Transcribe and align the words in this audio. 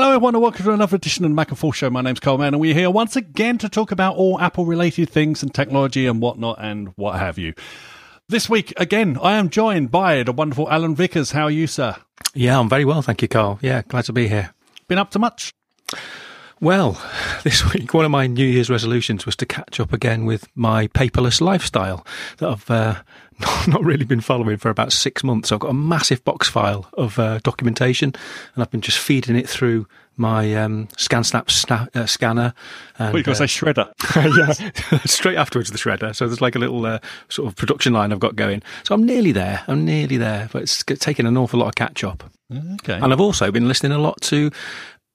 Hello, 0.00 0.12
everyone, 0.12 0.36
and 0.36 0.42
welcome 0.42 0.64
to 0.64 0.70
another 0.70 0.94
edition 0.94 1.24
of 1.24 1.32
the 1.32 1.34
Mac 1.34 1.48
and 1.48 1.58
Forth 1.58 1.74
Show. 1.74 1.90
My 1.90 2.02
name's 2.02 2.20
Karl 2.20 2.38
Mann, 2.38 2.54
and 2.54 2.60
we're 2.60 2.72
here 2.72 2.88
once 2.88 3.16
again 3.16 3.58
to 3.58 3.68
talk 3.68 3.90
about 3.90 4.14
all 4.14 4.40
Apple 4.40 4.64
related 4.64 5.10
things 5.10 5.42
and 5.42 5.52
technology 5.52 6.06
and 6.06 6.22
whatnot 6.22 6.58
and 6.60 6.92
what 6.94 7.18
have 7.18 7.36
you. 7.36 7.52
This 8.28 8.48
week, 8.48 8.72
again, 8.76 9.18
I 9.20 9.34
am 9.34 9.50
joined 9.50 9.90
by 9.90 10.22
the 10.22 10.30
wonderful 10.30 10.70
Alan 10.70 10.94
Vickers. 10.94 11.32
How 11.32 11.46
are 11.46 11.50
you, 11.50 11.66
sir? 11.66 11.96
Yeah, 12.32 12.60
I'm 12.60 12.68
very 12.68 12.84
well, 12.84 13.02
thank 13.02 13.22
you, 13.22 13.26
Karl. 13.26 13.58
Yeah, 13.60 13.82
glad 13.88 14.04
to 14.04 14.12
be 14.12 14.28
here. 14.28 14.54
Been 14.86 14.98
up 14.98 15.10
to 15.10 15.18
much? 15.18 15.52
Well, 16.60 17.00
this 17.44 17.72
week, 17.72 17.94
one 17.94 18.04
of 18.04 18.10
my 18.10 18.26
New 18.26 18.46
Year's 18.46 18.70
resolutions 18.70 19.26
was 19.26 19.36
to 19.36 19.46
catch 19.46 19.80
up 19.80 19.92
again 19.92 20.24
with 20.24 20.48
my 20.56 20.88
paperless 20.88 21.40
lifestyle 21.40 22.04
that 22.38 22.48
I've 22.48 22.70
uh, 22.70 23.02
not 23.68 23.84
really 23.84 24.04
been 24.04 24.20
following 24.20 24.56
for 24.56 24.70
about 24.70 24.92
six 24.92 25.22
months. 25.22 25.52
I've 25.52 25.60
got 25.60 25.70
a 25.70 25.74
massive 25.74 26.24
box 26.24 26.48
file 26.48 26.88
of 26.94 27.18
uh, 27.18 27.38
documentation, 27.42 28.12
and 28.54 28.62
I've 28.62 28.70
been 28.70 28.80
just 28.80 28.98
feeding 28.98 29.36
it 29.36 29.48
through 29.48 29.86
my 30.16 30.52
um, 30.56 30.88
ScanSnap 30.96 31.46
sna- 31.46 31.94
uh, 31.94 32.06
scanner. 32.06 32.52
And, 32.98 33.12
what 33.12 33.18
you 33.18 33.24
going 33.24 33.38
to 33.38 33.46
say 33.46 33.64
shredder? 33.64 33.92
yeah, 34.92 34.98
straight 35.04 35.36
afterwards 35.36 35.70
the 35.70 35.78
shredder. 35.78 36.14
So 36.14 36.26
there's 36.26 36.40
like 36.40 36.56
a 36.56 36.58
little 36.58 36.84
uh, 36.84 36.98
sort 37.28 37.46
of 37.46 37.54
production 37.54 37.92
line 37.92 38.12
I've 38.12 38.18
got 38.18 38.34
going. 38.34 38.62
So 38.82 38.96
I'm 38.96 39.06
nearly 39.06 39.30
there. 39.30 39.62
I'm 39.68 39.84
nearly 39.84 40.16
there, 40.16 40.48
but 40.52 40.62
it's 40.62 40.82
taken 40.82 41.24
an 41.24 41.36
awful 41.36 41.60
lot 41.60 41.68
of 41.68 41.76
catch 41.76 42.02
up. 42.02 42.28
Okay. 42.52 42.94
And 42.94 43.12
I've 43.12 43.20
also 43.20 43.52
been 43.52 43.68
listening 43.68 43.92
a 43.92 43.98
lot 43.98 44.20
to 44.22 44.50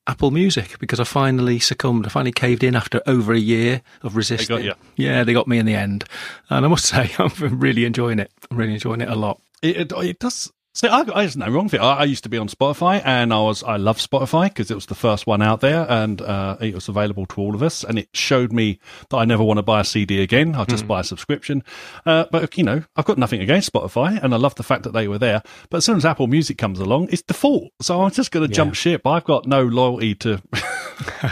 Apple 0.06 0.32
Music 0.32 0.78
because 0.80 1.00
I 1.00 1.06
finally 1.06 1.60
succumbed. 1.60 2.06
I 2.06 2.10
finally 2.10 2.32
caved 2.32 2.64
in 2.64 2.76
after 2.76 3.02
over 3.08 3.34
a 3.34 3.40
year 3.40 3.82
of 4.02 4.16
resisting. 4.16 4.56
They 4.58 4.64
got 4.64 4.78
you. 4.98 5.06
Yeah, 5.06 5.24
they 5.24 5.34
got 5.34 5.48
me 5.48 5.58
in 5.58 5.66
the 5.66 5.76
end. 5.76 6.04
And 6.50 6.66
I 6.66 6.68
must 6.68 6.86
say, 6.94 7.12
I'm 7.18 7.32
really 7.60 7.86
enjoying 7.86 8.20
it. 8.20 8.32
I'm 8.52 8.58
really 8.58 8.74
enjoying 8.74 9.02
it 9.02 9.10
a 9.10 9.16
lot. 9.16 9.42
It, 9.62 9.78
it, 9.78 9.92
it 9.92 10.20
does 10.20 10.52
See, 10.76 10.88
I, 10.88 11.02
I 11.02 11.26
just 11.26 11.38
no 11.38 11.48
wrong 11.50 11.70
thing. 11.70 11.82
I, 11.82 11.98
I, 11.98 12.04
used 12.06 12.24
to 12.24 12.30
be 12.30 12.38
on 12.40 12.48
Spotify, 12.48 13.00
and 13.06 13.32
I 13.32 13.40
was 13.42 13.62
I 13.62 13.78
love 13.78 14.00
Spotify 14.00 14.46
because 14.46 14.72
it 14.72 14.76
was 14.76 14.88
the 14.88 14.96
first 14.96 15.28
one 15.28 15.40
out 15.40 15.62
there, 15.62 15.86
and 15.88 16.20
uh, 16.20 16.58
it 16.60 16.74
was 16.74 16.88
available 16.88 17.28
to 17.28 17.42
all 17.42 17.54
of 17.54 17.62
us, 17.62 17.84
and 17.84 18.00
it 18.00 18.10
showed 18.14 18.52
me 18.52 18.80
that 19.10 19.18
I 19.18 19.26
never 19.26 19.44
want 19.44 19.60
to 19.60 19.62
buy 19.62 19.82
a 19.82 19.84
CD 19.84 20.24
again. 20.24 20.56
I'll 20.56 20.66
just 20.66 20.86
mm. 20.86 20.88
buy 20.88 21.02
a 21.02 21.04
subscription. 21.04 21.64
Uh, 22.08 22.26
but 22.32 22.58
you 22.58 22.64
know, 22.64 22.84
I've 22.96 23.06
got 23.06 23.20
nothing 23.20 23.40
against 23.40 23.72
Spotify, 23.72 24.20
and 24.24 24.34
I 24.34 24.38
love 24.38 24.56
the 24.56 24.64
fact 24.64 24.82
that 24.84 24.94
they 24.94 25.08
were 25.08 25.20
there. 25.20 25.44
But 25.70 25.78
as 25.78 25.86
soon 25.86 25.98
as 25.98 26.06
Apple 26.06 26.26
Music 26.26 26.58
comes 26.58 26.80
along, 26.80 27.10
it's 27.12 27.22
default, 27.22 27.72
so 27.80 28.02
I'm 28.02 28.10
just 28.10 28.32
going 28.32 28.48
to 28.48 28.52
yeah. 28.52 28.58
jump 28.58 28.74
ship. 28.74 29.06
I've 29.06 29.26
got 29.26 29.46
no 29.46 29.62
loyalty 29.64 30.16
to. 30.16 30.42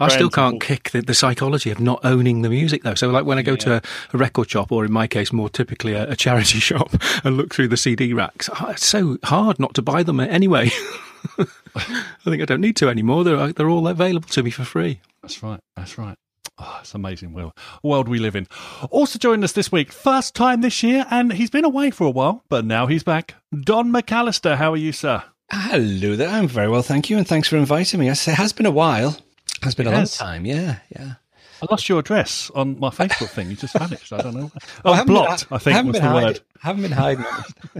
I 0.00 0.08
still 0.08 0.30
can't 0.30 0.60
kick 0.60 0.90
the, 0.90 1.02
the, 1.02 1.14
psychology 1.14 1.70
of 1.70 1.80
not 1.80 2.00
owning 2.04 2.42
the 2.42 2.48
music 2.48 2.82
though. 2.82 2.94
So, 2.94 3.08
like 3.08 3.24
when 3.24 3.38
I 3.38 3.42
go 3.42 3.52
yeah. 3.52 3.58
to 3.58 3.74
a, 3.74 3.82
a, 4.14 4.18
record 4.18 4.50
shop, 4.50 4.72
or 4.72 4.84
in 4.84 4.92
my 4.92 5.06
case, 5.06 5.32
more 5.32 5.48
typically 5.48 5.94
a, 5.94 6.10
a 6.10 6.16
charity 6.16 6.58
shop, 6.60 6.90
and 7.24 7.36
look 7.36 7.54
through 7.54 7.68
the 7.68 7.76
CD 7.76 8.12
racks 8.12 8.50
oh, 8.60 8.70
it's 8.70 8.86
so 8.86 9.18
hard 9.24 9.58
not 9.58 9.74
to 9.74 9.82
buy 9.82 10.02
them 10.02 10.20
anyway. 10.20 10.70
I 11.38 11.84
think 12.24 12.42
I 12.42 12.46
don't 12.46 12.60
need 12.60 12.76
to 12.76 12.88
anymore. 12.88 13.24
They're 13.24 13.36
uh, 13.36 13.52
they're 13.54 13.68
all 13.68 13.86
available 13.86 14.28
to 14.30 14.42
me 14.42 14.50
for 14.50 14.64
free. 14.64 15.00
That's 15.22 15.42
right. 15.42 15.60
That's 15.76 15.98
right. 15.98 16.16
Oh, 16.58 16.78
it's 16.80 16.94
amazing 16.94 17.32
world, 17.32 17.52
world 17.82 18.06
we 18.06 18.18
live 18.18 18.36
in. 18.36 18.46
Also 18.90 19.18
joining 19.18 19.44
us 19.44 19.52
this 19.52 19.72
week, 19.72 19.92
first 19.92 20.34
time 20.34 20.60
this 20.60 20.82
year, 20.82 21.06
and 21.10 21.32
he's 21.32 21.48
been 21.48 21.64
away 21.64 21.90
for 21.90 22.06
a 22.06 22.10
while, 22.10 22.44
but 22.50 22.66
now 22.66 22.86
he's 22.86 23.02
back. 23.02 23.36
Don 23.58 23.90
McAllister, 23.90 24.56
how 24.56 24.74
are 24.74 24.76
you, 24.76 24.92
sir? 24.92 25.22
Hello 25.50 26.14
there. 26.16 26.28
I'm 26.28 26.46
very 26.46 26.68
well, 26.68 26.82
thank 26.82 27.10
you, 27.10 27.18
and 27.18 27.26
thanks 27.26 27.48
for 27.48 27.56
inviting 27.56 27.98
me. 28.00 28.08
It 28.08 28.18
has 28.24 28.52
been 28.52 28.66
a 28.66 28.70
while. 28.70 29.16
It 29.58 29.64
has 29.64 29.74
been 29.74 29.86
it 29.88 29.92
a 29.92 29.96
has. 29.96 30.20
long 30.20 30.28
time. 30.28 30.46
Yeah, 30.46 30.78
yeah. 30.96 31.14
I 31.62 31.66
lost 31.70 31.88
your 31.88 31.98
address 31.98 32.50
on 32.54 32.78
my 32.78 32.88
Facebook 32.90 33.28
thing. 33.28 33.50
You 33.50 33.56
just 33.56 33.74
vanished. 33.76 34.12
I 34.12 34.18
don't 34.22 34.34
know. 34.34 34.50
Oh, 34.84 34.92
I 34.92 35.04
blocked. 35.04 35.48
Been, 35.48 35.56
I 35.56 35.58
think 35.58 35.86
was 35.86 35.96
the 35.96 36.02
hiding, 36.02 36.28
word. 36.28 36.40
Haven't 36.60 36.82
been 36.82 36.92
hiding. 36.92 37.24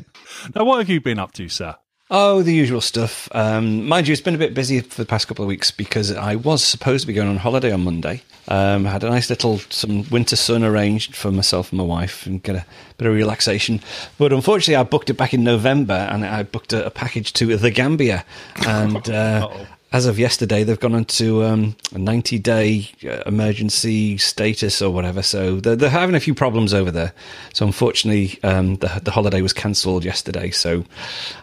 now, 0.54 0.64
what 0.64 0.78
have 0.78 0.88
you 0.88 1.00
been 1.00 1.18
up 1.18 1.32
to, 1.32 1.48
sir? 1.48 1.76
Oh, 2.12 2.42
the 2.42 2.52
usual 2.52 2.80
stuff. 2.80 3.28
Um, 3.30 3.86
mind 3.86 4.08
you, 4.08 4.12
it's 4.12 4.20
been 4.20 4.34
a 4.34 4.38
bit 4.38 4.52
busy 4.52 4.80
for 4.80 5.00
the 5.00 5.06
past 5.06 5.28
couple 5.28 5.44
of 5.44 5.48
weeks 5.48 5.70
because 5.70 6.10
I 6.10 6.34
was 6.34 6.64
supposed 6.64 7.02
to 7.02 7.06
be 7.06 7.12
going 7.12 7.28
on 7.28 7.36
holiday 7.36 7.70
on 7.70 7.84
Monday. 7.84 8.22
Um, 8.48 8.84
had 8.84 9.04
a 9.04 9.10
nice 9.10 9.30
little 9.30 9.58
some 9.70 10.08
winter 10.10 10.34
sun 10.34 10.64
arranged 10.64 11.14
for 11.14 11.30
myself 11.30 11.70
and 11.70 11.78
my 11.78 11.84
wife 11.84 12.26
and 12.26 12.42
get 12.42 12.56
a 12.56 12.66
bit 12.98 13.06
of 13.06 13.14
relaxation. 13.14 13.80
But 14.18 14.32
unfortunately, 14.32 14.74
I 14.74 14.82
booked 14.82 15.08
it 15.08 15.14
back 15.14 15.32
in 15.34 15.44
November 15.44 16.08
and 16.10 16.26
I 16.26 16.42
booked 16.42 16.72
a, 16.72 16.86
a 16.86 16.90
package 16.90 17.32
to 17.34 17.56
the 17.56 17.70
Gambia, 17.70 18.24
and 18.66 19.08
uh, 19.08 19.48
as 19.92 20.06
of 20.06 20.18
yesterday, 20.18 20.62
they've 20.62 20.78
gone 20.78 20.94
into 20.94 21.44
um, 21.44 21.74
a 21.92 21.98
90 21.98 22.38
day 22.38 22.90
uh, 23.04 23.22
emergency 23.26 24.18
status 24.18 24.80
or 24.80 24.90
whatever. 24.92 25.22
So 25.22 25.58
they're, 25.60 25.76
they're, 25.76 25.90
having 25.90 26.14
a 26.14 26.20
few 26.20 26.34
problems 26.34 26.72
over 26.72 26.90
there. 26.90 27.12
So 27.52 27.66
unfortunately, 27.66 28.38
um, 28.44 28.76
the, 28.76 29.00
the 29.02 29.10
holiday 29.10 29.42
was 29.42 29.52
cancelled 29.52 30.04
yesterday. 30.04 30.50
So 30.50 30.84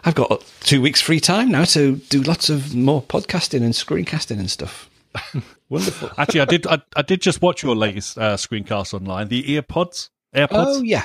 I've 0.04 0.14
got 0.14 0.44
two 0.60 0.80
weeks 0.80 1.00
free 1.00 1.20
time 1.20 1.50
now 1.50 1.64
to 1.64 1.96
do 1.96 2.22
lots 2.22 2.48
of 2.48 2.74
more 2.74 3.02
podcasting 3.02 3.62
and 3.62 3.74
screencasting 3.74 4.38
and 4.38 4.50
stuff. 4.50 4.88
Wonderful. 5.68 6.10
Actually, 6.16 6.40
I 6.40 6.44
did. 6.46 6.66
I, 6.66 6.80
I, 6.96 7.02
did 7.02 7.20
just 7.20 7.42
watch 7.42 7.62
your 7.62 7.76
latest 7.76 8.16
uh, 8.16 8.36
screencast 8.36 8.94
online. 8.94 9.28
The 9.28 9.42
earpods, 9.42 10.08
AirPods. 10.34 10.48
Oh 10.50 10.82
yeah, 10.82 11.04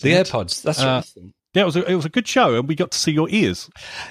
the 0.00 0.12
AirPods. 0.12 0.62
That's 0.62 0.80
uh, 0.80 1.02
right. 1.16 1.32
Yeah, 1.54 1.62
it 1.62 1.66
was 1.66 1.76
a, 1.76 1.90
it 1.90 1.94
was 1.94 2.04
a 2.04 2.10
good 2.10 2.26
show, 2.26 2.56
and 2.56 2.68
we 2.68 2.74
got 2.74 2.90
to 2.90 2.98
see 2.98 3.12
your 3.12 3.28
ears. 3.30 3.70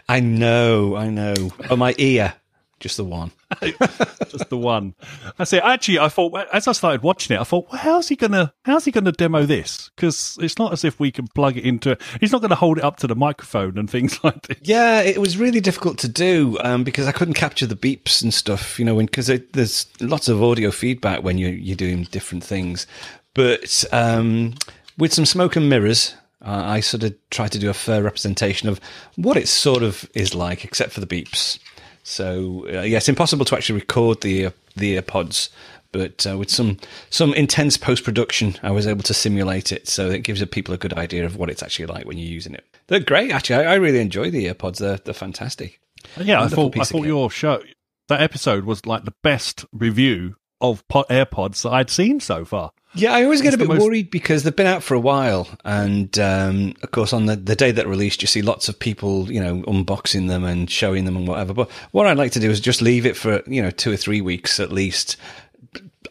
I 0.10 0.20
know, 0.20 0.96
I 0.96 1.10
know. 1.10 1.52
Oh, 1.70 1.76
my 1.76 1.94
ear. 1.98 2.34
Just 2.80 2.97
the 2.97 3.06
one. 3.06 3.31
just 3.62 4.50
the 4.50 4.58
one. 4.58 4.96
I 5.40 5.46
say, 5.46 5.59
actually, 5.59 6.00
I 6.00 6.09
thought 6.09 6.36
as 6.52 6.68
I 6.68 6.74
started 6.74 7.03
watching 7.03 7.36
it, 7.36 7.40
I 7.40 7.46
thought, 7.46 7.72
well, 7.72 7.80
how's 7.80 8.09
he 8.09 8.18
gonna 8.18 8.53
how's 8.63 8.84
he 8.84 8.91
gonna 8.91 9.13
demo 9.13 9.46
this? 9.46 9.90
Because 9.96 10.38
it's 10.41 10.59
not 10.59 10.74
as 10.74 10.84
if 10.84 11.00
we 11.00 11.09
can 11.09 11.28
plug 11.28 11.56
it 11.56 11.63
into. 11.63 11.97
He's 12.19 12.34
not 12.34 12.41
going 12.41 12.50
to 12.50 12.56
hold 12.56 12.78
it 12.78 12.84
up 12.84 12.97
to 12.97 13.08
the 13.08 13.16
microphone 13.16 13.78
and 13.78 13.90
things 13.90 14.22
like 14.24 14.41
this. 14.47 14.58
Yeah, 14.62 15.02
it 15.02 15.19
was 15.22 15.38
really 15.38 15.62
difficult 15.62 15.97
to 16.00 16.09
do 16.09 16.58
um, 16.62 16.84
because 16.84 17.08
I 17.08 17.13
couldn't 17.13 17.36
capture 17.36 17.66
the 17.66 17.78
beeps 17.78 18.22
and 18.22 18.34
stuff. 18.34 18.78
You 18.78 18.84
know, 18.84 18.97
because 18.97 19.28
there's 19.28 19.88
lots 20.02 20.28
of 20.28 20.44
audio 20.44 20.69
feedback 20.69 21.24
when 21.24 21.38
you 21.38 21.47
you're 21.47 21.78
doing 21.78 22.03
different 22.03 22.44
things, 22.44 22.88
but 23.34 23.86
um, 23.94 24.53
with 24.97 25.13
some 25.13 25.25
smoke 25.25 25.56
and 25.56 25.69
mirrors. 25.69 26.16
Uh, 26.42 26.62
I 26.63 26.80
sort 26.81 27.02
of 27.02 27.16
try 27.31 27.47
to 27.47 27.57
do 27.57 27.72
a 27.72 27.74
fair 27.74 28.03
representation 28.03 28.69
of 28.69 28.80
what 29.16 29.36
it 29.36 29.47
sort 29.47 29.81
of 29.81 30.07
is 30.13 30.36
like, 30.36 30.63
except 30.63 30.92
for 30.92 31.00
the 31.00 31.07
beeps. 31.07 31.57
So 32.06 32.66
uh, 32.68 32.82
yeah, 32.84 32.98
it's 32.98 33.10
impossible 33.10 33.46
to 33.46 33.56
actually 33.56 33.80
record 33.80 34.22
the 34.22 34.46
uh, 34.46 34.52
the 34.76 35.02
AirPods, 35.02 35.50
but 35.92 36.26
uh, 36.28 36.38
with 36.38 36.52
some 36.52 36.78
some 37.10 37.34
intense 37.34 37.78
post 37.78 38.04
production, 38.04 38.56
I 38.62 38.70
was 38.70 38.86
able 38.86 39.02
to 39.04 39.14
simulate 39.14 39.72
it. 39.72 39.88
So 39.88 40.12
it 40.12 40.20
gives 40.20 40.46
people 40.46 40.74
a 40.74 40.78
good 40.78 40.94
idea 40.94 41.26
of 41.26 41.36
what 41.36 41.50
it's 41.50 41.64
actually 41.64 41.88
like 41.88 42.06
when 42.06 42.20
you're 42.20 42.32
using 42.32 42.54
it. 42.54 42.64
They're 42.88 43.00
great, 43.00 43.32
actually. 43.32 43.66
I, 43.66 43.74
I 43.74 43.76
really 43.76 44.00
enjoy 44.00 44.30
the 44.30 44.46
AirPods. 44.46 44.78
They're 44.78 44.98
they're 44.98 45.16
fantastic. 45.16 45.82
Yeah, 46.18 46.42
Wonderful 46.42 46.68
I 46.68 46.70
thought 46.70 46.80
I 46.80 46.84
thought 46.84 47.08
your 47.08 47.32
show 47.32 47.64
that 48.08 48.22
episode 48.22 48.66
was 48.66 48.86
like 48.86 49.06
the 49.06 49.16
best 49.24 49.66
review 49.72 50.36
of 50.62 50.88
AirPods 50.88 51.64
that 51.64 51.72
I'd 51.72 51.90
seen 51.90 52.20
so 52.20 52.46
far. 52.46 52.72
Yeah, 52.96 53.14
I 53.14 53.24
always 53.24 53.42
get 53.42 53.54
it's 53.54 53.56
a 53.56 53.58
bit 53.58 53.68
most... 53.68 53.82
worried 53.82 54.10
because 54.10 54.44
they've 54.44 54.56
been 54.56 54.68
out 54.68 54.82
for 54.82 54.94
a 54.94 55.00
while, 55.00 55.50
and 55.66 56.18
um, 56.18 56.76
of 56.82 56.92
course, 56.92 57.12
on 57.12 57.26
the, 57.26 57.36
the 57.36 57.56
day 57.56 57.72
that 57.72 57.88
released, 57.88 58.22
you 58.22 58.28
see 58.28 58.42
lots 58.42 58.70
of 58.70 58.80
people, 58.80 59.30
you 59.30 59.42
know, 59.42 59.64
unboxing 59.64 60.30
them 60.30 60.46
and 60.46 60.72
showing 60.72 61.04
them 61.04 61.18
and 61.18 61.28
whatever. 61.28 61.54
But 61.54 61.70
what 61.92 62.08
I'd 62.08 62.18
like 62.18 62.32
to 62.34 62.40
do 62.40 62.50
is 62.50 62.62
just 62.62 62.82
leave 62.82 63.06
it 63.06 63.18
for 63.18 63.44
you 63.48 63.62
know 63.62 63.70
two 63.70 63.92
or 63.92 63.98
three 63.98 64.22
weeks 64.22 64.62
at 64.62 64.72
least, 64.72 65.18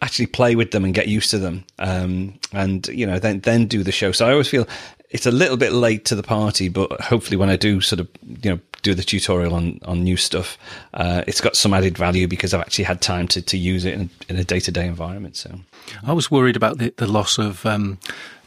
actually 0.02 0.26
play 0.26 0.54
with 0.56 0.72
them 0.72 0.84
and 0.84 0.92
get 0.92 1.08
used 1.08 1.30
to 1.30 1.38
them, 1.38 1.64
um, 1.78 2.38
and 2.52 2.86
you 2.88 3.06
know, 3.06 3.18
then 3.18 3.40
then 3.40 3.66
do 3.66 3.82
the 3.82 3.92
show. 3.92 4.12
So 4.12 4.26
I 4.26 4.32
always 4.32 4.48
feel 4.48 4.68
it's 5.14 5.26
a 5.26 5.30
little 5.30 5.56
bit 5.56 5.72
late 5.72 6.04
to 6.06 6.16
the 6.16 6.24
party, 6.24 6.68
but 6.68 7.00
hopefully, 7.00 7.36
when 7.36 7.48
I 7.48 7.54
do 7.54 7.80
sort 7.80 8.00
of 8.00 8.08
you 8.42 8.50
know 8.50 8.60
do 8.82 8.94
the 8.94 9.04
tutorial 9.04 9.54
on 9.54 9.78
on 9.84 10.02
new 10.02 10.16
stuff, 10.16 10.58
uh, 10.92 11.22
it's 11.28 11.40
got 11.40 11.54
some 11.54 11.72
added 11.72 11.96
value 11.96 12.26
because 12.26 12.52
I've 12.52 12.60
actually 12.60 12.84
had 12.84 13.00
time 13.00 13.28
to 13.28 13.40
to 13.40 13.56
use 13.56 13.84
it 13.84 13.94
in, 13.94 14.10
in 14.28 14.36
a 14.36 14.42
day 14.42 14.58
to 14.58 14.72
day 14.72 14.86
environment. 14.88 15.36
So 15.36 15.60
I 16.04 16.12
was 16.12 16.32
worried 16.32 16.56
about 16.56 16.78
the, 16.78 16.92
the 16.96 17.06
loss 17.06 17.38
of. 17.38 17.64
Um, 17.64 17.98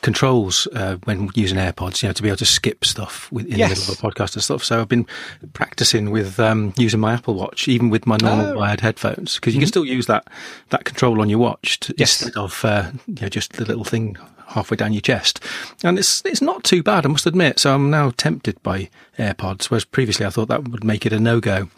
controls 0.01 0.67
uh, 0.73 0.97
when 1.03 1.29
using 1.35 1.57
AirPods, 1.57 2.01
you 2.01 2.09
know, 2.09 2.13
to 2.13 2.21
be 2.21 2.29
able 2.29 2.37
to 2.37 2.45
skip 2.45 2.85
stuff 2.85 3.31
in 3.31 3.47
yes. 3.47 3.69
the 3.69 3.75
middle 3.75 3.93
of 3.93 3.99
a 3.99 4.01
podcast 4.01 4.35
and 4.35 4.43
stuff. 4.43 4.63
So 4.63 4.81
I've 4.81 4.89
been 4.89 5.07
practicing 5.53 6.11
with 6.11 6.39
um, 6.39 6.73
using 6.77 6.99
my 6.99 7.13
Apple 7.13 7.35
Watch, 7.35 7.67
even 7.67 7.89
with 7.89 8.05
my 8.05 8.17
normal 8.21 8.47
oh. 8.47 8.57
wired 8.57 8.81
headphones, 8.81 9.35
because 9.35 9.53
you 9.53 9.59
mm-hmm. 9.59 9.63
can 9.63 9.67
still 9.67 9.85
use 9.85 10.05
that 10.07 10.27
that 10.69 10.85
control 10.85 11.21
on 11.21 11.29
your 11.29 11.39
watch 11.39 11.79
to, 11.81 11.93
yes. 11.97 12.21
instead 12.21 12.39
of 12.39 12.63
uh, 12.63 12.91
you 13.07 13.21
know, 13.21 13.29
just 13.29 13.53
the 13.53 13.65
little 13.65 13.83
thing 13.83 14.17
halfway 14.49 14.77
down 14.77 14.93
your 14.93 15.01
chest. 15.01 15.43
And 15.83 15.97
it's 15.99 16.23
it's 16.25 16.41
not 16.41 16.63
too 16.63 16.83
bad, 16.83 17.05
I 17.05 17.09
must 17.09 17.25
admit. 17.25 17.59
So 17.59 17.73
I'm 17.73 17.89
now 17.89 18.11
tempted 18.15 18.61
by 18.63 18.89
AirPods, 19.17 19.65
whereas 19.65 19.85
previously 19.85 20.25
I 20.25 20.29
thought 20.29 20.47
that 20.47 20.67
would 20.67 20.83
make 20.83 21.05
it 21.05 21.13
a 21.13 21.19
no 21.19 21.39
go. 21.39 21.69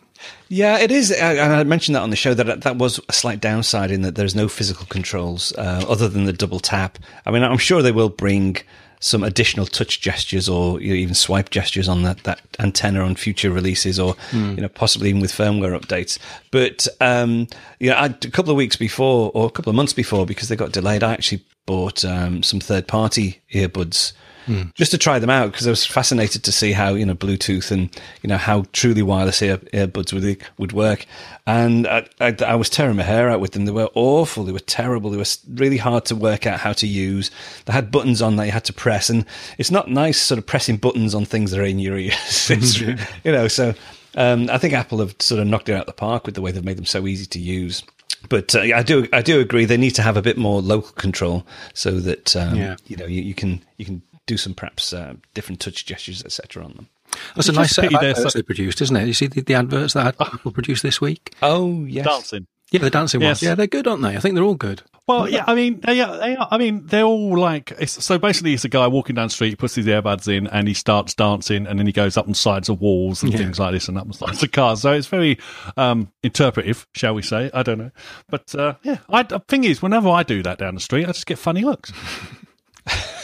Yeah, 0.48 0.80
it 0.80 0.92
is. 0.92 1.12
And 1.12 1.40
I 1.40 1.64
mentioned 1.64 1.96
that 1.96 2.02
on 2.02 2.10
the 2.10 2.16
show 2.16 2.34
that 2.34 2.62
that 2.62 2.76
was 2.78 3.00
a 3.08 3.14
slight 3.14 3.40
downside 3.40 3.92
in 3.92 4.02
that 4.02 4.16
there's 4.16 4.36
no 4.36 4.48
physical 4.48 4.86
controls 4.88 5.54
uh, 5.58 5.86
other 5.88 6.10
than 6.10 6.26
the 6.26 6.34
double 6.34 6.60
tap. 6.60 6.98
I 7.26 7.32
mean, 7.32 7.44
I'm 7.44 7.58
sure 7.58 7.82
they 7.82 7.92
will 7.92 8.10
bring 8.10 8.58
some 9.00 9.24
additional 9.24 9.66
touch 9.66 10.02
gestures 10.02 10.50
or 10.50 10.82
you 10.82 10.90
know, 10.90 10.96
even 10.96 11.16
swipe 11.16 11.50
gestures 11.50 11.88
on 11.88 12.04
that, 12.04 12.24
that 12.24 12.42
antenna 12.60 13.02
on 13.02 13.16
future 13.16 13.50
releases 13.50 14.00
or 14.00 14.16
mm. 14.32 14.56
you 14.56 14.62
know 14.62 14.68
possibly 14.68 15.10
even 15.10 15.22
with 15.22 15.32
firmware 15.32 15.80
updates 15.80 16.20
but 16.52 16.86
um, 17.00 17.48
you 17.80 17.90
know 17.90 17.96
I, 17.96 18.08
a 18.08 18.14
couple 18.14 18.52
of 18.52 18.58
weeks 18.58 18.76
before 18.76 19.32
or 19.34 19.48
a 19.48 19.50
couple 19.50 19.70
of 19.70 19.76
months 19.76 19.94
before 19.94 20.26
because 20.26 20.50
they 20.50 20.58
got 20.58 20.74
delayed 20.74 21.02
I 21.02 21.14
actually 21.14 21.46
bought 21.66 22.04
um, 22.04 22.44
some 22.44 22.60
third 22.60 22.88
party 22.88 23.42
earbuds 23.54 24.12
mm. 24.50 24.74
just 24.74 24.92
to 24.92 24.98
try 24.98 25.20
them 25.20 25.30
out 25.30 25.52
because 25.52 25.68
I 25.68 25.70
was 25.70 25.86
fascinated 25.86 26.44
to 26.44 26.52
see 26.52 26.72
how 26.72 26.96
you 26.96 27.06
know 27.06 27.16
Bluetooth 27.16 27.72
and 27.72 27.90
you 28.22 28.28
know 28.28 28.38
how 28.38 28.66
truly 28.74 29.02
wireless 29.02 29.42
ear, 29.42 29.58
earbuds 29.58 30.12
would 30.12 30.44
would 30.58 30.72
work. 30.74 31.06
And 31.46 31.88
I, 31.88 32.08
I, 32.20 32.36
I, 32.46 32.56
was 32.56 32.70
tearing 32.70 32.98
my 32.98 33.04
hair 33.04 33.30
out 33.30 33.40
with 33.40 33.54
them. 33.54 33.66
They 33.66 33.72
were 33.72 33.90
awful. 33.96 34.44
They 34.44 34.52
were 34.52 34.60
terrible. 34.60 35.10
They 35.10 35.18
were 35.18 35.26
really 35.54 35.78
hard 35.78 36.06
to 36.06 36.16
work 36.16 36.46
out 36.46 36.60
how 36.60 36.74
to 36.74 36.86
use. 36.86 37.32
They 37.66 37.74
had 37.74 37.90
buttons 37.92 38.22
on 38.22 38.36
that 38.36 38.46
you 38.46 38.52
had 38.52 38.66
to 38.66 38.74
press, 38.74 39.10
and 39.10 39.26
it's 39.58 39.72
not 39.72 39.90
nice 39.90 40.20
sort 40.20 40.38
of 40.38 40.46
pressing 40.46 40.78
buttons 40.78 41.16
on 41.16 41.26
things 41.26 41.52
that 41.52 41.60
are 41.60 41.66
in 41.66 41.80
your 41.80 41.98
ears. 41.98 42.80
you 43.24 43.32
know, 43.32 43.48
so 43.48 43.74
um, 44.16 44.50
I 44.50 44.58
think 44.58 44.74
Apple 44.74 45.00
have 45.00 45.16
sort 45.20 45.40
of 45.40 45.48
knocked 45.48 45.70
it 45.70 45.74
out 45.74 45.82
of 45.82 45.88
the 45.88 45.94
park 45.94 46.26
with 46.26 46.36
the 46.36 46.42
way 46.42 46.52
they've 46.52 46.64
made 46.64 46.78
them 46.78 46.86
so 46.86 47.08
easy 47.08 47.26
to 47.28 47.40
use. 47.40 47.84
But 48.28 48.54
uh, 48.54 48.60
I 48.60 48.84
do, 48.84 49.08
I 49.14 49.22
do 49.22 49.40
agree. 49.40 49.66
They 49.66 49.78
need 49.78 49.96
to 49.96 50.02
have 50.02 50.18
a 50.18 50.22
bit 50.22 50.38
more 50.38 50.62
local 50.62 50.92
control 50.92 51.46
so 51.74 52.00
that 52.02 52.36
um, 52.36 52.56
yeah. 52.56 52.76
you 52.88 52.98
know 52.98 53.06
you, 53.06 53.22
you, 53.22 53.34
can 53.34 53.64
you 53.78 53.86
can 53.86 54.02
do 54.30 54.38
some 54.38 54.54
perhaps 54.54 54.94
uh, 54.94 55.16
different 55.34 55.60
touch 55.60 55.86
gestures, 55.86 56.24
etc. 56.24 56.64
on 56.64 56.74
them. 56.74 56.90
That's 57.36 57.50
a 57.50 57.52
nice 57.52 57.72
set 57.72 57.86
of 57.86 57.96
adverts 57.96 58.34
they 58.34 58.44
produced, 58.44 58.82
isn't 58.82 58.96
it? 58.96 59.08
You 59.08 59.14
see 59.14 59.28
the, 59.28 59.42
the 59.42 59.56
adverts 59.56 59.94
that 59.94 60.16
Apple 60.20 60.52
produced 60.52 60.84
this 60.84 61.02
week. 61.02 61.34
Oh 61.42 61.84
yes, 61.86 62.06
dancing. 62.06 62.48
Yeah, 62.72 62.82
the 62.82 62.92
dancing 62.92 63.20
yes. 63.22 63.28
ones. 63.28 63.44
Yeah, 63.44 63.56
they're 63.56 63.68
good, 63.68 63.88
aren't 63.88 64.04
they? 64.04 64.16
I 64.16 64.20
think 64.20 64.36
they're 64.36 64.44
all 64.44 64.54
good. 64.54 64.84
Well, 65.08 65.28
yeah, 65.28 65.44
I 65.48 65.56
mean, 65.56 65.80
they 65.80 66.02
are, 66.02 66.18
they 66.20 66.36
are, 66.36 66.48
I 66.52 66.60
mean, 66.60 66.86
they're 66.86 67.04
all 67.04 67.36
like, 67.36 67.74
so 67.88 68.20
basically 68.20 68.54
it's 68.54 68.64
a 68.64 68.70
guy 68.70 68.86
walking 68.86 69.16
down 69.16 69.26
the 69.26 69.34
street, 69.34 69.50
he 69.50 69.56
puts 69.56 69.74
his 69.74 69.88
earbuds 69.88 70.28
in 70.28 70.46
and 70.46 70.68
he 70.68 70.76
starts 70.76 71.16
dancing 71.16 71.66
and 71.66 71.80
then 71.80 71.88
he 71.88 71.92
goes 71.92 72.16
up 72.16 72.28
on 72.28 72.36
sides 72.36 72.70
of 72.70 72.80
walls 72.80 73.24
and 73.24 73.32
yeah. 73.32 73.40
things 73.40 73.58
like 73.58 73.74
this 73.74 73.88
and 73.88 73.98
up 73.98 74.06
on 74.06 74.14
sides 74.14 74.44
of 74.44 74.52
cars. 74.52 74.82
So 74.82 74.92
it's 74.94 75.08
very, 75.08 75.40
um, 75.78 76.12
interpretive, 76.22 76.86
shall 76.94 77.16
we 77.16 77.24
say. 77.24 77.50
I 77.56 77.64
don't 77.64 77.80
know. 77.80 77.92
But, 78.30 78.54
uh, 78.54 78.76
yeah, 78.84 79.00
I, 79.10 79.24
the 79.24 79.40
thing 79.40 79.64
is, 79.64 79.82
whenever 79.82 80.10
I 80.10 80.22
do 80.22 80.44
that 80.44 80.60
down 80.60 80.76
the 80.76 80.80
street, 80.80 81.06
I 81.06 81.12
just 81.12 81.26
get 81.26 81.40
funny 81.40 81.64
looks. 81.64 81.92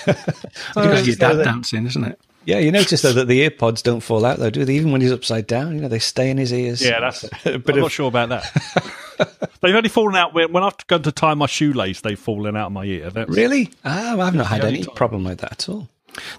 Because 0.06 1.08
your 1.08 1.16
dad 1.16 1.44
dancing, 1.44 1.86
isn't 1.86 2.04
it? 2.04 2.20
Yeah, 2.46 2.60
you 2.60 2.72
notice 2.72 3.02
though 3.02 3.14
that 3.14 3.28
the 3.28 3.50
earpods 3.50 3.82
don't 3.82 4.02
fall 4.02 4.24
out 4.24 4.38
though, 4.38 4.52
do 4.52 4.66
they? 4.66 4.76
Even 4.76 4.92
when 4.92 5.02
he's 5.02 5.12
upside 5.12 5.48
down, 5.48 5.74
you 5.76 5.82
know, 5.82 5.88
they 5.88 6.00
stay 6.00 6.30
in 6.30 6.38
his 6.38 6.54
ears. 6.54 6.82
Yeah, 6.82 7.00
that's. 7.00 7.26
I'm 7.46 7.56
of, 7.56 7.68
not 7.68 7.92
sure 7.92 8.08
about 8.08 8.30
that. 8.30 9.52
they've 9.62 9.76
only 9.76 9.90
fallen 9.90 10.16
out 10.16 10.34
when, 10.34 10.52
when 10.52 10.64
I've 10.64 10.76
gone 10.88 11.02
to 11.04 11.12
tie 11.12 11.34
my 11.34 11.48
shoelace. 11.48 12.02
They've 12.02 12.20
fallen 12.20 12.56
out 12.56 12.68
of 12.68 12.72
my 12.72 12.86
ear. 12.86 13.10
That's, 13.10 13.30
really? 13.30 13.72
Oh, 13.84 14.22
I've 14.22 14.36
not 14.36 14.48
had 14.48 14.64
any 14.64 14.84
time. 14.84 14.96
problem 14.96 15.24
with 15.24 15.40
that 15.40 15.54
at 15.54 15.70
all. 15.70 15.90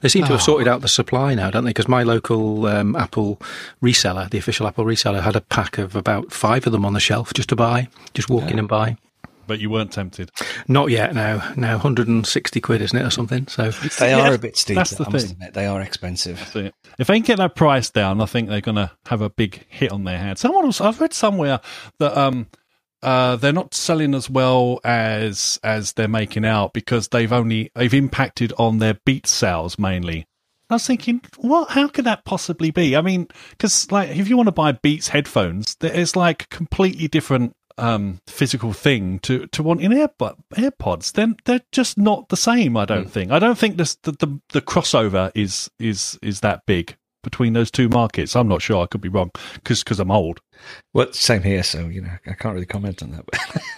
They 0.00 0.08
seem 0.08 0.24
to 0.24 0.32
have 0.32 0.40
sorted 0.40 0.68
out 0.68 0.80
the 0.80 0.88
supply 0.88 1.34
now, 1.34 1.50
don't 1.50 1.64
they? 1.64 1.70
Because 1.70 1.88
my 1.88 2.02
local 2.02 2.66
um, 2.66 2.96
Apple 2.96 3.38
reseller, 3.82 4.30
the 4.30 4.38
official 4.38 4.66
Apple 4.66 4.86
reseller, 4.86 5.20
had 5.20 5.36
a 5.36 5.42
pack 5.42 5.76
of 5.76 5.94
about 5.94 6.32
five 6.32 6.64
of 6.66 6.72
them 6.72 6.86
on 6.86 6.94
the 6.94 7.00
shelf 7.00 7.34
just 7.34 7.50
to 7.50 7.56
buy, 7.56 7.88
just 8.14 8.30
walk 8.30 8.44
yeah. 8.44 8.52
in 8.52 8.58
and 8.60 8.68
buy 8.68 8.96
but 9.46 9.60
you 9.60 9.70
weren't 9.70 9.93
tempted. 9.93 10.31
Not 10.69 10.90
yet. 10.90 11.14
No, 11.14 11.43
no, 11.56 11.72
160 11.72 12.60
quid, 12.60 12.82
isn't 12.82 12.98
it, 12.98 13.04
or 13.04 13.10
something? 13.10 13.46
So 13.48 13.70
they 13.98 14.12
are 14.12 14.34
a 14.34 14.38
bit 14.38 14.56
steep. 14.56 14.76
That's 14.76 14.90
the 14.90 15.04
thing. 15.04 15.32
Admit, 15.32 15.54
they 15.54 15.66
are 15.66 15.81
expensive. 15.81 16.40
If 16.98 17.06
they 17.06 17.14
can 17.14 17.22
get 17.22 17.38
that 17.38 17.54
price 17.54 17.90
down, 17.90 18.20
I 18.20 18.26
think 18.26 18.48
they're 18.48 18.60
going 18.60 18.76
to 18.76 18.90
have 19.06 19.22
a 19.22 19.31
big 19.31 19.66
hit 19.69 19.93
on 19.93 20.04
their 20.04 20.19
hands. 20.19 20.40
Someone 20.40 20.64
else, 20.64 20.81
I've 20.81 21.00
read 21.00 21.12
somewhere 21.12 21.60
that 21.98 22.16
um, 22.16 22.46
uh, 23.02 23.37
they're 23.37 23.52
not 23.52 23.75
selling 23.75 24.14
as 24.14 24.28
well 24.28 24.81
as 24.84 25.60
as 25.62 25.92
they're 25.92 26.08
making 26.08 26.44
out 26.44 26.72
because 26.72 27.08
they've 27.08 27.32
only 27.32 27.70
they've 27.75 27.94
impacted 27.94 28.52
on 28.58 28.78
their 28.78 28.94
Beat 29.04 29.26
sales 29.26 29.78
mainly. 29.78 30.26
I 30.69 30.75
was 30.75 30.87
thinking, 30.87 31.20
what? 31.37 31.70
How 31.70 31.87
could 31.87 32.06
that 32.06 32.25
possibly 32.25 32.72
be? 32.72 32.96
I 32.96 33.00
mean, 33.00 33.28
because 33.50 33.90
like 33.92 34.10
if 34.10 34.28
you 34.28 34.37
want 34.37 34.49
to 34.49 34.52
buy 34.52 34.72
Beats 34.72 35.08
headphones, 35.08 35.76
it's 35.81 36.16
like 36.16 36.49
completely 36.49 37.06
different 37.06 37.54
um, 37.78 38.20
physical 38.26 38.73
thing 38.73 39.19
to 39.20 39.46
to 39.49 39.62
wanting 39.62 39.90
AirPod, 39.90 40.37
AirPods. 40.55 41.12
Then 41.12 41.37
they're 41.44 41.62
just 41.73 41.99
not 41.99 42.28
the 42.28 42.37
same. 42.37 42.76
I 42.76 42.84
don't 42.84 43.06
mm. 43.06 43.11
think. 43.11 43.31
I 43.31 43.38
don't 43.38 43.58
think 43.58 43.76
this, 43.76 43.96
the, 43.96 44.12
the 44.12 44.40
the 44.50 44.62
crossover 44.62 45.31
is 45.34 45.70
is 45.78 46.19
is 46.23 46.40
that 46.40 46.62
big 46.67 46.96
between 47.23 47.52
those 47.55 47.70
two 47.70 47.88
markets. 47.88 48.37
I'm 48.37 48.49
not 48.49 48.62
sure. 48.62 48.82
I 48.82 48.87
could 48.87 49.00
be 49.00 49.08
wrong 49.08 49.31
because 49.55 49.82
because 49.82 50.00
I'm 50.00 50.11
old. 50.11 50.40
Well, 50.94 51.12
same 51.12 51.43
here. 51.43 51.62
So 51.62 51.87
you 51.87 52.02
know, 52.02 52.17
I 52.26 52.32
can't 52.32 52.55
really 52.55 52.67
comment 52.67 53.02
on 53.02 53.11
that. 53.12 53.62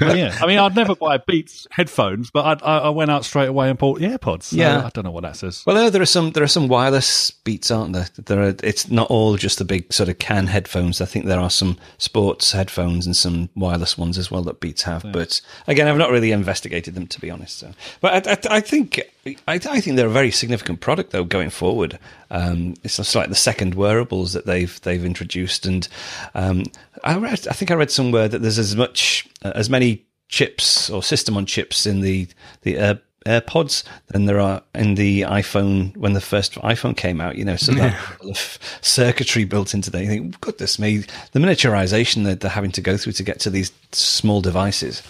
yeah, 0.00 0.36
I 0.40 0.46
mean, 0.46 0.58
I'd 0.58 0.74
never 0.74 0.94
buy 0.94 1.18
Beats 1.18 1.66
headphones, 1.70 2.30
but 2.30 2.62
I, 2.62 2.78
I 2.78 2.88
went 2.90 3.10
out 3.10 3.24
straight 3.24 3.48
away 3.48 3.70
and 3.70 3.78
bought 3.78 3.98
the 4.00 4.06
AirPods. 4.06 4.44
So 4.44 4.56
yeah, 4.56 4.84
I 4.84 4.90
don't 4.90 5.04
know 5.04 5.10
what 5.10 5.22
that 5.22 5.36
says. 5.36 5.64
Well, 5.66 5.90
there 5.90 6.02
are 6.02 6.06
some 6.06 6.32
there 6.32 6.42
are 6.42 6.48
some 6.48 6.68
wireless 6.68 7.30
Beats, 7.30 7.70
aren't 7.70 7.92
there? 7.92 8.08
There 8.16 8.42
are. 8.42 8.54
It's 8.62 8.90
not 8.90 9.10
all 9.10 9.36
just 9.36 9.58
the 9.58 9.64
big 9.64 9.92
sort 9.92 10.08
of 10.08 10.18
can 10.18 10.46
headphones. 10.46 11.00
I 11.00 11.04
think 11.04 11.26
there 11.26 11.40
are 11.40 11.50
some 11.50 11.78
sports 11.98 12.52
headphones 12.52 13.06
and 13.06 13.16
some 13.16 13.50
wireless 13.54 13.96
ones 13.98 14.18
as 14.18 14.30
well 14.30 14.42
that 14.42 14.60
Beats 14.60 14.82
have. 14.82 15.04
Yeah. 15.04 15.12
But 15.12 15.40
again, 15.66 15.88
I've 15.88 15.96
not 15.98 16.10
really 16.10 16.32
investigated 16.32 16.94
them 16.94 17.06
to 17.08 17.20
be 17.20 17.30
honest. 17.30 17.58
So. 17.58 17.72
But 18.00 18.26
I, 18.26 18.32
I, 18.32 18.56
I 18.56 18.60
think 18.60 19.00
I, 19.26 19.38
I, 19.48 19.58
think 19.58 19.96
they're 19.96 20.06
a 20.06 20.10
very 20.10 20.30
significant 20.30 20.80
product 20.80 21.10
though 21.10 21.24
going 21.24 21.50
forward. 21.50 21.98
Um, 22.30 22.74
it's 22.82 22.96
just 22.96 23.14
like 23.14 23.28
the 23.28 23.34
second 23.34 23.74
wearables 23.74 24.32
that 24.32 24.46
they've 24.46 24.80
they've 24.80 25.04
introduced, 25.04 25.66
and 25.66 25.86
um, 26.34 26.64
I 27.04 27.16
read 27.18 27.46
I 27.46 27.52
think 27.52 27.70
I 27.70 27.74
read 27.74 27.90
somewhere 27.90 28.28
that 28.28 28.40
there's 28.40 28.58
as 28.58 28.76
much 28.76 29.28
uh, 29.42 29.52
as 29.54 29.68
many 29.68 30.06
chips 30.28 30.88
or 30.88 31.02
system 31.02 31.36
on 31.36 31.44
chips 31.44 31.86
in 31.86 32.00
the 32.00 32.28
the 32.62 32.78
Air, 32.78 33.00
AirPods 33.26 33.84
than 34.06 34.24
there 34.24 34.40
are 34.40 34.62
in 34.74 34.94
the 34.94 35.22
iPhone 35.22 35.94
when 35.98 36.14
the 36.14 36.20
first 36.22 36.54
iPhone 36.54 36.96
came 36.96 37.20
out. 37.20 37.36
You 37.36 37.44
know, 37.44 37.56
so 37.56 37.72
that 37.72 37.94
of 38.22 38.58
circuitry 38.80 39.44
built 39.44 39.74
into 39.74 39.90
there. 39.90 40.02
You 40.02 40.08
think, 40.08 40.40
goodness 40.40 40.78
me, 40.78 41.04
the 41.32 41.40
miniaturization 41.40 42.24
that 42.24 42.40
they're 42.40 42.50
having 42.50 42.72
to 42.72 42.80
go 42.80 42.96
through 42.96 43.12
to 43.14 43.22
get 43.22 43.40
to 43.40 43.50
these 43.50 43.70
small 43.92 44.40
devices. 44.40 45.02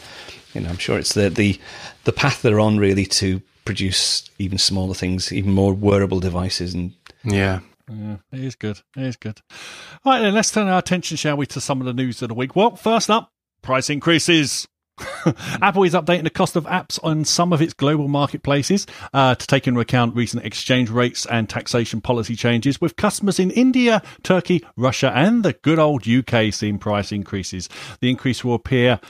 You 0.52 0.62
know, 0.62 0.68
I'm 0.68 0.78
sure 0.78 0.98
it's 0.98 1.14
the 1.14 1.30
the 1.30 1.60
the 2.04 2.12
path 2.12 2.42
they're 2.42 2.58
on 2.58 2.78
really 2.78 3.06
to 3.06 3.40
produce 3.64 4.28
even 4.38 4.58
smaller 4.58 4.94
things, 4.94 5.32
even 5.32 5.52
more 5.52 5.72
wearable 5.72 6.20
devices. 6.20 6.74
And 6.74 6.94
yeah, 7.24 7.60
yeah, 7.90 8.16
it 8.32 8.40
is 8.40 8.54
good. 8.54 8.80
It 8.96 9.04
is 9.04 9.16
good. 9.16 9.40
All 10.04 10.12
right, 10.12 10.20
then 10.20 10.34
let's 10.34 10.50
turn 10.50 10.68
our 10.68 10.78
attention, 10.78 11.16
shall 11.16 11.36
we, 11.36 11.46
to 11.46 11.60
some 11.60 11.80
of 11.80 11.86
the 11.86 11.94
news 11.94 12.22
of 12.22 12.28
the 12.28 12.34
week. 12.34 12.54
Well, 12.54 12.76
first 12.76 13.10
up, 13.10 13.32
price 13.62 13.90
increases. 13.90 14.68
Apple 15.62 15.84
is 15.84 15.94
updating 15.94 16.24
the 16.24 16.30
cost 16.30 16.56
of 16.56 16.64
apps 16.64 16.98
on 17.02 17.24
some 17.24 17.52
of 17.52 17.62
its 17.62 17.72
global 17.72 18.06
marketplaces 18.06 18.86
uh, 19.14 19.34
to 19.34 19.46
take 19.46 19.66
into 19.66 19.80
account 19.80 20.14
recent 20.14 20.44
exchange 20.44 20.90
rates 20.90 21.26
and 21.26 21.48
taxation 21.48 22.00
policy 22.00 22.36
changes, 22.36 22.80
with 22.80 22.96
customers 22.96 23.38
in 23.38 23.50
India, 23.50 24.02
Turkey, 24.22 24.64
Russia, 24.76 25.10
and 25.14 25.42
the 25.42 25.54
good 25.54 25.78
old 25.78 26.06
UK 26.06 26.52
seeing 26.52 26.78
price 26.78 27.12
increases. 27.12 27.68
The 28.00 28.10
increase 28.10 28.44
will 28.44 28.54
appear 28.54 29.00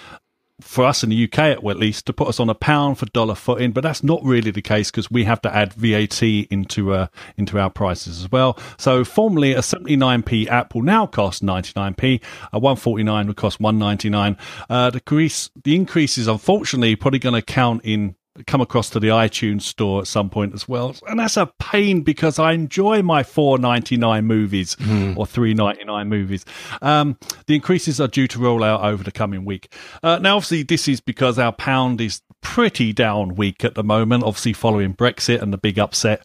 for 0.60 0.84
us 0.84 1.02
in 1.02 1.10
the 1.10 1.24
UK 1.24 1.38
at 1.38 1.64
least 1.64 2.06
to 2.06 2.12
put 2.12 2.28
us 2.28 2.40
on 2.40 2.48
a 2.48 2.54
pound 2.54 2.98
for 2.98 3.06
dollar 3.06 3.34
footing, 3.34 3.72
but 3.72 3.82
that's 3.82 4.02
not 4.02 4.22
really 4.22 4.50
the 4.50 4.62
case 4.62 4.90
because 4.90 5.10
we 5.10 5.24
have 5.24 5.40
to 5.42 5.54
add 5.54 5.72
VAT 5.74 6.22
into 6.22 6.92
uh, 6.92 7.06
into 7.36 7.58
our 7.58 7.70
prices 7.70 8.22
as 8.22 8.30
well. 8.30 8.58
So 8.78 9.04
formerly 9.04 9.52
a 9.52 9.60
79p 9.60 10.48
app 10.48 10.74
will 10.74 10.82
now 10.82 11.06
cost 11.06 11.44
99p, 11.44 12.22
a 12.52 12.58
149 12.58 13.26
would 13.26 13.36
cost 13.36 13.60
199. 13.60 14.36
Uh, 14.68 14.90
the 14.90 14.98
increase 14.98 15.50
the 15.64 15.74
increase 15.74 16.18
is 16.18 16.28
unfortunately 16.28 16.96
probably 16.96 17.18
going 17.18 17.34
to 17.34 17.42
count 17.42 17.82
in 17.84 18.16
come 18.46 18.60
across 18.60 18.90
to 18.90 19.00
the 19.00 19.08
iTunes 19.08 19.62
store 19.62 20.00
at 20.00 20.06
some 20.06 20.30
point 20.30 20.54
as 20.54 20.68
well. 20.68 20.94
And 21.08 21.18
that's 21.18 21.36
a 21.36 21.52
pain 21.58 22.02
because 22.02 22.38
I 22.38 22.52
enjoy 22.52 23.02
my 23.02 23.22
four 23.22 23.58
ninety 23.58 23.96
nine 23.96 24.24
movies 24.24 24.76
mm. 24.76 25.16
or 25.16 25.26
three 25.26 25.54
ninety 25.54 25.84
nine 25.84 26.08
movies. 26.08 26.44
Um, 26.80 27.18
the 27.46 27.54
increases 27.54 28.00
are 28.00 28.08
due 28.08 28.28
to 28.28 28.38
roll 28.38 28.62
out 28.62 28.82
over 28.82 29.02
the 29.02 29.12
coming 29.12 29.44
week. 29.44 29.74
Uh, 30.02 30.18
now, 30.18 30.36
obviously, 30.36 30.62
this 30.62 30.88
is 30.88 31.00
because 31.00 31.38
our 31.38 31.52
pound 31.52 32.00
is 32.00 32.22
pretty 32.40 32.92
down 32.92 33.34
weak 33.34 33.64
at 33.64 33.74
the 33.74 33.84
moment. 33.84 34.24
Obviously, 34.24 34.52
following 34.52 34.94
Brexit 34.94 35.42
and 35.42 35.52
the 35.52 35.58
big 35.58 35.78
upset. 35.78 36.24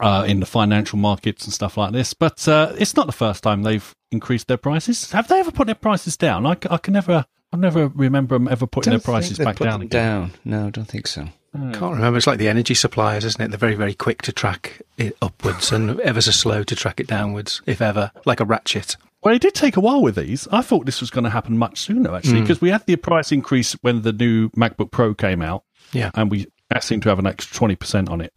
Uh, 0.00 0.24
in 0.26 0.40
the 0.40 0.46
financial 0.46 0.98
markets 0.98 1.44
and 1.44 1.52
stuff 1.52 1.76
like 1.76 1.92
this, 1.92 2.14
but 2.14 2.48
uh, 2.48 2.72
it's 2.78 2.96
not 2.96 3.06
the 3.06 3.12
first 3.12 3.42
time 3.42 3.62
they've 3.62 3.94
increased 4.10 4.48
their 4.48 4.56
prices. 4.56 5.12
Have 5.12 5.28
they 5.28 5.38
ever 5.38 5.52
put 5.52 5.66
their 5.66 5.76
prices 5.76 6.16
down? 6.16 6.46
I, 6.46 6.56
I 6.70 6.78
can 6.78 6.94
never 6.94 7.26
I 7.52 7.56
never 7.56 7.88
remember 7.88 8.36
them 8.36 8.48
ever 8.48 8.66
putting 8.66 8.92
their 8.92 9.00
prices 9.00 9.38
back 9.38 9.58
down. 9.58 9.86
Down? 9.88 10.32
No, 10.44 10.66
I 10.66 10.70
don't 10.70 10.86
think 10.86 11.06
so. 11.06 11.28
Hmm. 11.54 11.72
Can't 11.72 11.94
remember. 11.94 12.16
It's 12.16 12.26
like 12.26 12.38
the 12.38 12.48
energy 12.48 12.74
suppliers, 12.74 13.24
isn't 13.24 13.40
it? 13.40 13.48
They're 13.48 13.58
very, 13.58 13.74
very 13.74 13.92
quick 13.92 14.22
to 14.22 14.32
track 14.32 14.80
it 14.96 15.16
upwards 15.20 15.70
and 15.70 16.00
ever 16.00 16.22
so 16.22 16.30
slow 16.30 16.62
to 16.62 16.74
track 16.74 16.98
it 16.98 17.06
downwards, 17.06 17.60
if 17.66 17.82
ever, 17.82 18.10
like 18.24 18.40
a 18.40 18.44
ratchet. 18.46 18.96
Well, 19.22 19.34
it 19.34 19.42
did 19.42 19.54
take 19.54 19.76
a 19.76 19.80
while 19.80 20.02
with 20.02 20.16
these. 20.16 20.48
I 20.50 20.62
thought 20.62 20.86
this 20.86 21.00
was 21.00 21.10
going 21.10 21.24
to 21.24 21.30
happen 21.30 21.58
much 21.58 21.78
sooner, 21.78 22.14
actually, 22.14 22.40
because 22.40 22.58
mm. 22.58 22.62
we 22.62 22.70
had 22.70 22.84
the 22.86 22.96
price 22.96 23.30
increase 23.30 23.74
when 23.82 24.02
the 24.02 24.12
new 24.12 24.48
MacBook 24.50 24.90
Pro 24.90 25.14
came 25.14 25.42
out. 25.42 25.64
Yeah. 25.92 26.10
And 26.14 26.30
we 26.30 26.46
that 26.70 26.82
seemed 26.82 27.02
to 27.02 27.10
have 27.10 27.18
an 27.18 27.26
extra 27.26 27.68
20% 27.68 28.08
on 28.08 28.22
it. 28.22 28.34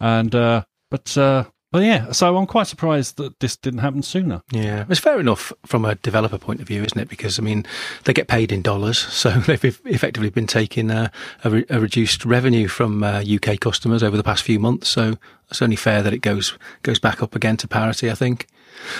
And, 0.00 0.34
uh, 0.34 0.64
but, 0.90 1.16
uh, 1.18 1.44
well, 1.76 1.84
yeah. 1.84 2.10
So 2.12 2.34
I'm 2.38 2.46
quite 2.46 2.66
surprised 2.66 3.18
that 3.18 3.38
this 3.40 3.54
didn't 3.54 3.80
happen 3.80 4.02
sooner. 4.02 4.42
Yeah, 4.50 4.86
it's 4.88 4.98
fair 4.98 5.20
enough 5.20 5.52
from 5.66 5.84
a 5.84 5.94
developer 5.96 6.38
point 6.38 6.62
of 6.62 6.66
view, 6.66 6.82
isn't 6.82 6.98
it? 6.98 7.10
Because 7.10 7.38
I 7.38 7.42
mean, 7.42 7.66
they 8.04 8.14
get 8.14 8.28
paid 8.28 8.50
in 8.50 8.62
dollars, 8.62 8.98
so 9.12 9.28
they've 9.30 9.62
effectively 9.84 10.30
been 10.30 10.46
taking 10.46 10.90
a, 10.90 11.12
a, 11.44 11.50
re- 11.50 11.66
a 11.68 11.78
reduced 11.78 12.24
revenue 12.24 12.66
from 12.66 13.04
uh, 13.04 13.22
UK 13.22 13.60
customers 13.60 14.02
over 14.02 14.16
the 14.16 14.22
past 14.22 14.42
few 14.42 14.58
months. 14.58 14.88
So 14.88 15.16
it's 15.50 15.60
only 15.60 15.76
fair 15.76 16.02
that 16.02 16.14
it 16.14 16.20
goes 16.20 16.56
goes 16.82 16.98
back 16.98 17.22
up 17.22 17.34
again 17.34 17.58
to 17.58 17.68
parity. 17.68 18.10
I 18.10 18.14
think. 18.14 18.46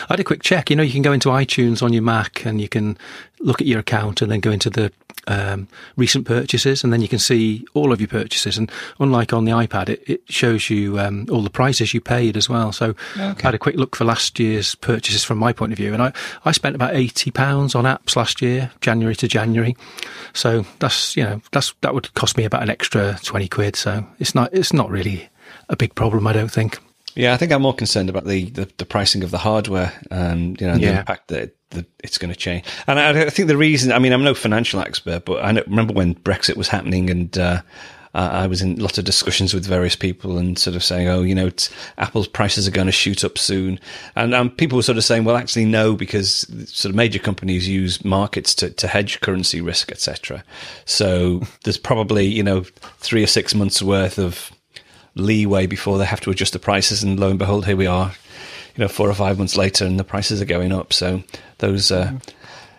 I 0.02 0.14
had 0.14 0.20
a 0.20 0.24
quick 0.24 0.42
check. 0.42 0.70
You 0.70 0.76
know, 0.76 0.82
you 0.82 0.92
can 0.92 1.02
go 1.02 1.12
into 1.12 1.28
iTunes 1.28 1.82
on 1.82 1.92
your 1.92 2.02
Mac 2.02 2.44
and 2.44 2.60
you 2.60 2.68
can 2.68 2.96
look 3.40 3.60
at 3.60 3.66
your 3.66 3.80
account 3.80 4.22
and 4.22 4.30
then 4.30 4.40
go 4.40 4.50
into 4.50 4.70
the 4.70 4.92
um, 5.26 5.66
recent 5.96 6.26
purchases 6.26 6.84
and 6.84 6.92
then 6.92 7.02
you 7.02 7.08
can 7.08 7.18
see 7.18 7.66
all 7.74 7.92
of 7.92 8.00
your 8.00 8.08
purchases. 8.08 8.56
And 8.56 8.70
unlike 9.00 9.32
on 9.32 9.44
the 9.44 9.52
iPad, 9.52 9.88
it, 9.88 10.02
it 10.06 10.20
shows 10.28 10.70
you 10.70 10.98
um, 10.98 11.26
all 11.30 11.42
the 11.42 11.50
prices 11.50 11.92
you 11.92 12.00
paid 12.00 12.36
as 12.36 12.48
well. 12.48 12.72
So 12.72 12.94
okay. 13.16 13.22
I 13.22 13.42
had 13.42 13.54
a 13.54 13.58
quick 13.58 13.76
look 13.76 13.96
for 13.96 14.04
last 14.04 14.38
year's 14.38 14.74
purchases 14.76 15.24
from 15.24 15.38
my 15.38 15.52
point 15.52 15.72
of 15.72 15.78
view. 15.78 15.92
And 15.92 16.02
I, 16.02 16.12
I 16.44 16.52
spent 16.52 16.76
about 16.76 16.94
£80 16.94 17.74
on 17.74 17.84
apps 17.84 18.16
last 18.16 18.40
year, 18.40 18.70
January 18.80 19.16
to 19.16 19.28
January. 19.28 19.76
So 20.32 20.64
that's, 20.78 21.16
you 21.16 21.24
know, 21.24 21.40
that's, 21.52 21.74
that 21.80 21.94
would 21.94 22.12
cost 22.14 22.36
me 22.36 22.44
about 22.44 22.62
an 22.62 22.70
extra 22.70 23.18
20 23.22 23.48
quid. 23.48 23.76
So 23.76 24.06
it's 24.18 24.34
not, 24.34 24.52
it's 24.52 24.72
not 24.72 24.90
really 24.90 25.28
a 25.68 25.76
big 25.76 25.94
problem, 25.94 26.26
I 26.26 26.32
don't 26.32 26.50
think. 26.50 26.78
Yeah, 27.16 27.32
I 27.32 27.38
think 27.38 27.50
I'm 27.50 27.62
more 27.62 27.74
concerned 27.74 28.10
about 28.10 28.26
the, 28.26 28.50
the, 28.50 28.70
the 28.76 28.84
pricing 28.84 29.24
of 29.24 29.30
the 29.30 29.38
hardware 29.38 29.92
and 30.10 30.60
you 30.60 30.66
know 30.66 30.74
yeah. 30.74 30.92
the 30.92 30.98
impact 30.98 31.28
that, 31.28 31.56
that 31.70 31.86
it's 32.04 32.18
going 32.18 32.32
to 32.32 32.38
change. 32.38 32.64
And 32.86 33.00
I, 33.00 33.22
I, 33.22 33.30
think 33.30 33.48
the 33.48 33.56
reason, 33.56 33.90
I 33.90 33.98
mean, 33.98 34.12
I'm 34.12 34.22
no 34.22 34.34
financial 34.34 34.80
expert, 34.80 35.24
but 35.24 35.42
I 35.42 35.50
remember 35.50 35.94
when 35.94 36.14
Brexit 36.14 36.56
was 36.56 36.68
happening 36.68 37.08
and 37.08 37.36
uh, 37.38 37.62
I 38.16 38.46
was 38.46 38.62
in 38.62 38.76
lots 38.76 38.96
of 38.96 39.04
discussions 39.04 39.52
with 39.52 39.66
various 39.66 39.94
people 39.94 40.38
and 40.38 40.58
sort 40.58 40.74
of 40.74 40.82
saying, 40.82 41.08
oh, 41.08 41.22
you 41.22 41.34
know, 41.34 41.50
Apple's 41.98 42.28
prices 42.28 42.66
are 42.66 42.70
going 42.70 42.86
to 42.86 42.92
shoot 42.92 43.24
up 43.24 43.36
soon. 43.36 43.78
And 44.14 44.34
um, 44.34 44.50
people 44.50 44.76
were 44.76 44.82
sort 44.82 44.96
of 44.96 45.04
saying, 45.04 45.24
well, 45.24 45.36
actually, 45.36 45.66
no, 45.66 45.94
because 45.94 46.46
sort 46.70 46.90
of 46.90 46.94
major 46.94 47.18
companies 47.18 47.68
use 47.68 48.04
markets 48.04 48.54
to, 48.56 48.70
to 48.70 48.88
hedge 48.88 49.20
currency 49.20 49.60
risk, 49.60 49.92
etc. 49.92 50.42
So 50.86 51.42
there's 51.64 51.76
probably, 51.76 52.26
you 52.26 52.42
know, 52.42 52.62
three 52.98 53.22
or 53.22 53.26
six 53.26 53.54
months 53.54 53.82
worth 53.82 54.18
of 54.18 54.50
leeway 55.16 55.66
before 55.66 55.98
they 55.98 56.04
have 56.04 56.20
to 56.20 56.30
adjust 56.30 56.52
the 56.52 56.58
prices. 56.58 57.02
And 57.02 57.18
lo 57.18 57.30
and 57.30 57.38
behold, 57.38 57.66
here 57.66 57.76
we 57.76 57.86
are, 57.86 58.12
you 58.76 58.82
know, 58.82 58.88
four 58.88 59.10
or 59.10 59.14
five 59.14 59.38
months 59.38 59.56
later, 59.56 59.84
and 59.84 59.98
the 59.98 60.04
prices 60.04 60.40
are 60.40 60.46
going 60.46 60.72
up. 60.72 60.92
So 60.92 61.24
those 61.58 61.90
uh, 61.90 62.12
mm. 62.12 62.22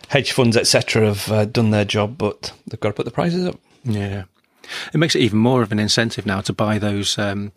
hedge 0.07 0.31
funds, 0.31 0.55
etc., 0.55 1.07
have 1.07 1.31
uh, 1.31 1.45
done 1.45 1.71
their 1.71 1.85
job, 1.85 2.17
but 2.17 2.53
they've 2.67 2.79
got 2.79 2.89
to 2.89 2.95
put 2.95 3.05
the 3.05 3.11
prices 3.11 3.45
up. 3.45 3.59
Yeah, 3.83 4.23
it 4.93 4.97
makes 4.97 5.15
it 5.15 5.21
even 5.21 5.39
more 5.39 5.61
of 5.61 5.71
an 5.71 5.79
incentive 5.79 6.25
now 6.25 6.41
to 6.41 6.53
buy 6.53 6.79
those. 6.79 7.17
Um, 7.17 7.51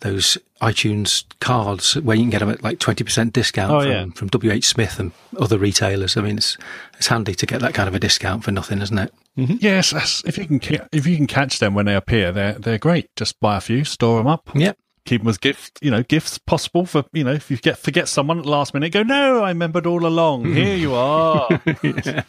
those 0.00 0.38
iTunes 0.60 1.24
cards 1.40 1.94
where 1.96 2.16
you 2.16 2.22
can 2.22 2.30
get 2.30 2.40
them 2.40 2.50
at 2.50 2.62
like 2.62 2.78
20% 2.78 3.32
discount 3.32 3.72
oh, 3.72 3.80
from, 3.80 3.90
yeah. 3.90 4.06
from 4.14 4.28
WH 4.28 4.64
Smith 4.64 4.98
and 4.98 5.12
other 5.38 5.58
retailers. 5.58 6.16
I 6.16 6.22
mean, 6.22 6.38
it's, 6.38 6.56
it's 6.96 7.06
handy 7.06 7.34
to 7.34 7.46
get 7.46 7.60
that 7.60 7.74
kind 7.74 7.88
of 7.88 7.94
a 7.94 8.00
discount 8.00 8.44
for 8.44 8.52
nothing, 8.52 8.80
isn't 8.80 8.98
it? 8.98 9.12
Mm-hmm. 9.36 9.56
Yes, 9.60 10.22
if 10.26 10.36
you 10.36 10.46
can 10.46 10.88
if 10.90 11.06
you 11.06 11.16
can 11.16 11.28
catch 11.28 11.60
them 11.60 11.72
when 11.74 11.86
they 11.86 11.94
appear, 11.94 12.32
they're 12.32 12.54
they're 12.54 12.78
great. 12.78 13.08
Just 13.14 13.38
buy 13.38 13.56
a 13.56 13.60
few, 13.60 13.84
store 13.84 14.18
them 14.18 14.26
up. 14.26 14.50
Yep. 14.52 14.76
Keep 15.04 15.22
them 15.22 15.28
as 15.28 15.38
gifts, 15.38 15.70
you 15.80 15.92
know, 15.92 16.02
gifts 16.02 16.38
possible 16.38 16.84
for 16.84 17.04
you 17.12 17.22
know. 17.22 17.32
If 17.32 17.48
you 17.48 17.56
get 17.56 17.78
forget 17.78 18.08
someone 18.08 18.38
at 18.38 18.44
the 18.44 18.50
last 18.50 18.74
minute, 18.74 18.92
go 18.92 19.04
no, 19.04 19.44
I 19.44 19.50
remembered 19.50 19.86
all 19.86 20.04
along. 20.04 20.44
Here 20.52 20.76
you 20.76 20.92
are. 20.92 21.48
yeah. 21.82 22.24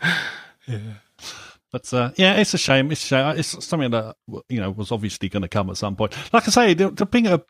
yeah. 0.66 0.78
But 1.74 1.92
uh, 1.92 2.12
yeah, 2.14 2.34
it's 2.34 2.54
a 2.54 2.58
shame. 2.58 2.92
It's 2.92 3.02
a 3.02 3.06
shame. 3.08 3.36
It's 3.36 3.66
something 3.66 3.90
that 3.90 4.14
you 4.48 4.60
know 4.60 4.70
was 4.70 4.92
obviously 4.92 5.28
going 5.28 5.42
to 5.42 5.48
come 5.48 5.68
at 5.70 5.76
some 5.76 5.96
point. 5.96 6.14
Like 6.32 6.46
I 6.46 6.52
say, 6.52 6.74
the, 6.74 6.90
the 6.90 7.04
being 7.04 7.26
a 7.26 7.42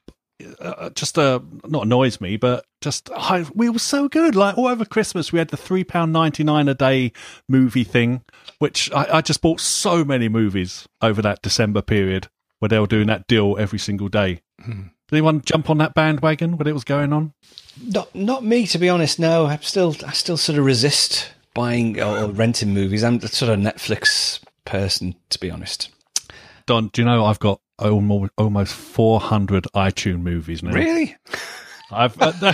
uh, 0.61 0.89
just 0.95 1.19
uh, 1.19 1.41
not 1.67 1.85
annoys 1.85 2.23
me, 2.23 2.39
but 2.39 2.65
just 2.81 3.11
I, 3.15 3.45
we 3.55 3.69
were 3.69 3.79
so 3.79 4.09
good. 4.09 4.35
Like 4.35 4.57
all 4.57 4.69
over 4.69 4.87
Christmas, 4.87 5.31
we 5.31 5.39
had 5.39 5.49
the 5.49 5.59
three 5.59 5.85
pound 5.85 6.15
ninety 6.15 6.43
nine 6.43 6.69
a 6.69 6.75
day 6.75 7.13
movie 7.51 7.85
thing, 7.85 8.23
which 8.61 8.91
I, 8.93 9.19
I, 9.19 9.21
just 9.21 9.43
bought 9.43 9.61
so 9.61 10.07
many 10.07 10.31
movies 10.31 10.89
over 11.03 11.21
that 11.21 11.43
December 11.43 11.83
period 11.83 12.29
where 12.61 12.71
they 12.71 12.79
were 12.79 12.87
doing 12.87 13.09
that 13.09 13.27
deal 13.27 13.59
every 13.59 13.79
single 13.79 14.09
day. 14.09 14.41
Hmm. 14.59 14.85
Did 15.09 15.17
anyone 15.17 15.43
jump 15.43 15.69
on 15.69 15.77
that 15.79 15.93
bandwagon 15.93 16.57
when 16.57 16.67
it 16.67 16.73
was 16.73 16.85
going 16.85 17.13
on? 17.13 17.35
Not 17.79 18.15
not 18.15 18.43
me, 18.43 18.67
to 18.69 18.79
be 18.79 18.89
honest. 18.89 19.19
No, 19.19 19.45
I 19.45 19.59
still 19.59 19.95
I 20.07 20.13
still 20.13 20.39
sort 20.39 20.59
of 20.59 20.65
resist 20.65 21.31
buying 21.55 22.01
or 22.01 22.27
renting 22.27 22.75
movies. 22.75 23.03
I'm 23.05 23.21
sort 23.21 23.53
of 23.53 23.59
Netflix 23.59 24.41
person, 24.65 25.15
to 25.31 25.39
be 25.39 25.51
honest. 25.51 25.91
Don, 26.67 26.89
do 26.89 27.03
you 27.03 27.07
know 27.07 27.25
I've 27.25 27.39
got 27.39 27.61
almost 27.79 28.33
almost 28.37 28.75
400 28.75 29.67
iTunes 29.75 30.21
movies 30.21 30.63
now. 30.63 30.73
Really? 30.73 31.17
I've, 31.95 32.21
uh, 32.21 32.53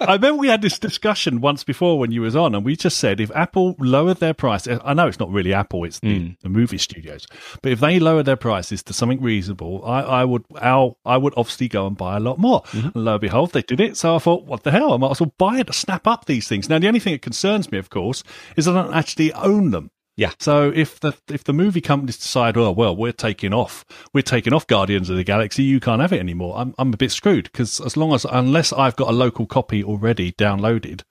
I 0.00 0.14
remember 0.14 0.40
we 0.40 0.48
had 0.48 0.62
this 0.62 0.78
discussion 0.78 1.40
once 1.40 1.64
before 1.64 1.98
when 1.98 2.10
you 2.10 2.22
was 2.22 2.36
on, 2.36 2.54
and 2.54 2.64
we 2.64 2.76
just 2.76 2.98
said 2.98 3.20
if 3.20 3.30
Apple 3.34 3.74
lowered 3.78 4.18
their 4.18 4.34
price, 4.34 4.66
I 4.68 4.94
know 4.94 5.06
it's 5.08 5.18
not 5.18 5.30
really 5.30 5.54
Apple, 5.54 5.84
it's 5.84 6.00
the, 6.00 6.20
mm. 6.20 6.40
the 6.40 6.48
movie 6.48 6.78
studios, 6.78 7.26
but 7.62 7.72
if 7.72 7.80
they 7.80 7.98
lowered 7.98 8.26
their 8.26 8.36
prices 8.36 8.82
to 8.84 8.92
something 8.92 9.22
reasonable, 9.22 9.84
I, 9.84 10.00
I 10.00 10.24
would, 10.24 10.44
I'll, 10.56 10.98
I 11.04 11.16
would 11.16 11.34
obviously 11.36 11.68
go 11.68 11.86
and 11.86 11.96
buy 11.96 12.16
a 12.16 12.20
lot 12.20 12.38
more. 12.38 12.62
Mm-hmm. 12.62 12.88
And 12.94 13.04
lo 13.04 13.12
and 13.12 13.20
behold, 13.20 13.52
they 13.52 13.62
did 13.62 13.80
it. 13.80 13.96
So 13.96 14.16
I 14.16 14.18
thought, 14.18 14.44
what 14.44 14.62
the 14.62 14.70
hell? 14.70 14.92
I 14.92 14.96
might 14.96 15.12
as 15.12 15.20
well 15.20 15.32
buy 15.38 15.60
it 15.60 15.68
to 15.68 15.72
snap 15.72 16.06
up 16.06 16.26
these 16.26 16.48
things. 16.48 16.68
Now, 16.68 16.78
the 16.78 16.88
only 16.88 17.00
thing 17.00 17.14
that 17.14 17.22
concerns 17.22 17.70
me, 17.70 17.78
of 17.78 17.90
course, 17.90 18.24
is 18.56 18.64
that 18.66 18.76
I 18.76 18.82
don't 18.82 18.94
actually 18.94 19.32
own 19.32 19.70
them. 19.70 19.90
Yeah. 20.16 20.32
So 20.38 20.72
if 20.74 21.00
the 21.00 21.12
if 21.28 21.44
the 21.44 21.52
movie 21.52 21.80
companies 21.80 22.18
decide, 22.18 22.56
oh 22.56 22.70
well, 22.70 22.94
we're 22.94 23.12
taking 23.12 23.52
off, 23.52 23.84
we're 24.12 24.22
taking 24.22 24.52
off 24.52 24.66
Guardians 24.66 25.10
of 25.10 25.16
the 25.16 25.24
Galaxy, 25.24 25.64
you 25.64 25.80
can't 25.80 26.00
have 26.00 26.12
it 26.12 26.20
anymore. 26.20 26.56
I'm 26.56 26.74
I'm 26.78 26.92
a 26.92 26.96
bit 26.96 27.10
screwed 27.10 27.44
because 27.44 27.80
as 27.80 27.96
long 27.96 28.12
as 28.14 28.24
unless 28.24 28.72
I've 28.72 28.96
got 28.96 29.08
a 29.08 29.12
local 29.12 29.46
copy 29.46 29.82
already 29.82 30.32
downloaded, 30.32 31.02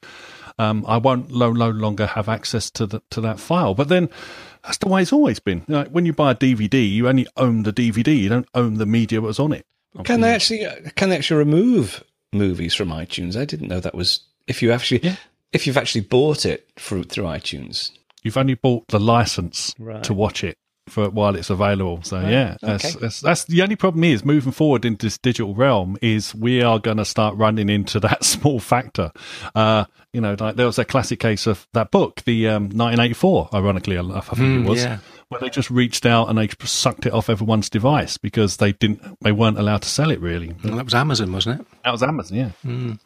um, 0.57 0.85
I 0.87 0.97
won't 0.97 1.31
no, 1.31 1.51
no 1.51 1.69
longer 1.69 2.05
have 2.05 2.29
access 2.29 2.69
to 2.71 2.85
the 2.85 3.01
to 3.09 3.21
that 3.21 3.39
file. 3.39 3.75
But 3.75 3.89
then 3.89 4.09
that's 4.63 4.77
the 4.77 4.87
way 4.87 5.01
it's 5.01 5.13
always 5.13 5.39
been. 5.39 5.65
Like 5.67 5.89
when 5.89 6.05
you 6.05 6.13
buy 6.13 6.31
a 6.31 6.35
DVD, 6.35 6.89
you 6.89 7.09
only 7.09 7.27
own 7.35 7.63
the 7.63 7.73
DVD. 7.73 8.17
You 8.17 8.29
don't 8.29 8.49
own 8.53 8.75
the 8.75 8.85
media 8.85 9.19
that 9.19 9.27
was 9.27 9.39
on 9.39 9.51
it. 9.51 9.65
Can 10.05 10.21
they 10.21 10.33
actually 10.33 10.65
can 10.95 11.09
they 11.09 11.17
actually 11.17 11.37
remove 11.37 12.03
movies 12.31 12.73
from 12.73 12.89
iTunes? 12.89 13.35
I 13.35 13.45
didn't 13.45 13.67
know 13.67 13.79
that 13.79 13.95
was 13.95 14.21
if 14.47 14.61
you 14.61 14.71
actually 14.71 15.01
yeah. 15.03 15.17
if 15.51 15.67
you've 15.67 15.77
actually 15.77 16.01
bought 16.01 16.45
it 16.45 16.69
through 16.77 17.03
through 17.03 17.25
iTunes. 17.25 17.91
You've 18.23 18.37
only 18.37 18.55
bought 18.55 18.87
the 18.87 18.99
license 18.99 19.75
right. 19.77 20.03
to 20.03 20.13
watch 20.13 20.43
it 20.43 20.57
for 20.89 21.09
while 21.09 21.35
it's 21.35 21.49
available. 21.49 22.01
So 22.03 22.19
right. 22.19 22.31
yeah, 22.31 22.57
that's, 22.61 22.85
okay. 22.85 22.99
that's, 22.99 23.21
that's 23.21 23.45
the 23.45 23.61
only 23.61 23.75
problem 23.75 24.03
is 24.03 24.25
moving 24.25 24.51
forward 24.51 24.85
into 24.85 25.05
this 25.05 25.17
digital 25.17 25.55
realm 25.55 25.97
is 26.01 26.35
we 26.35 26.61
are 26.61 26.79
going 26.79 26.97
to 26.97 27.05
start 27.05 27.35
running 27.35 27.69
into 27.69 27.99
that 28.01 28.23
small 28.23 28.59
factor. 28.59 29.11
Uh, 29.55 29.85
you 30.11 30.21
know, 30.21 30.35
like 30.39 30.55
there 30.55 30.65
was 30.65 30.79
a 30.79 30.85
classic 30.85 31.19
case 31.19 31.47
of 31.47 31.67
that 31.73 31.91
book, 31.91 32.21
the 32.25 32.47
um, 32.49 32.63
1984. 32.63 33.49
Ironically 33.53 33.95
enough, 33.95 34.31
I 34.31 34.35
think 34.35 34.47
mm, 34.47 34.65
it 34.65 34.69
was. 34.69 34.83
Yeah. 34.83 34.99
Where 35.29 35.39
they 35.39 35.49
just 35.49 35.71
reached 35.71 36.05
out 36.05 36.29
and 36.29 36.37
they 36.37 36.49
sucked 36.63 37.07
it 37.07 37.13
off 37.13 37.29
everyone's 37.29 37.69
device 37.69 38.17
because 38.17 38.57
they 38.57 38.73
didn't, 38.73 39.01
they 39.21 39.31
weren't 39.31 39.57
allowed 39.57 39.81
to 39.81 39.89
sell 39.89 40.11
it. 40.11 40.19
Really, 40.19 40.53
well, 40.63 40.75
that 40.75 40.85
was 40.85 40.93
Amazon, 40.93 41.31
wasn't 41.33 41.61
it? 41.61 41.67
That 41.83 41.91
was 41.91 42.03
Amazon, 42.03 42.37
yeah. 42.37 42.49
Mm. 42.63 42.99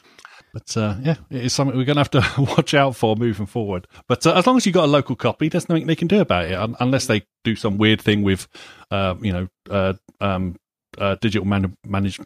But 0.58 0.76
uh, 0.76 0.96
yeah, 1.04 1.16
it 1.30 1.46
is 1.46 1.54
something 1.54 1.78
we're 1.78 1.86
going 1.86 2.04
to 2.04 2.20
have 2.20 2.36
to 2.36 2.42
watch 2.58 2.74
out 2.74 2.96
for 2.96 3.16
moving 3.16 3.46
forward. 3.46 3.86
But 4.08 4.26
uh, 4.26 4.34
as 4.34 4.48
long 4.48 4.58
as 4.58 4.66
you've 4.66 4.74
got 4.74 4.86
a 4.86 4.88
local 4.88 5.16
copy, 5.16 5.50
there's 5.50 5.70
nothing 5.70 5.86
they 5.86 5.96
can 5.96 6.08
do 6.08 6.20
about 6.20 6.46
it, 6.46 6.56
un- 6.56 6.76
unless 6.80 7.06
they 7.06 7.22
do 7.44 7.56
some 7.56 7.78
weird 7.78 8.02
thing 8.02 8.24
with, 8.24 8.48
uh, 8.90 9.14
you 9.22 9.32
know, 9.32 9.48
uh, 9.70 9.94
um, 10.20 10.56
uh, 10.98 11.16
digital 11.22 11.46
man- 11.46 11.78
manage 11.86 12.20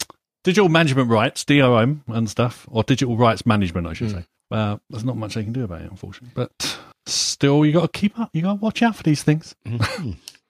digital 0.45 0.69
management 0.69 1.09
rights 1.09 1.43
(DRM) 1.43 2.03
and 2.07 2.29
stuff, 2.29 2.65
or 2.71 2.83
digital 2.83 3.17
rights 3.17 3.45
management, 3.45 3.85
I 3.85 3.93
should 3.93 4.07
mm. 4.07 4.13
say. 4.13 4.25
Uh, 4.49 4.77
there's 4.89 5.03
not 5.03 5.17
much 5.17 5.33
they 5.33 5.43
can 5.43 5.51
do 5.51 5.65
about 5.65 5.81
it, 5.81 5.91
unfortunately. 5.91 6.31
But 6.33 6.79
still, 7.07 7.65
you 7.65 7.73
got 7.73 7.91
to 7.91 7.99
keep 7.99 8.17
up. 8.17 8.29
You 8.31 8.43
got 8.43 8.53
to 8.53 8.61
watch 8.61 8.81
out 8.81 8.95
for 8.95 9.03
these 9.03 9.23
things. 9.23 9.55
Mm-hmm. 9.67 10.11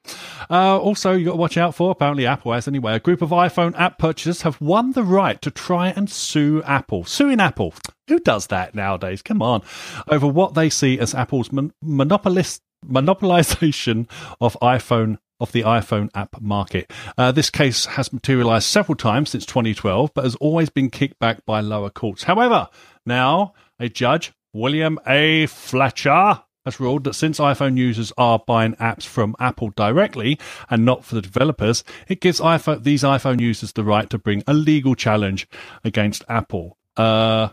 Uh, 0.49 0.79
also, 0.79 1.13
you 1.13 1.25
got 1.25 1.31
to 1.31 1.37
watch 1.37 1.57
out 1.57 1.75
for, 1.75 1.91
apparently 1.91 2.25
Apple 2.25 2.53
has 2.53 2.67
anyway, 2.67 2.93
a 2.95 2.99
group 2.99 3.21
of 3.21 3.29
iPhone 3.29 3.77
app 3.79 3.97
purchasers 3.97 4.41
have 4.41 4.59
won 4.61 4.93
the 4.93 5.03
right 5.03 5.41
to 5.41 5.51
try 5.51 5.89
and 5.89 6.09
sue 6.09 6.61
Apple. 6.63 7.03
Suing 7.05 7.39
Apple. 7.39 7.73
Who 8.07 8.19
does 8.19 8.47
that 8.47 8.75
nowadays? 8.75 9.21
Come 9.21 9.41
on. 9.41 9.61
Over 10.07 10.27
what 10.27 10.53
they 10.53 10.69
see 10.69 10.99
as 10.99 11.13
Apple's 11.13 11.51
mon- 11.51 11.73
monopolist 11.81 12.61
monopolization 12.85 14.09
of 14.41 14.57
iPhone 14.61 15.17
of 15.39 15.51
the 15.51 15.63
iPhone 15.63 16.09
app 16.13 16.39
market. 16.39 16.91
Uh, 17.17 17.31
this 17.31 17.49
case 17.49 17.85
has 17.85 18.13
materialized 18.13 18.67
several 18.67 18.95
times 18.95 19.31
since 19.31 19.45
2012, 19.45 20.11
but 20.13 20.23
has 20.23 20.35
always 20.35 20.69
been 20.69 20.89
kicked 20.89 21.17
back 21.19 21.43
by 21.45 21.59
lower 21.59 21.89
courts. 21.89 22.23
However, 22.23 22.69
now 23.05 23.53
a 23.79 23.89
judge, 23.89 24.33
William 24.53 24.99
A. 25.07 25.47
Fletcher, 25.47 26.43
has 26.65 26.79
ruled 26.79 27.03
that 27.05 27.15
since 27.15 27.39
iPhone 27.39 27.77
users 27.77 28.11
are 28.17 28.39
buying 28.39 28.73
apps 28.75 29.03
from 29.03 29.35
Apple 29.39 29.71
directly 29.71 30.39
and 30.69 30.85
not 30.85 31.03
for 31.03 31.15
the 31.15 31.21
developers, 31.21 31.83
it 32.07 32.21
gives 32.21 32.39
iPhone, 32.39 32.83
these 32.83 33.03
iPhone 33.03 33.39
users 33.39 33.73
the 33.73 33.83
right 33.83 34.09
to 34.09 34.17
bring 34.17 34.43
a 34.47 34.53
legal 34.53 34.95
challenge 34.95 35.47
against 35.83 36.23
Apple. 36.27 36.77
Uh, 36.97 37.49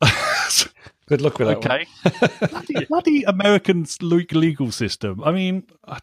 Good 1.06 1.22
luck 1.22 1.38
with 1.38 1.48
that. 1.48 1.56
Okay, 1.56 1.86
bloody, 2.50 2.84
bloody 2.84 3.22
American 3.22 3.86
legal 4.00 4.70
system. 4.70 5.22
I 5.24 5.32
mean, 5.32 5.64
I 5.86 6.00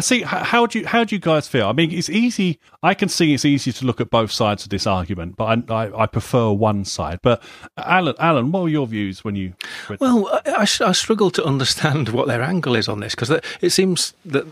see. 0.00 0.22
How 0.22 0.66
do 0.66 0.78
you 0.78 0.86
how 0.86 1.04
do 1.04 1.14
you 1.14 1.20
guys 1.20 1.48
feel? 1.48 1.68
I 1.68 1.72
mean, 1.72 1.90
it's 1.90 2.10
easy. 2.10 2.58
I 2.82 2.94
can 2.94 3.08
see 3.08 3.34
it's 3.34 3.44
easy 3.44 3.72
to 3.72 3.84
look 3.84 4.00
at 4.00 4.10
both 4.10 4.30
sides 4.30 4.64
of 4.64 4.70
this 4.70 4.86
argument, 4.86 5.36
but 5.36 5.70
I, 5.70 5.74
I, 5.74 6.02
I 6.02 6.06
prefer 6.06 6.50
one 6.50 6.84
side. 6.84 7.20
But 7.22 7.42
uh, 7.76 7.82
Alan, 7.86 8.14
Alan, 8.18 8.52
what 8.52 8.62
were 8.62 8.68
your 8.68 8.86
views 8.86 9.24
when 9.24 9.36
you? 9.36 9.54
Well, 9.98 10.28
I, 10.46 10.62
I, 10.62 10.92
struggle 10.92 11.30
to 11.32 11.44
understand 11.44 12.08
what 12.10 12.26
their 12.26 12.42
angle 12.42 12.76
is 12.76 12.88
on 12.88 13.00
this 13.00 13.14
because 13.14 13.30
it 13.60 13.70
seems 13.70 14.14
that 14.24 14.46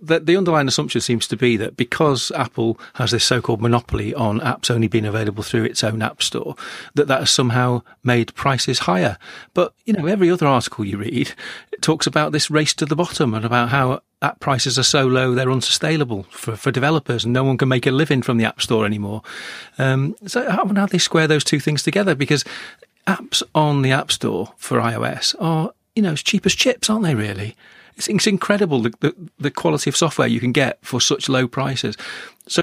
the, 0.00 0.20
the 0.20 0.36
underlying 0.36 0.68
assumption 0.68 1.00
seems 1.00 1.26
to 1.28 1.36
be 1.36 1.56
that 1.56 1.76
because 1.76 2.30
Apple 2.32 2.78
has 2.94 3.10
this 3.10 3.24
so-called 3.24 3.60
monopoly 3.60 4.14
on 4.14 4.40
apps 4.40 4.70
only 4.70 4.88
being 4.88 5.04
available 5.04 5.42
through 5.42 5.64
its 5.64 5.84
own 5.84 6.02
app 6.02 6.22
store, 6.22 6.54
that 6.94 7.08
that 7.08 7.20
has 7.20 7.30
somehow 7.30 7.82
made 8.02 8.34
prices 8.34 8.80
higher. 8.80 9.18
But 9.54 9.74
you 9.84 9.92
know, 9.92 10.06
every 10.06 10.30
other 10.30 10.46
article 10.46 10.84
you 10.84 10.98
read 10.98 11.32
talks 11.80 12.06
about 12.06 12.32
this 12.32 12.50
race 12.50 12.74
to 12.74 12.86
the 12.86 12.96
bottom 12.96 13.34
and 13.34 13.44
about 13.44 13.70
how 13.70 14.02
app 14.22 14.40
prices 14.40 14.78
are 14.78 14.84
so 14.84 15.06
low 15.06 15.34
they're 15.34 15.50
unsustainable 15.50 16.22
for, 16.30 16.54
for 16.56 16.70
developers 16.70 17.24
and 17.24 17.32
no 17.32 17.42
one 17.42 17.58
can 17.58 17.68
make 17.68 17.86
a 17.86 17.90
living 17.90 18.22
from 18.22 18.36
the 18.36 18.44
app 18.44 18.62
store 18.62 18.86
anymore. 18.86 19.22
Um, 19.78 20.14
so 20.26 20.48
how, 20.48 20.66
how 20.66 20.86
they 20.86 20.98
square 20.98 21.26
those 21.26 21.44
two 21.44 21.58
things 21.58 21.82
together? 21.82 22.14
Because 22.14 22.44
apps 23.06 23.42
on 23.54 23.82
the 23.82 23.90
app 23.90 24.12
store 24.12 24.52
for 24.56 24.78
iOS 24.78 25.34
are 25.40 25.72
you 25.96 26.02
know 26.02 26.12
as 26.12 26.22
cheap 26.22 26.46
as 26.46 26.54
chips, 26.54 26.88
aren't 26.88 27.04
they? 27.04 27.14
Really 27.14 27.56
it's, 27.96 28.08
it's 28.08 28.26
incredible 28.26 28.82
the, 28.82 28.92
the, 29.00 29.14
the 29.38 29.50
quality 29.50 29.90
of 29.90 29.96
software 29.96 30.28
you 30.28 30.40
can 30.40 30.52
get 30.52 30.78
for 30.82 31.00
such 31.00 31.28
low 31.28 31.48
prices. 31.48 31.96
So 32.46 32.62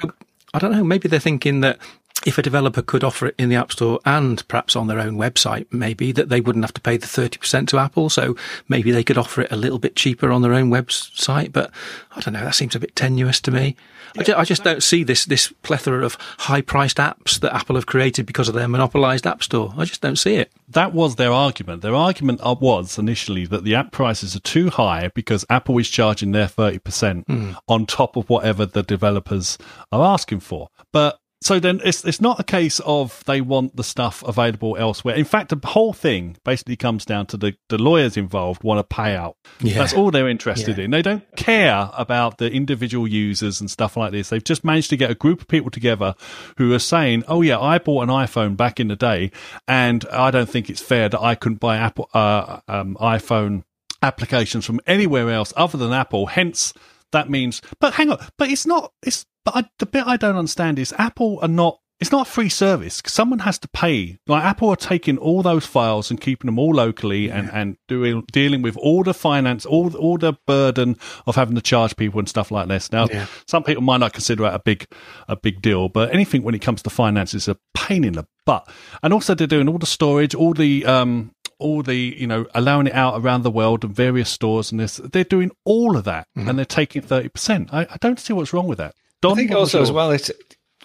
I 0.54 0.58
don't 0.58 0.72
know. 0.72 0.84
Maybe 0.84 1.08
they're 1.08 1.20
thinking 1.20 1.60
that 1.60 1.78
if 2.26 2.36
a 2.36 2.42
developer 2.42 2.82
could 2.82 3.02
offer 3.02 3.26
it 3.26 3.34
in 3.38 3.48
the 3.48 3.56
App 3.56 3.72
Store 3.72 3.98
and 4.04 4.46
perhaps 4.48 4.76
on 4.76 4.86
their 4.86 5.00
own 5.00 5.16
website, 5.16 5.66
maybe 5.70 6.12
that 6.12 6.28
they 6.28 6.40
wouldn't 6.40 6.64
have 6.64 6.74
to 6.74 6.80
pay 6.80 6.96
the 6.96 7.06
30% 7.06 7.68
to 7.68 7.78
Apple. 7.78 8.10
So 8.10 8.36
maybe 8.68 8.90
they 8.90 9.04
could 9.04 9.18
offer 9.18 9.42
it 9.42 9.52
a 9.52 9.56
little 9.56 9.78
bit 9.78 9.96
cheaper 9.96 10.30
on 10.30 10.42
their 10.42 10.52
own 10.52 10.70
website. 10.70 11.52
But 11.52 11.70
I 12.14 12.20
don't 12.20 12.34
know. 12.34 12.44
That 12.44 12.54
seems 12.54 12.74
a 12.74 12.80
bit 12.80 12.94
tenuous 12.94 13.40
to 13.42 13.50
me. 13.50 13.76
I, 14.18 14.22
just, 14.24 14.38
I 14.38 14.44
just 14.44 14.64
don't 14.64 14.82
see 14.82 15.04
this, 15.04 15.24
this 15.24 15.52
plethora 15.62 16.04
of 16.04 16.16
high 16.38 16.62
priced 16.62 16.96
apps 16.96 17.38
that 17.40 17.54
Apple 17.54 17.76
have 17.76 17.86
created 17.86 18.26
because 18.26 18.48
of 18.48 18.54
their 18.54 18.68
monopolized 18.68 19.26
App 19.26 19.42
Store. 19.42 19.72
I 19.76 19.84
just 19.84 20.00
don't 20.00 20.16
see 20.16 20.34
it. 20.34 20.50
That 20.68 20.92
was 20.92 21.16
their 21.16 21.32
argument. 21.32 21.82
Their 21.82 21.94
argument 21.94 22.40
was 22.42 22.98
initially 22.98 23.46
that 23.46 23.64
the 23.64 23.76
app 23.76 23.92
prices 23.92 24.34
are 24.34 24.40
too 24.40 24.68
high 24.70 25.10
because 25.14 25.44
Apple 25.48 25.78
is 25.78 25.88
charging 25.88 26.32
their 26.32 26.46
30% 26.46 27.24
mm. 27.24 27.56
on 27.68 27.86
top 27.86 28.16
of 28.16 28.28
whatever 28.28 28.66
the 28.66 28.82
developers 28.82 29.56
are 29.92 30.04
asking 30.04 30.40
for. 30.40 30.68
But 30.92 31.20
so 31.42 31.58
then 31.58 31.80
it's 31.82 32.04
it's 32.04 32.20
not 32.20 32.38
a 32.38 32.44
case 32.44 32.80
of 32.80 33.24
they 33.24 33.40
want 33.40 33.74
the 33.74 33.82
stuff 33.82 34.22
available 34.24 34.76
elsewhere. 34.76 35.14
In 35.14 35.24
fact, 35.24 35.48
the 35.48 35.68
whole 35.68 35.94
thing 35.94 36.36
basically 36.44 36.76
comes 36.76 37.06
down 37.06 37.26
to 37.26 37.38
the, 37.38 37.56
the 37.70 37.78
lawyers 37.78 38.18
involved 38.18 38.62
want 38.62 38.78
a 38.78 38.84
payout. 38.84 39.34
Yeah. 39.60 39.78
That's 39.78 39.94
all 39.94 40.10
they're 40.10 40.28
interested 40.28 40.76
yeah. 40.76 40.84
in. 40.84 40.90
They 40.90 41.00
don't 41.00 41.24
care 41.36 41.90
about 41.94 42.36
the 42.36 42.52
individual 42.52 43.08
users 43.08 43.58
and 43.58 43.70
stuff 43.70 43.96
like 43.96 44.12
this. 44.12 44.28
They've 44.28 44.44
just 44.44 44.64
managed 44.64 44.90
to 44.90 44.98
get 44.98 45.10
a 45.10 45.14
group 45.14 45.40
of 45.40 45.48
people 45.48 45.70
together 45.70 46.14
who 46.58 46.74
are 46.74 46.78
saying, 46.78 47.24
"Oh 47.26 47.40
yeah, 47.40 47.58
I 47.58 47.78
bought 47.78 48.02
an 48.02 48.10
iPhone 48.10 48.54
back 48.54 48.78
in 48.78 48.88
the 48.88 48.96
day, 48.96 49.30
and 49.66 50.04
I 50.12 50.30
don't 50.30 50.48
think 50.48 50.68
it's 50.68 50.82
fair 50.82 51.08
that 51.08 51.22
I 51.22 51.36
couldn't 51.36 51.60
buy 51.60 51.78
Apple 51.78 52.10
uh, 52.12 52.60
um, 52.68 52.98
iPhone 53.00 53.62
applications 54.02 54.66
from 54.66 54.80
anywhere 54.86 55.30
else 55.30 55.54
other 55.56 55.78
than 55.78 55.94
Apple." 55.94 56.26
Hence 56.26 56.74
that 57.12 57.28
means 57.28 57.60
but 57.80 57.94
hang 57.94 58.10
on 58.10 58.24
but 58.38 58.48
it's 58.50 58.66
not 58.66 58.92
it's 59.02 59.26
but 59.44 59.56
I, 59.56 59.64
the 59.78 59.86
bit 59.86 60.06
I 60.06 60.16
don't 60.16 60.36
understand 60.36 60.78
is 60.78 60.94
Apple 60.98 61.38
are 61.42 61.48
not. 61.48 61.78
It's 61.98 62.10
not 62.10 62.26
a 62.26 62.30
free 62.30 62.48
service. 62.48 63.02
Someone 63.04 63.40
has 63.40 63.58
to 63.58 63.68
pay. 63.68 64.16
Like 64.26 64.42
Apple 64.42 64.70
are 64.70 64.76
taking 64.76 65.18
all 65.18 65.42
those 65.42 65.66
files 65.66 66.10
and 66.10 66.18
keeping 66.18 66.48
them 66.48 66.58
all 66.58 66.74
locally 66.74 67.26
yeah. 67.26 67.38
and, 67.38 67.50
and 67.52 67.76
doing 67.88 68.24
dealing 68.32 68.62
with 68.62 68.74
all 68.78 69.02
the 69.02 69.12
finance, 69.12 69.66
all 69.66 69.94
all 69.96 70.16
the 70.16 70.32
burden 70.46 70.96
of 71.26 71.36
having 71.36 71.56
to 71.56 71.60
charge 71.60 71.94
people 71.96 72.18
and 72.18 72.26
stuff 72.26 72.50
like 72.50 72.68
this. 72.68 72.90
Now, 72.90 73.06
yeah. 73.10 73.26
some 73.46 73.64
people 73.64 73.82
might 73.82 73.98
not 73.98 74.14
consider 74.14 74.46
it 74.46 74.54
a 74.54 74.58
big 74.58 74.86
a 75.28 75.36
big 75.36 75.60
deal, 75.60 75.90
but 75.90 76.14
anything 76.14 76.42
when 76.42 76.54
it 76.54 76.62
comes 76.62 76.80
to 76.84 76.90
finance 76.90 77.34
is 77.34 77.48
a 77.48 77.58
pain 77.74 78.02
in 78.02 78.14
the 78.14 78.26
butt. 78.46 78.66
And 79.02 79.12
also, 79.12 79.34
they're 79.34 79.46
doing 79.46 79.68
all 79.68 79.76
the 79.76 79.84
storage, 79.84 80.34
all 80.34 80.54
the 80.54 80.86
um, 80.86 81.32
all 81.60 81.82
the 81.82 82.16
you 82.18 82.26
know 82.26 82.46
allowing 82.54 82.88
it 82.88 82.94
out 82.94 83.20
around 83.20 83.42
the 83.42 83.50
world 83.50 83.84
and 83.84 83.94
various 83.94 84.30
stores 84.30 84.72
and 84.72 84.80
this 84.80 84.96
they're 84.96 85.22
doing 85.22 85.52
all 85.64 85.96
of 85.96 86.04
that 86.04 86.26
mm-hmm. 86.36 86.48
and 86.48 86.58
they're 86.58 86.64
taking 86.64 87.02
30% 87.02 87.68
I, 87.72 87.82
I, 87.82 87.96
don't 88.00 88.18
see 88.18 88.32
what's 88.32 88.52
wrong 88.52 88.66
with 88.66 88.78
that 88.78 88.94
Don, 89.22 89.32
I 89.32 89.34
think 89.34 89.52
also 89.52 89.82
as 89.82 89.92
well, 89.92 90.10
it's 90.10 90.30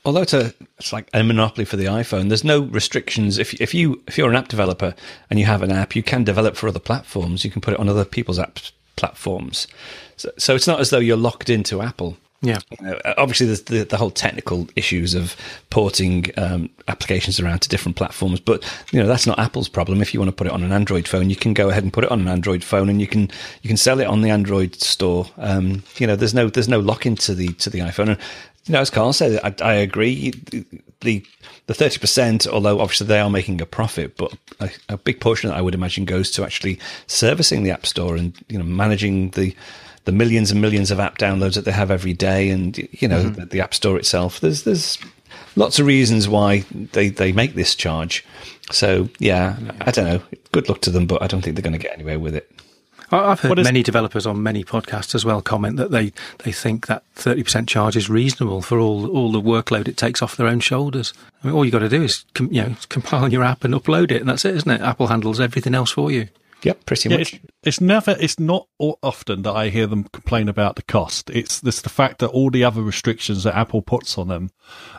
although 0.03 0.21
it's 0.21 0.33
a 0.33 0.53
it's 0.77 0.93
like 0.93 1.09
a 1.13 1.23
monopoly 1.23 1.65
for 1.65 1.77
the 1.77 1.85
iPhone. 1.85 2.27
There's 2.27 2.43
no 2.43 2.61
restrictions. 2.61 3.37
If 3.37 3.53
if 3.61 3.73
you 3.73 4.01
if 4.07 4.17
you're 4.17 4.29
an 4.29 4.35
app 4.35 4.49
developer 4.49 4.93
and 5.29 5.39
you 5.39 5.45
have 5.45 5.61
an 5.61 5.71
app, 5.71 5.95
you 5.95 6.03
can 6.03 6.23
develop 6.23 6.55
for 6.55 6.67
other 6.67 6.79
platforms. 6.79 7.43
You 7.43 7.51
can 7.51 7.61
put 7.61 7.73
it 7.73 7.79
on 7.79 7.89
other 7.89 8.05
people's 8.05 8.39
app 8.39 8.59
platforms. 8.95 9.67
So, 10.17 10.31
so 10.37 10.55
it's 10.55 10.67
not 10.67 10.79
as 10.79 10.89
though 10.89 10.99
you're 10.99 11.17
locked 11.17 11.49
into 11.49 11.81
Apple. 11.81 12.17
Yeah. 12.45 12.59
You 12.79 12.87
know, 12.87 12.99
obviously, 13.17 13.47
there's 13.47 13.63
the, 13.63 13.83
the 13.85 13.97
whole 13.97 14.11
technical 14.11 14.67
issues 14.75 15.15
of 15.15 15.35
porting 15.71 16.25
um, 16.37 16.69
applications 16.87 17.39
around 17.39 17.59
to 17.63 17.69
different 17.69 17.95
platforms, 17.95 18.39
but 18.39 18.63
you 18.91 18.99
know 18.99 19.07
that's 19.07 19.25
not 19.25 19.39
Apple's 19.39 19.67
problem. 19.67 19.99
If 19.99 20.13
you 20.13 20.19
want 20.19 20.29
to 20.29 20.35
put 20.35 20.45
it 20.45 20.53
on 20.53 20.61
an 20.61 20.71
Android 20.71 21.07
phone, 21.07 21.31
you 21.31 21.35
can 21.35 21.55
go 21.55 21.69
ahead 21.69 21.83
and 21.83 21.91
put 21.91 22.03
it 22.03 22.11
on 22.11 22.21
an 22.21 22.27
Android 22.27 22.63
phone, 22.63 22.87
and 22.87 23.01
you 23.01 23.07
can 23.07 23.31
you 23.63 23.67
can 23.67 23.77
sell 23.77 23.99
it 23.99 24.05
on 24.05 24.21
the 24.21 24.29
Android 24.29 24.75
store. 24.75 25.25
Um, 25.37 25.83
you 25.97 26.05
know, 26.05 26.15
there's 26.15 26.35
no 26.35 26.49
there's 26.49 26.69
no 26.69 26.79
lock 26.79 27.07
into 27.07 27.33
the 27.33 27.47
to 27.53 27.69
the 27.71 27.79
iPhone. 27.79 28.09
And, 28.09 28.19
you 28.65 28.73
know, 28.73 28.79
as 28.79 28.91
Karl 28.91 29.13
said, 29.13 29.39
I, 29.43 29.55
I 29.63 29.73
agree. 29.73 30.31
The 31.01 31.25
the 31.65 31.73
thirty 31.73 31.97
percent, 31.97 32.45
although 32.45 32.79
obviously 32.79 33.07
they 33.07 33.19
are 33.19 33.29
making 33.29 33.59
a 33.59 33.65
profit, 33.65 34.17
but 34.17 34.35
a, 34.59 34.69
a 34.89 34.97
big 34.97 35.19
portion 35.19 35.49
I 35.49 35.61
would 35.61 35.73
imagine 35.73 36.05
goes 36.05 36.29
to 36.31 36.43
actually 36.43 36.79
servicing 37.07 37.63
the 37.63 37.71
App 37.71 37.87
Store 37.87 38.15
and 38.15 38.35
you 38.49 38.59
know 38.59 38.65
managing 38.65 39.31
the 39.31 39.55
the 40.05 40.11
millions 40.11 40.51
and 40.51 40.61
millions 40.61 40.91
of 40.91 40.99
app 40.99 41.17
downloads 41.17 41.55
that 41.55 41.65
they 41.65 41.71
have 41.71 41.91
every 41.91 42.13
day, 42.13 42.49
and 42.49 42.77
you 42.77 43.07
know 43.07 43.23
mm-hmm. 43.23 43.41
the, 43.41 43.45
the, 43.45 43.61
App 43.61 43.73
Store 43.73 43.97
itself. 43.97 44.39
There's 44.39 44.63
there's 44.63 44.97
lots 45.55 45.79
of 45.79 45.85
reasons 45.85 46.27
why 46.27 46.59
they 46.93 47.09
they 47.09 47.31
make 47.31 47.55
this 47.55 47.75
charge. 47.75 48.25
So 48.71 49.09
yeah, 49.19 49.57
yeah. 49.59 49.71
I 49.81 49.91
don't 49.91 50.05
know. 50.05 50.21
Good 50.51 50.69
luck 50.69 50.81
to 50.81 50.91
them, 50.91 51.07
but 51.07 51.21
I 51.21 51.27
don't 51.27 51.41
think 51.41 51.55
they're 51.55 51.63
going 51.63 51.73
to 51.73 51.79
get 51.79 51.93
anywhere 51.93 52.19
with 52.19 52.35
it. 52.35 52.49
I've 53.11 53.39
heard 53.39 53.63
many 53.63 53.83
developers 53.83 54.25
on 54.25 54.41
many 54.41 54.63
podcasts 54.63 55.13
as 55.13 55.23
well 55.23 55.41
comment 55.41 55.77
that 55.77 55.91
they, 55.91 56.11
they 56.39 56.51
think 56.51 56.87
that 56.87 57.03
30% 57.15 57.67
charge 57.67 57.95
is 57.95 58.09
reasonable 58.09 58.63
for 58.63 58.79
all 58.79 59.07
all 59.09 59.31
the 59.31 59.41
workload 59.41 59.87
it 59.87 59.95
takes 59.95 60.21
off 60.21 60.35
their 60.35 60.47
own 60.47 60.59
shoulders. 60.59 61.13
I 61.43 61.47
mean, 61.47 61.55
all 61.55 61.63
you 61.65 61.71
got 61.71 61.79
to 61.79 61.89
do 61.89 62.03
is 62.03 62.25
com, 62.33 62.51
you 62.51 62.63
know 62.63 62.75
compile 62.89 63.31
your 63.31 63.43
app 63.43 63.63
and 63.63 63.73
upload 63.73 64.11
it, 64.11 64.21
and 64.21 64.29
that's 64.29 64.45
it, 64.45 64.55
isn't 64.55 64.71
it? 64.71 64.81
Apple 64.81 65.07
handles 65.07 65.39
everything 65.39 65.75
else 65.75 65.91
for 65.91 66.11
you. 66.11 66.29
Yep, 66.63 66.85
pretty 66.85 67.09
yeah, 67.09 67.17
much. 67.17 67.33
It's, 67.35 67.43
it's, 67.65 67.81
never, 67.81 68.15
it's 68.19 68.39
not 68.39 68.67
often 68.79 69.41
that 69.41 69.53
I 69.53 69.69
hear 69.69 69.87
them 69.87 70.05
complain 70.05 70.47
about 70.47 70.75
the 70.75 70.83
cost. 70.83 71.29
It's 71.29 71.59
this 71.59 71.81
the 71.81 71.89
fact 71.89 72.19
that 72.19 72.29
all 72.29 72.49
the 72.49 72.63
other 72.63 72.81
restrictions 72.81 73.43
that 73.43 73.55
Apple 73.55 73.81
puts 73.81 74.17
on 74.17 74.27
them 74.27 74.51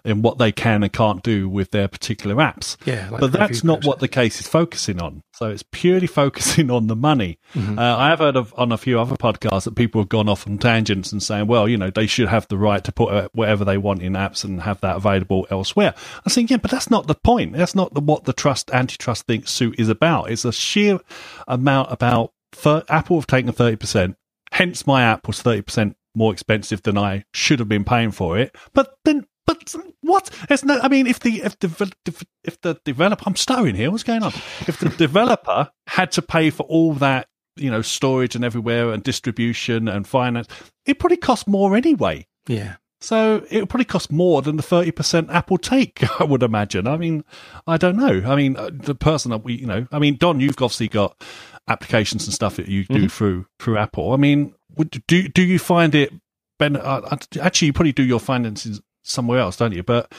in 0.05 0.22
what 0.22 0.38
they 0.38 0.52
can 0.52 0.83
and 0.83 0.92
can't 0.92 1.22
do 1.22 1.48
with 1.48 1.70
their 1.70 1.88
particular 1.88 2.37
apps. 2.37 2.76
Yeah, 2.85 3.09
like 3.11 3.20
but 3.20 3.33
that's 3.33 3.64
not 3.64 3.81
process. 3.81 3.88
what 3.88 3.98
the 4.00 4.09
case 4.09 4.40
is 4.40 4.48
focusing 4.48 5.00
on. 5.00 5.22
So 5.33 5.50
it's 5.50 5.64
purely 5.70 6.07
focusing 6.07 6.70
on 6.70 6.87
the 6.87 6.96
money. 6.96 7.38
Mm-hmm. 7.55 7.79
Uh, 7.79 7.96
I 7.96 8.09
have 8.09 8.18
heard 8.18 8.37
of 8.37 8.55
on 8.57 8.72
a 8.72 8.79
few 8.79 8.98
other 9.00 9.16
podcasts 9.16 9.64
that 9.64 9.76
people 9.76 10.00
have 10.00 10.09
gone 10.09 10.29
off 10.29 10.46
on 10.46 10.59
tangents 10.59 11.12
and 11.12 11.22
saying, 11.22 11.46
well, 11.46 11.68
you 11.68 11.76
know, 11.76 11.90
they 11.90 12.07
should 12.07 12.29
have 12.29 12.48
the 12.48 12.59
right 12.59 12.83
to 12.85 12.92
put 12.92 13.12
uh, 13.12 13.29
whatever 13.33 13.64
they 13.64 13.79
want 13.79 14.02
in 14.02 14.14
apps 14.14 14.44
and 14.44 14.62
have 14.62 14.81
that 14.81 14.96
available 14.96 15.46
elsewhere. 15.50 15.94
I 16.26 16.31
think, 16.31 16.50
yeah, 16.50 16.57
but 16.57 16.70
that's 16.70 16.90
not 16.90 17.07
the 17.07 17.14
point. 17.14 17.55
That's 17.55 17.74
not 17.74 17.94
the, 17.94 18.00
what 18.00 18.24
the 18.24 18.33
trust 18.33 18.70
antitrust 18.72 19.26
think 19.26 19.48
suit 19.48 19.79
is 19.79 19.88
about. 19.88 20.31
It's 20.31 20.44
a 20.44 20.52
sheer 20.52 21.00
amount 21.46 21.92
about 21.92 22.33
for, 22.52 22.85
Apple 22.88 23.18
have 23.18 23.26
taken 23.26 23.52
thirty 23.52 23.76
percent. 23.76 24.16
Hence, 24.52 24.87
my 24.87 25.02
app 25.02 25.26
was 25.26 25.42
thirty 25.42 25.62
percent 25.62 25.96
more 26.14 26.32
expensive 26.32 26.82
than 26.82 26.96
I 26.96 27.24
should 27.35 27.59
have 27.59 27.68
been 27.68 27.85
paying 27.85 28.11
for 28.11 28.38
it. 28.38 28.56
But 28.72 28.96
then 29.04 29.26
but 29.46 29.74
what? 30.00 30.30
No. 30.64 30.80
I 30.80 30.88
mean, 30.88 31.06
if 31.06 31.20
the 31.20 31.42
if 31.42 31.59
the 31.61 32.26
if 32.44 32.61
the 32.61 32.80
developer, 32.85 33.24
I'm 33.26 33.37
stuttering 33.37 33.76
here. 33.76 33.90
What's 33.90 34.02
going 34.02 34.22
on? 34.22 34.32
If 34.66 34.78
the 34.80 34.88
developer 34.88 35.70
had 35.87 36.11
to 36.12 36.22
pay 36.22 36.50
for 36.50 36.64
all 36.64 36.94
that, 36.94 37.28
you 37.56 37.70
know, 37.70 37.82
storage 37.82 38.35
and 38.35 38.44
everywhere 38.44 38.90
and 38.90 39.02
distribution 39.02 39.87
and 39.88 40.06
finance, 40.06 40.48
it 40.85 40.98
probably 40.98 41.16
costs 41.16 41.46
more 41.46 41.76
anyway. 41.76 42.26
Yeah. 42.48 42.76
So 43.06 43.46
it 43.52 43.60
would 43.60 43.68
probably 43.68 43.84
cost 43.84 44.10
more 44.10 44.42
than 44.42 44.56
the 44.56 44.64
thirty 44.64 44.90
percent 44.90 45.30
Apple 45.30 45.58
take. 45.58 46.02
I 46.20 46.24
would 46.24 46.42
imagine. 46.42 46.88
I 46.88 46.96
mean, 46.96 47.22
I 47.64 47.76
don't 47.76 47.96
know. 47.96 48.20
I 48.26 48.34
mean, 48.34 48.56
uh, 48.56 48.70
the 48.72 48.96
person 48.96 49.30
that 49.30 49.44
we, 49.44 49.54
you 49.54 49.66
know, 49.66 49.86
I 49.92 50.00
mean, 50.00 50.16
Don, 50.16 50.40
you've 50.40 50.60
obviously 50.60 50.88
got 50.88 51.22
applications 51.68 52.24
and 52.24 52.34
stuff 52.34 52.56
that 52.56 52.66
you 52.66 52.82
do 52.82 52.94
mm-hmm. 52.94 53.06
through 53.06 53.46
through 53.60 53.78
Apple. 53.78 54.12
I 54.12 54.16
mean, 54.16 54.56
would, 54.74 54.90
do 55.06 55.28
do 55.28 55.42
you 55.42 55.60
find 55.60 55.94
it? 55.94 56.12
Ben, 56.58 56.74
uh, 56.74 57.16
actually, 57.40 57.66
you 57.66 57.72
probably 57.72 57.92
do 57.92 58.02
your 58.02 58.18
finances 58.18 58.80
somewhere 59.04 59.38
else, 59.38 59.56
don't 59.56 59.70
you? 59.70 59.84
But 59.84 60.10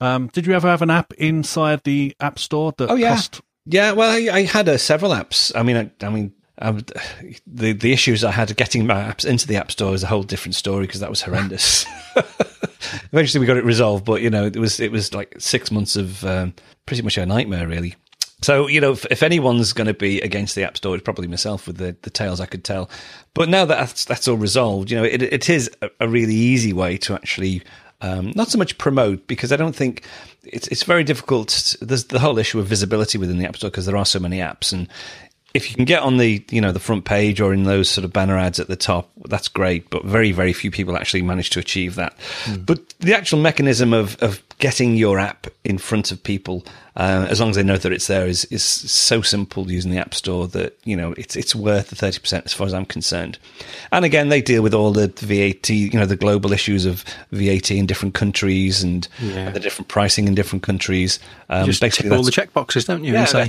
um, 0.00 0.28
did 0.28 0.46
you 0.46 0.54
ever 0.54 0.66
have 0.66 0.80
an 0.80 0.88
app 0.88 1.12
inside 1.18 1.84
the 1.84 2.16
App 2.20 2.38
Store 2.38 2.72
that 2.78 2.90
oh, 2.90 2.94
yeah. 2.94 3.16
cost? 3.16 3.42
Yeah, 3.66 3.92
well, 3.92 4.10
I, 4.10 4.34
I 4.34 4.42
had 4.44 4.66
uh, 4.66 4.78
several 4.78 5.12
apps. 5.12 5.52
I 5.54 5.62
mean, 5.62 5.76
I, 5.76 6.06
I 6.06 6.08
mean, 6.08 6.32
Would, 6.62 6.92
the 7.46 7.72
the 7.72 7.92
issues 7.92 8.22
I 8.22 8.30
had 8.30 8.54
getting 8.56 8.86
my 8.86 8.94
apps 8.94 9.24
into 9.24 9.46
the 9.46 9.56
App 9.56 9.70
Store 9.70 9.94
is 9.94 10.02
a 10.02 10.06
whole 10.06 10.22
different 10.22 10.54
story 10.54 10.86
because 10.86 11.00
that 11.00 11.10
was 11.10 11.22
horrendous. 11.22 11.86
Eventually, 13.12 13.40
we 13.40 13.46
got 13.46 13.56
it 13.56 13.64
resolved, 13.64 14.04
but 14.04 14.20
you 14.20 14.30
know, 14.30 14.46
it 14.46 14.56
was 14.56 14.80
it 14.80 14.92
was 14.92 15.14
like 15.14 15.34
six 15.38 15.70
months 15.70 15.96
of 15.96 16.24
um, 16.24 16.54
pretty 16.86 17.02
much 17.02 17.16
a 17.16 17.24
nightmare, 17.24 17.66
really. 17.66 17.94
So 18.42 18.68
you 18.68 18.80
know, 18.80 18.92
if, 18.92 19.06
if 19.06 19.22
anyone's 19.22 19.72
going 19.72 19.86
to 19.86 19.94
be 19.94 20.20
against 20.20 20.54
the 20.54 20.64
App 20.64 20.76
Store, 20.76 20.94
it's 20.94 21.04
probably 21.04 21.28
myself 21.28 21.66
with 21.66 21.76
the, 21.76 21.96
the 22.02 22.10
tales 22.10 22.40
I 22.40 22.46
could 22.46 22.64
tell. 22.64 22.90
But 23.34 23.48
now 23.48 23.64
that 23.64 23.78
that's, 23.78 24.04
that's 24.04 24.28
all 24.28 24.36
resolved, 24.36 24.90
you 24.90 24.96
know, 24.96 25.04
it, 25.04 25.22
it 25.22 25.48
is 25.48 25.70
a, 25.82 25.90
a 26.00 26.08
really 26.08 26.34
easy 26.34 26.72
way 26.72 26.96
to 26.98 27.14
actually 27.14 27.62
um, 28.00 28.32
not 28.34 28.48
so 28.48 28.58
much 28.58 28.78
promote 28.78 29.26
because 29.26 29.52
I 29.52 29.56
don't 29.56 29.76
think 29.76 30.04
it's 30.42 30.68
it's 30.68 30.84
very 30.84 31.04
difficult. 31.04 31.76
There's 31.80 32.04
the 32.04 32.18
whole 32.18 32.38
issue 32.38 32.58
of 32.58 32.66
visibility 32.66 33.18
within 33.18 33.38
the 33.38 33.44
App 33.44 33.56
Store 33.56 33.70
because 33.70 33.86
there 33.86 33.96
are 33.96 34.06
so 34.06 34.18
many 34.18 34.38
apps, 34.38 34.72
and 34.72 34.88
if 35.54 35.68
you 35.68 35.76
can 35.76 35.84
get 35.84 36.02
on 36.02 36.16
the 36.16 36.44
you 36.50 36.60
know 36.60 36.72
the 36.72 36.80
front 36.80 37.04
page 37.04 37.40
or 37.40 37.52
in 37.52 37.64
those 37.64 37.88
sort 37.88 38.04
of 38.04 38.12
banner 38.12 38.38
ads 38.38 38.60
at 38.60 38.68
the 38.68 38.76
top, 38.76 39.10
that's 39.26 39.48
great, 39.48 39.90
but 39.90 40.04
very 40.04 40.32
very 40.32 40.52
few 40.52 40.70
people 40.70 40.96
actually 40.96 41.22
manage 41.22 41.50
to 41.50 41.58
achieve 41.58 41.96
that. 41.96 42.16
Mm. 42.44 42.66
But 42.66 42.94
the 43.00 43.14
actual 43.14 43.40
mechanism 43.40 43.92
of 43.92 44.16
of 44.22 44.42
getting 44.58 44.94
your 44.94 45.18
app 45.18 45.46
in 45.64 45.78
front 45.78 46.12
of 46.12 46.22
people, 46.22 46.64
uh, 46.96 47.26
as 47.28 47.40
long 47.40 47.50
as 47.50 47.56
they 47.56 47.62
know 47.62 47.78
that 47.78 47.92
it's 47.92 48.06
there, 48.06 48.26
is 48.26 48.44
is 48.46 48.62
so 48.62 49.22
simple 49.22 49.70
using 49.70 49.90
the 49.90 49.98
App 49.98 50.14
Store 50.14 50.46
that 50.48 50.78
you 50.84 50.96
know 50.96 51.12
it's 51.16 51.34
it's 51.34 51.54
worth 51.54 51.88
the 51.88 51.96
thirty 51.96 52.20
percent 52.20 52.44
as 52.46 52.52
far 52.52 52.66
as 52.66 52.74
I'm 52.74 52.86
concerned. 52.86 53.38
And 53.90 54.04
again, 54.04 54.28
they 54.28 54.40
deal 54.40 54.62
with 54.62 54.74
all 54.74 54.92
the 54.92 55.08
VAT, 55.08 55.68
you 55.70 55.98
know, 55.98 56.06
the 56.06 56.16
global 56.16 56.52
issues 56.52 56.86
of 56.86 57.04
VAT 57.32 57.72
in 57.72 57.86
different 57.86 58.14
countries 58.14 58.82
and 58.82 59.08
yeah. 59.20 59.50
the 59.50 59.60
different 59.60 59.88
pricing 59.88 60.28
in 60.28 60.34
different 60.34 60.62
countries. 60.62 61.18
Um, 61.52 61.66
Just 61.66 61.80
basically, 61.80 62.12
all 62.12 62.22
the 62.22 62.30
check 62.30 62.52
boxes, 62.52 62.84
don't 62.84 63.02
you? 63.02 63.12
Yeah, 63.12 63.24
say, 63.24 63.48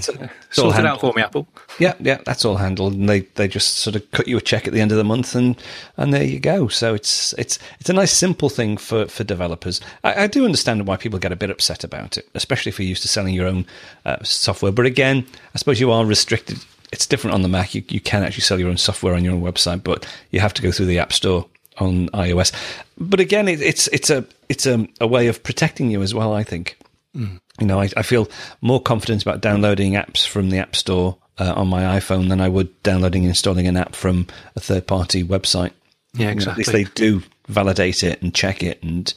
sort 0.49 0.75
it 0.75 0.85
out 0.87 1.01
for 1.01 1.13
me, 1.15 1.21
Apple. 1.21 1.47
Yeah, 1.77 1.93
yeah, 1.99 2.17
that's 2.25 2.43
all 2.43 2.57
handled, 2.57 2.93
and 2.93 3.07
they 3.07 3.19
they 3.35 3.47
just 3.47 3.75
sort 3.75 3.95
of 3.95 4.09
cut 4.09 4.27
you 4.27 4.37
a 4.37 4.41
check 4.41 4.65
at 4.65 4.73
the 4.73 4.81
end 4.81 4.91
of 4.91 4.97
the 4.97 5.03
month, 5.03 5.35
and 5.35 5.55
and 5.97 6.11
there 6.11 6.23
you 6.23 6.39
go. 6.39 6.67
So 6.67 6.95
it's 6.95 7.33
it's 7.33 7.59
it's 7.79 7.91
a 7.91 7.93
nice 7.93 8.11
simple 8.11 8.49
thing 8.49 8.75
for 8.77 9.05
for 9.05 9.23
developers. 9.23 9.81
I, 10.03 10.23
I 10.23 10.27
do 10.27 10.45
understand 10.45 10.87
why 10.87 10.97
people 10.97 11.19
get 11.19 11.31
a 11.31 11.35
bit 11.35 11.51
upset 11.51 11.83
about 11.83 12.17
it, 12.17 12.27
especially 12.33 12.71
if 12.71 12.79
you're 12.79 12.87
used 12.87 13.03
to 13.03 13.07
selling 13.07 13.35
your 13.35 13.45
own 13.45 13.67
uh, 14.03 14.17
software. 14.23 14.71
But 14.71 14.87
again, 14.87 15.23
I 15.53 15.59
suppose 15.59 15.79
you 15.79 15.91
are 15.91 16.03
restricted. 16.03 16.57
It's 16.91 17.05
different 17.05 17.35
on 17.35 17.43
the 17.43 17.49
Mac. 17.49 17.75
You, 17.75 17.83
you 17.87 18.01
can 18.01 18.23
actually 18.23 18.41
sell 18.41 18.59
your 18.59 18.69
own 18.69 18.77
software 18.77 19.13
on 19.13 19.23
your 19.23 19.35
own 19.35 19.43
website, 19.43 19.83
but 19.83 20.07
you 20.31 20.39
have 20.39 20.55
to 20.55 20.63
go 20.63 20.71
through 20.71 20.87
the 20.87 20.97
App 20.97 21.13
Store 21.13 21.45
on 21.77 22.09
iOS. 22.09 22.51
But 22.97 23.19
again, 23.19 23.47
it, 23.47 23.61
it's 23.61 23.87
it's 23.89 24.09
a 24.09 24.25
it's 24.49 24.65
a, 24.65 24.87
a, 24.99 25.05
way 25.05 25.27
of 25.27 25.43
protecting 25.43 25.91
you 25.91 26.01
as 26.01 26.15
well. 26.15 26.33
I 26.33 26.43
think. 26.43 26.79
Mm. 27.15 27.39
You 27.61 27.67
know, 27.67 27.79
I, 27.79 27.89
I, 27.95 28.01
feel 28.01 28.27
more 28.61 28.81
confident 28.81 29.21
about 29.21 29.41
downloading 29.41 29.93
apps 29.93 30.27
from 30.27 30.49
the 30.49 30.57
App 30.57 30.75
Store 30.75 31.17
uh, 31.37 31.53
on 31.55 31.67
my 31.67 31.99
iPhone 31.99 32.29
than 32.29 32.41
I 32.41 32.49
would 32.49 32.81
downloading 32.83 33.23
and 33.23 33.29
installing 33.29 33.67
an 33.67 33.77
app 33.77 33.95
from 33.95 34.27
a 34.55 34.59
third 34.59 34.87
party 34.87 35.23
website. 35.23 35.71
Yeah, 36.13 36.31
exactly. 36.31 36.51
at 36.51 36.57
least 36.57 36.71
they 36.71 36.83
do 36.95 37.21
validate 37.47 38.03
it 38.03 38.21
and 38.21 38.33
check 38.33 38.63
it, 38.63 38.81
and 38.83 39.13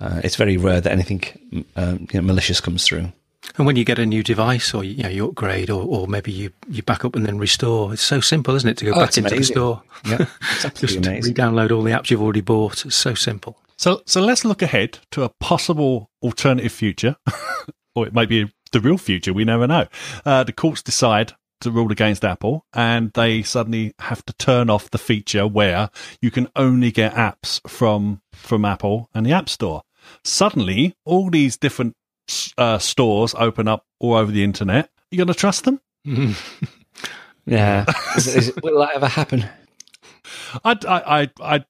uh, 0.00 0.20
it's 0.24 0.36
very 0.36 0.56
rare 0.56 0.80
that 0.80 0.92
anything 0.92 1.22
um, 1.76 2.06
you 2.12 2.20
know, 2.20 2.26
malicious 2.26 2.60
comes 2.60 2.84
through. 2.84 3.12
And 3.56 3.66
when 3.66 3.76
you 3.76 3.84
get 3.84 3.98
a 3.98 4.06
new 4.06 4.22
device, 4.22 4.74
or 4.74 4.84
you, 4.84 5.02
know, 5.02 5.08
you 5.08 5.28
upgrade, 5.28 5.70
or, 5.70 5.84
or 5.84 6.08
maybe 6.08 6.32
you, 6.32 6.50
you 6.68 6.82
back 6.82 7.04
up 7.04 7.14
and 7.14 7.24
then 7.24 7.38
restore, 7.38 7.92
it's 7.92 8.02
so 8.02 8.20
simple, 8.20 8.54
isn't 8.56 8.68
it, 8.68 8.76
to 8.78 8.86
go 8.86 8.92
oh, 8.92 9.00
back 9.00 9.16
into 9.16 9.28
amazing. 9.28 9.38
the 9.38 9.44
store? 9.44 9.82
Yeah, 10.06 10.26
Just 10.74 10.96
amazing. 10.96 11.34
re-download 11.34 11.70
all 11.70 11.82
the 11.82 11.92
apps 11.92 12.10
you've 12.10 12.22
already 12.22 12.40
bought. 12.40 12.84
It's 12.84 12.96
so 12.96 13.14
simple. 13.14 13.58
So, 13.76 14.02
so 14.06 14.20
let's 14.20 14.44
look 14.44 14.62
ahead 14.62 14.98
to 15.12 15.22
a 15.22 15.28
possible 15.28 16.10
alternative 16.22 16.72
future, 16.72 17.16
or 17.94 18.06
it 18.06 18.14
might 18.14 18.28
be 18.28 18.52
the 18.72 18.80
real 18.80 18.98
future. 18.98 19.32
We 19.32 19.44
never 19.44 19.66
know. 19.66 19.86
Uh, 20.24 20.44
the 20.44 20.52
courts 20.52 20.82
decide 20.82 21.32
to 21.60 21.70
rule 21.70 21.90
against 21.90 22.24
Apple, 22.24 22.66
and 22.72 23.12
they 23.12 23.42
suddenly 23.42 23.94
have 24.00 24.24
to 24.26 24.32
turn 24.34 24.68
off 24.68 24.90
the 24.90 24.98
feature 24.98 25.46
where 25.46 25.90
you 26.20 26.30
can 26.30 26.48
only 26.56 26.90
get 26.90 27.14
apps 27.14 27.60
from 27.68 28.20
from 28.32 28.64
Apple 28.64 29.08
and 29.14 29.24
the 29.24 29.32
App 29.32 29.48
Store. 29.48 29.82
Suddenly, 30.22 30.94
all 31.04 31.30
these 31.30 31.56
different 31.56 31.94
uh, 32.58 32.78
stores 32.78 33.34
open 33.36 33.68
up 33.68 33.86
all 33.98 34.14
over 34.14 34.30
the 34.30 34.44
internet. 34.44 34.90
You 35.10 35.18
going 35.18 35.28
to 35.28 35.34
trust 35.34 35.64
them? 35.64 35.80
yeah. 37.46 37.86
is, 38.16 38.26
is, 38.26 38.52
will 38.62 38.80
that 38.80 38.96
ever 38.96 39.08
happen? 39.08 39.46
I, 40.64 40.76
I, 40.86 41.22
I, 41.22 41.30
I, 41.40 41.64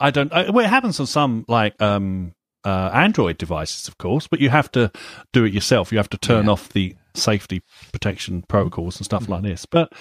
I 0.00 0.10
don't. 0.10 0.32
I, 0.32 0.50
well, 0.50 0.64
it 0.64 0.68
happens 0.68 1.00
on 1.00 1.06
some 1.06 1.44
like 1.48 1.80
um, 1.80 2.34
uh, 2.64 2.90
Android 2.92 3.38
devices, 3.38 3.88
of 3.88 3.98
course, 3.98 4.26
but 4.26 4.40
you 4.40 4.50
have 4.50 4.70
to 4.72 4.90
do 5.32 5.44
it 5.44 5.52
yourself. 5.52 5.92
You 5.92 5.98
have 5.98 6.10
to 6.10 6.18
turn 6.18 6.46
yeah. 6.46 6.52
off 6.52 6.70
the 6.70 6.94
safety 7.14 7.62
protection 7.92 8.42
protocols 8.42 8.96
and 8.96 9.04
stuff 9.04 9.28
like 9.28 9.42
this. 9.42 9.66
But 9.66 9.92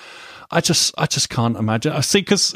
I 0.52 0.62
just, 0.62 0.94
I 0.98 1.06
just 1.06 1.30
can't 1.30 1.58
imagine. 1.58 1.92
I 1.92 2.02
see 2.02 2.22
because 2.22 2.54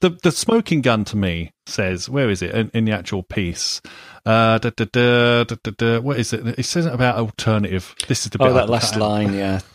the 0.00 0.10
the 0.22 0.30
smoking 0.30 0.80
gun 0.82 1.04
to 1.06 1.16
me 1.16 1.52
says, 1.66 2.08
where 2.08 2.30
is 2.30 2.42
it 2.42 2.54
in, 2.54 2.70
in 2.74 2.84
the 2.84 2.92
actual 2.92 3.22
piece? 3.22 3.80
Uh, 4.26 4.58
da, 4.58 4.70
da, 4.70 5.44
da, 5.44 6.00
what 6.00 6.18
is 6.18 6.32
it? 6.32 6.58
It 6.58 6.64
says 6.64 6.86
about 6.86 7.16
alternative. 7.16 7.94
This 8.08 8.24
is 8.24 8.30
the 8.30 8.42
oh 8.42 8.52
that 8.52 8.68
last 8.68 8.96
line, 8.96 9.34
yeah. 9.34 9.60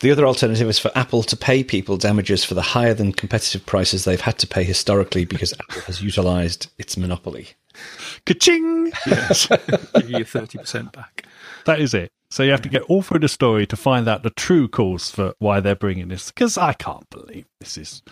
The 0.00 0.10
other 0.10 0.26
alternative 0.26 0.66
is 0.66 0.78
for 0.78 0.90
Apple 0.94 1.22
to 1.24 1.36
pay 1.36 1.62
people 1.62 1.98
damages 1.98 2.42
for 2.42 2.54
the 2.54 2.62
higher 2.62 2.94
than 2.94 3.12
competitive 3.12 3.66
prices 3.66 4.04
they've 4.04 4.20
had 4.20 4.38
to 4.38 4.46
pay 4.46 4.64
historically 4.64 5.26
because 5.26 5.52
Apple 5.52 5.82
has 5.82 6.02
utilized 6.02 6.68
its 6.78 6.96
monopoly. 6.96 7.48
Ka-ching! 8.26 8.92
Yes. 9.06 9.46
Give 9.94 10.10
you 10.10 10.24
30% 10.24 10.92
back. 10.92 11.26
That 11.66 11.80
is 11.80 11.94
it. 11.94 12.12
So 12.30 12.44
you 12.44 12.52
have 12.52 12.62
to 12.62 12.68
get 12.68 12.82
all 12.82 13.02
through 13.02 13.20
the 13.20 13.28
story 13.28 13.66
to 13.66 13.76
find 13.76 14.08
out 14.08 14.22
the 14.22 14.30
true 14.30 14.68
cause 14.68 15.10
for 15.10 15.34
why 15.40 15.58
they're 15.58 15.74
bringing 15.74 16.08
this. 16.08 16.30
Because 16.30 16.56
I 16.56 16.74
can't 16.74 17.08
believe 17.10 17.46
this 17.58 17.76
is, 17.76 18.02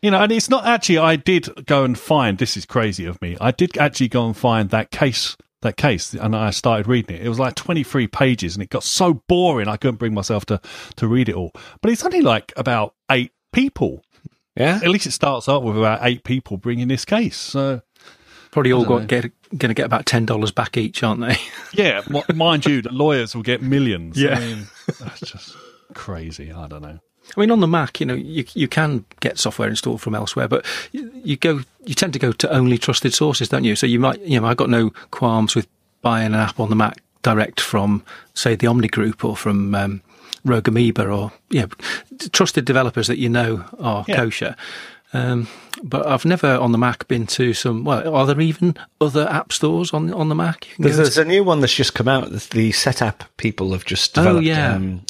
you 0.00 0.10
know, 0.10 0.22
and 0.22 0.32
it's 0.32 0.48
not 0.48 0.64
actually. 0.64 0.98
I 0.98 1.16
did 1.16 1.66
go 1.66 1.84
and 1.84 1.98
find. 1.98 2.38
This 2.38 2.56
is 2.56 2.64
crazy 2.64 3.04
of 3.04 3.20
me. 3.20 3.36
I 3.40 3.50
did 3.50 3.76
actually 3.76 4.08
go 4.08 4.26
and 4.26 4.36
find 4.36 4.70
that 4.70 4.90
case. 4.90 5.36
That 5.62 5.76
case, 5.76 6.14
and 6.14 6.36
I 6.36 6.50
started 6.50 6.86
reading 6.86 7.16
it. 7.16 7.26
It 7.26 7.28
was 7.28 7.40
like 7.40 7.56
twenty 7.56 7.82
three 7.82 8.06
pages, 8.06 8.54
and 8.54 8.62
it 8.62 8.70
got 8.70 8.84
so 8.84 9.22
boring 9.28 9.66
I 9.66 9.76
couldn't 9.76 9.96
bring 9.96 10.14
myself 10.14 10.46
to 10.46 10.60
to 10.96 11.08
read 11.08 11.28
it 11.28 11.34
all. 11.34 11.50
But 11.82 11.90
it's 11.90 12.04
only 12.04 12.22
like 12.22 12.52
about 12.56 12.94
eight 13.10 13.32
people. 13.52 14.02
Yeah. 14.54 14.80
At 14.82 14.88
least 14.88 15.06
it 15.06 15.12
starts 15.12 15.48
off 15.48 15.62
with 15.62 15.76
about 15.76 16.00
eight 16.02 16.24
people 16.24 16.56
bringing 16.58 16.88
this 16.88 17.04
case. 17.04 17.36
So 17.36 17.82
Probably 18.50 18.72
all 18.72 18.84
got, 18.84 19.06
get 19.06 19.30
going 19.56 19.68
to 19.68 19.74
get 19.74 19.86
about 19.86 20.06
ten 20.06 20.26
dollars 20.26 20.50
back 20.50 20.76
each, 20.76 21.02
aren't 21.02 21.20
they? 21.20 21.36
yeah, 21.72 22.02
mind 22.34 22.66
you, 22.66 22.82
the 22.82 22.92
lawyers 22.92 23.34
will 23.34 23.42
get 23.42 23.62
millions. 23.62 24.20
Yeah, 24.20 24.36
I 24.36 24.40
mean, 24.40 24.66
that's 25.00 25.20
just 25.20 25.56
crazy. 25.94 26.52
I 26.52 26.66
don't 26.66 26.82
know. 26.82 26.98
I 27.36 27.40
mean, 27.40 27.50
on 27.50 27.60
the 27.60 27.68
Mac, 27.68 28.00
you 28.00 28.06
know, 28.06 28.14
you 28.14 28.44
you 28.54 28.68
can 28.68 29.04
get 29.20 29.38
software 29.38 29.68
installed 29.68 30.00
from 30.00 30.14
elsewhere, 30.14 30.48
but 30.48 30.64
you, 30.92 31.10
you 31.14 31.36
go, 31.36 31.60
you 31.84 31.94
tend 31.94 32.12
to 32.14 32.18
go 32.18 32.32
to 32.32 32.50
only 32.50 32.78
trusted 32.78 33.12
sources, 33.12 33.48
don't 33.48 33.64
you? 33.64 33.76
So 33.76 33.86
you 33.86 34.00
might, 34.00 34.20
you 34.22 34.40
know, 34.40 34.46
I've 34.46 34.56
got 34.56 34.70
no 34.70 34.90
qualms 35.10 35.54
with 35.54 35.66
buying 36.00 36.28
an 36.28 36.34
app 36.34 36.58
on 36.58 36.70
the 36.70 36.76
Mac 36.76 37.02
direct 37.22 37.60
from, 37.60 38.02
say, 38.34 38.54
the 38.54 38.66
Omni 38.66 38.88
Group 38.88 39.24
or 39.24 39.36
from 39.36 39.74
um, 39.74 40.02
Rogue 40.44 40.68
Amoeba 40.68 41.06
or 41.08 41.32
you 41.50 41.62
know, 41.62 41.68
trusted 42.32 42.64
developers 42.64 43.08
that 43.08 43.18
you 43.18 43.28
know 43.28 43.64
are 43.78 44.04
yeah. 44.08 44.16
kosher. 44.16 44.56
Um, 45.12 45.48
but 45.82 46.06
I've 46.06 46.24
never 46.24 46.56
on 46.56 46.72
the 46.72 46.78
Mac 46.78 47.08
been 47.08 47.26
to 47.28 47.54
some. 47.54 47.84
Well, 47.84 48.14
are 48.14 48.26
there 48.26 48.40
even 48.40 48.76
other 49.00 49.26
app 49.28 49.52
stores 49.52 49.92
on 49.92 50.12
on 50.12 50.28
the 50.28 50.34
Mac? 50.34 50.68
There's, 50.78 50.96
there's, 50.96 51.18
a 51.18 51.24
new 51.24 51.44
one 51.44 51.60
that's 51.60 51.74
just 51.74 51.94
come 51.94 52.08
out. 52.08 52.30
The 52.30 52.70
Setapp 52.72 53.22
people 53.36 53.72
have 53.72 53.84
just 53.84 54.16
oh, 54.18 54.22
developed. 54.22 54.46
Oh 54.46 54.48
yeah. 54.48 54.74
Um, 54.74 55.02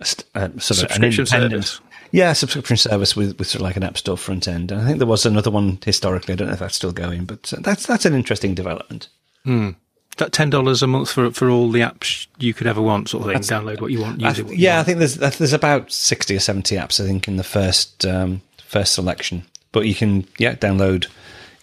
a, 0.00 0.04
a, 0.34 0.60
sort 0.60 0.82
of 0.82 0.92
subscription 0.92 1.26
service. 1.26 1.80
Yeah, 2.12 2.32
subscription 2.32 2.76
service 2.76 3.14
with, 3.14 3.38
with 3.38 3.48
sort 3.48 3.60
of 3.60 3.62
like 3.62 3.76
an 3.76 3.84
app 3.84 3.96
store 3.96 4.16
front 4.16 4.48
end. 4.48 4.72
And 4.72 4.80
I 4.80 4.84
think 4.84 4.98
there 4.98 5.06
was 5.06 5.26
another 5.26 5.50
one 5.50 5.78
historically. 5.84 6.32
I 6.32 6.36
don't 6.36 6.48
know 6.48 6.54
if 6.54 6.60
that's 6.60 6.74
still 6.74 6.92
going, 6.92 7.24
but 7.24 7.52
that's 7.58 7.86
that's 7.86 8.04
an 8.04 8.14
interesting 8.14 8.54
development. 8.54 9.08
Hmm. 9.44 9.70
That 10.16 10.32
ten 10.32 10.50
dollars 10.50 10.82
a 10.82 10.86
month 10.86 11.12
for 11.12 11.30
for 11.30 11.48
all 11.48 11.70
the 11.70 11.80
apps 11.80 12.26
you 12.38 12.52
could 12.52 12.66
ever 12.66 12.82
want, 12.82 13.08
sort 13.08 13.22
of 13.22 13.26
thing. 13.28 13.34
That's, 13.36 13.50
Download 13.50 13.80
what 13.80 13.92
you 13.92 14.00
want, 14.00 14.20
use 14.20 14.38
I, 14.38 14.42
it. 14.42 14.56
yeah, 14.56 14.76
want. 14.76 14.80
I 14.80 14.84
think 14.84 14.98
there's 14.98 15.38
there's 15.38 15.52
about 15.52 15.92
sixty 15.92 16.34
or 16.34 16.40
seventy 16.40 16.76
apps. 16.76 17.02
I 17.02 17.06
think 17.06 17.28
in 17.28 17.36
the 17.36 17.44
first 17.44 18.04
um, 18.04 18.42
first 18.70 18.94
selection. 18.94 19.44
But 19.72 19.86
you 19.86 19.94
can 19.94 20.26
yeah 20.38 20.54
download 20.54 21.06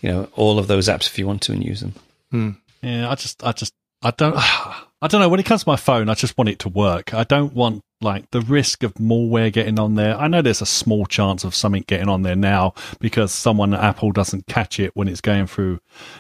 you 0.01 0.09
know 0.09 0.29
all 0.35 0.59
of 0.59 0.67
those 0.67 0.87
apps 0.87 1.07
if 1.07 1.17
you 1.17 1.25
want 1.25 1.41
to 1.43 1.53
and 1.53 1.63
use 1.63 1.81
them. 1.81 1.93
Hmm. 2.31 2.49
Yeah, 2.81 3.09
I 3.09 3.15
just 3.15 3.43
I 3.43 3.53
just 3.53 3.73
I 4.01 4.11
don't 4.11 4.35
I 5.01 5.07
don't 5.07 5.21
know 5.21 5.29
when 5.29 5.39
it 5.39 5.45
comes 5.45 5.63
to 5.63 5.69
my 5.69 5.75
phone. 5.75 6.09
I 6.09 6.13
just 6.13 6.37
want 6.37 6.49
it 6.49 6.59
to 6.59 6.69
work. 6.69 7.13
I 7.13 7.23
don't 7.23 7.53
want 7.53 7.81
like 8.01 8.29
the 8.31 8.41
risk 8.41 8.83
of 8.83 8.93
malware 8.95 9.51
getting 9.51 9.79
on 9.79 9.95
there. 9.95 10.15
I 10.15 10.27
know 10.27 10.41
there's 10.41 10.61
a 10.61 10.67
small 10.67 11.05
chance 11.05 11.43
of 11.43 11.55
something 11.55 11.83
getting 11.87 12.09
on 12.09 12.21
there 12.21 12.35
now 12.35 12.73
because 12.99 13.31
someone 13.31 13.73
at 13.73 13.83
Apple 13.83 14.11
doesn't 14.11 14.47
catch 14.47 14.79
it 14.79 14.91
when 14.95 15.07
it's 15.07 15.21
going 15.21 15.47
through, 15.47 15.79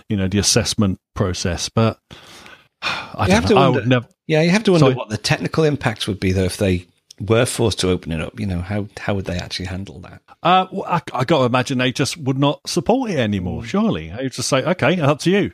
you 0.09 0.17
know, 0.17 0.27
the 0.27 0.39
assessment 0.39 0.99
process. 1.15 1.69
But 1.69 1.99
I, 2.81 3.27
you 3.27 3.33
have 3.33 3.43
know. 3.43 3.49
to 3.49 3.55
wonder, 3.55 3.85
never, 3.85 4.07
yeah, 4.27 4.41
you 4.41 4.49
have 4.51 4.63
to 4.63 4.71
wonder 4.71 4.91
what 4.91 5.09
the 5.09 5.17
technical 5.17 5.63
impacts 5.63 6.07
would 6.07 6.19
be 6.19 6.31
though 6.31 6.43
if 6.43 6.57
they 6.57 6.87
were 7.19 7.45
forced 7.45 7.79
to 7.79 7.89
open 7.89 8.11
it 8.11 8.21
up, 8.21 8.39
you 8.39 8.45
know, 8.45 8.61
how 8.61 8.87
how 8.97 9.15
would 9.15 9.25
they 9.25 9.37
actually 9.37 9.65
handle 9.65 9.99
that? 9.99 10.21
Uh, 10.43 10.67
well, 10.71 10.85
I, 10.85 11.01
I 11.13 11.25
got 11.25 11.39
to 11.39 11.45
imagine 11.45 11.77
they 11.77 11.91
just 11.91 12.17
would 12.17 12.37
not 12.37 12.67
support 12.67 13.11
it 13.11 13.17
anymore. 13.17 13.63
Mm. 13.63 13.65
Surely 13.65 14.09
they 14.09 14.23
would 14.23 14.33
just 14.33 14.49
say, 14.49 14.63
"Okay, 14.63 14.99
up 14.99 15.19
to 15.19 15.31
you. 15.31 15.51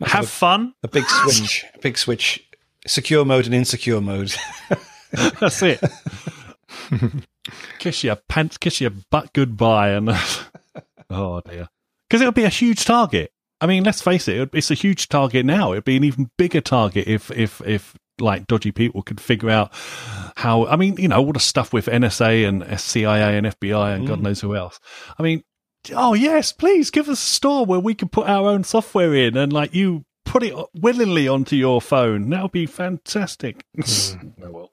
Have 0.00 0.24
a, 0.24 0.28
fun." 0.28 0.74
A 0.82 0.88
big 0.88 1.04
switch, 1.08 1.64
a 1.74 1.78
big 1.78 1.98
switch, 1.98 2.44
secure 2.86 3.24
mode 3.24 3.46
and 3.46 3.54
insecure 3.54 4.00
mode. 4.00 4.34
That's 5.40 5.62
it. 5.62 5.80
kiss 7.78 8.02
your 8.02 8.16
pants, 8.28 8.58
kiss 8.58 8.80
your 8.80 8.90
butt 9.10 9.32
goodbye, 9.32 9.90
and 9.90 10.10
oh 11.10 11.40
dear, 11.42 11.68
because 12.08 12.22
it 12.22 12.26
would 12.26 12.34
be 12.34 12.44
a 12.44 12.48
huge 12.48 12.84
target. 12.84 13.30
I 13.60 13.66
mean, 13.66 13.84
let's 13.84 14.02
face 14.02 14.26
it; 14.26 14.50
it's 14.52 14.70
a 14.72 14.74
huge 14.74 15.08
target 15.08 15.46
now. 15.46 15.72
It'd 15.72 15.84
be 15.84 15.96
an 15.96 16.04
even 16.04 16.30
bigger 16.36 16.60
target 16.60 17.06
if 17.06 17.30
if 17.30 17.60
if 17.64 17.94
like 18.18 18.46
dodgy 18.46 18.72
people 18.72 19.02
could 19.02 19.20
figure 19.20 19.50
out 19.50 19.72
how. 20.36 20.66
I 20.66 20.76
mean, 20.76 20.96
you 20.96 21.08
know, 21.08 21.18
all 21.18 21.32
the 21.32 21.40
stuff 21.40 21.72
with 21.72 21.86
NSA 21.86 22.48
and 22.48 22.80
CIA 22.80 23.36
and 23.36 23.46
FBI 23.46 23.96
and 23.96 24.04
mm. 24.04 24.08
God 24.08 24.22
knows 24.22 24.40
who 24.40 24.54
else. 24.54 24.80
I 25.18 25.22
mean, 25.22 25.42
oh 25.94 26.14
yes, 26.14 26.52
please 26.52 26.90
give 26.90 27.08
us 27.08 27.22
a 27.22 27.26
store 27.26 27.66
where 27.66 27.80
we 27.80 27.94
can 27.94 28.08
put 28.08 28.28
our 28.28 28.48
own 28.48 28.64
software 28.64 29.14
in 29.14 29.36
and 29.36 29.52
like 29.52 29.74
you 29.74 30.04
put 30.24 30.42
it 30.42 30.54
willingly 30.74 31.28
onto 31.28 31.56
your 31.56 31.80
phone. 31.80 32.30
That 32.30 32.42
would 32.42 32.52
be 32.52 32.66
fantastic. 32.66 33.64
Mm. 33.74 34.32
oh 34.42 34.50
well. 34.50 34.72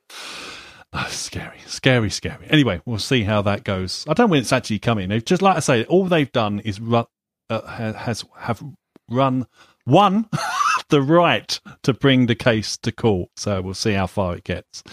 Oh, 0.93 1.07
scary, 1.09 1.59
scary, 1.65 2.09
scary. 2.09 2.47
Anyway, 2.49 2.81
we'll 2.85 2.99
see 2.99 3.23
how 3.23 3.41
that 3.43 3.63
goes. 3.63 4.05
I 4.07 4.13
don't 4.13 4.27
know 4.27 4.31
when 4.31 4.41
it's 4.41 4.53
actually 4.53 4.79
coming. 4.79 5.09
They've 5.09 5.23
just 5.23 5.41
like 5.41 5.57
I 5.57 5.59
say, 5.59 5.85
all 5.85 6.05
they've 6.05 6.31
done 6.31 6.59
is 6.59 6.79
run, 6.79 7.05
uh, 7.49 7.93
has 7.93 8.25
have 8.37 8.63
run 9.09 9.47
one 9.85 10.29
the 10.91 11.01
right 11.01 11.59
to 11.83 11.93
bring 11.93 12.27
the 12.27 12.35
case 12.35 12.77
to 12.77 12.91
court. 12.91 13.29
So 13.35 13.61
we'll 13.61 13.73
see 13.73 13.93
how 13.93 14.07
far 14.07 14.35
it 14.35 14.43
gets. 14.43 14.83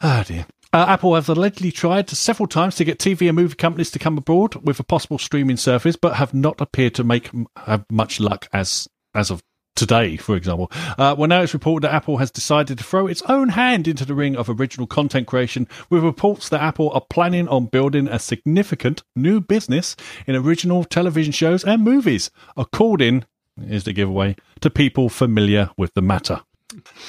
Oh 0.00 0.22
dear. 0.26 0.46
Uh, 0.72 0.84
Apple 0.86 1.14
have 1.14 1.28
allegedly 1.28 1.72
tried 1.72 2.10
several 2.10 2.46
times 2.46 2.76
to 2.76 2.84
get 2.84 2.98
TV 2.98 3.28
and 3.28 3.36
movie 3.36 3.54
companies 3.54 3.90
to 3.90 3.98
come 3.98 4.18
abroad 4.18 4.54
with 4.56 4.78
a 4.78 4.84
possible 4.84 5.18
streaming 5.18 5.56
service, 5.56 5.96
but 5.96 6.16
have 6.16 6.34
not 6.34 6.60
appeared 6.60 6.94
to 6.94 7.04
make 7.04 7.30
have 7.56 7.84
much 7.90 8.20
luck 8.20 8.48
as 8.52 8.86
as 9.14 9.30
of 9.30 9.42
today, 9.78 10.16
for 10.16 10.36
example. 10.36 10.70
Uh, 10.98 11.14
well, 11.16 11.28
now 11.28 11.40
it's 11.40 11.54
reported 11.54 11.86
that 11.86 11.94
Apple 11.94 12.18
has 12.18 12.30
decided 12.30 12.76
to 12.76 12.84
throw 12.84 13.06
its 13.06 13.22
own 13.22 13.50
hand 13.50 13.88
into 13.88 14.04
the 14.04 14.14
ring 14.14 14.36
of 14.36 14.50
original 14.50 14.86
content 14.86 15.26
creation, 15.26 15.68
with 15.88 16.02
reports 16.02 16.48
that 16.48 16.60
Apple 16.60 16.90
are 16.90 17.06
planning 17.08 17.48
on 17.48 17.66
building 17.66 18.08
a 18.08 18.18
significant 18.18 19.02
new 19.14 19.40
business 19.40 19.96
in 20.26 20.34
original 20.34 20.84
television 20.84 21.32
shows 21.32 21.64
and 21.64 21.82
movies, 21.82 22.30
according, 22.56 23.24
is 23.68 23.84
the 23.84 23.92
giveaway, 23.92 24.36
to 24.60 24.70
people 24.70 25.08
familiar 25.08 25.70
with 25.76 25.94
the 25.94 26.02
matter. 26.02 26.40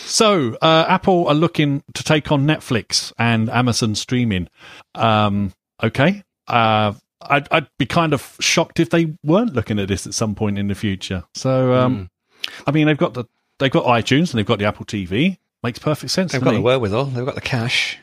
So, 0.05 0.55
uh, 0.62 0.85
Apple 0.88 1.27
are 1.27 1.35
looking 1.35 1.83
to 1.93 2.03
take 2.03 2.31
on 2.31 2.45
Netflix 2.45 3.12
and 3.19 3.49
Amazon 3.49 3.95
streaming. 3.95 4.47
Um, 4.95 5.53
okay. 5.83 6.23
Uh, 6.47 6.93
I'd, 7.21 7.47
I'd, 7.51 7.67
be 7.77 7.85
kind 7.85 8.13
of 8.13 8.38
shocked 8.39 8.79
if 8.79 8.89
they 8.89 9.13
weren't 9.23 9.53
looking 9.53 9.77
at 9.79 9.89
this 9.89 10.07
at 10.07 10.13
some 10.13 10.35
point 10.35 10.57
in 10.57 10.67
the 10.67 10.75
future. 10.75 11.25
So, 11.35 11.73
um, 11.73 12.09
mm. 12.45 12.53
I 12.65 12.71
mean, 12.71 12.88
they've 12.88 12.97
got 12.97 13.13
the 13.13 13.25
they've 13.59 13.71
got 13.71 13.85
iTunes 13.85 14.31
and 14.31 14.39
they've 14.39 14.45
got 14.45 14.59
the 14.59 14.65
Apple 14.65 14.85
TV. 14.85 15.38
Makes 15.62 15.79
perfect 15.79 16.12
sense. 16.12 16.31
They've 16.31 16.41
got 16.41 16.51
me. 16.51 16.57
the 16.57 16.62
wherewithal. 16.62 17.05
They've 17.05 17.25
got 17.25 17.35
the 17.35 17.41
cash. 17.41 17.97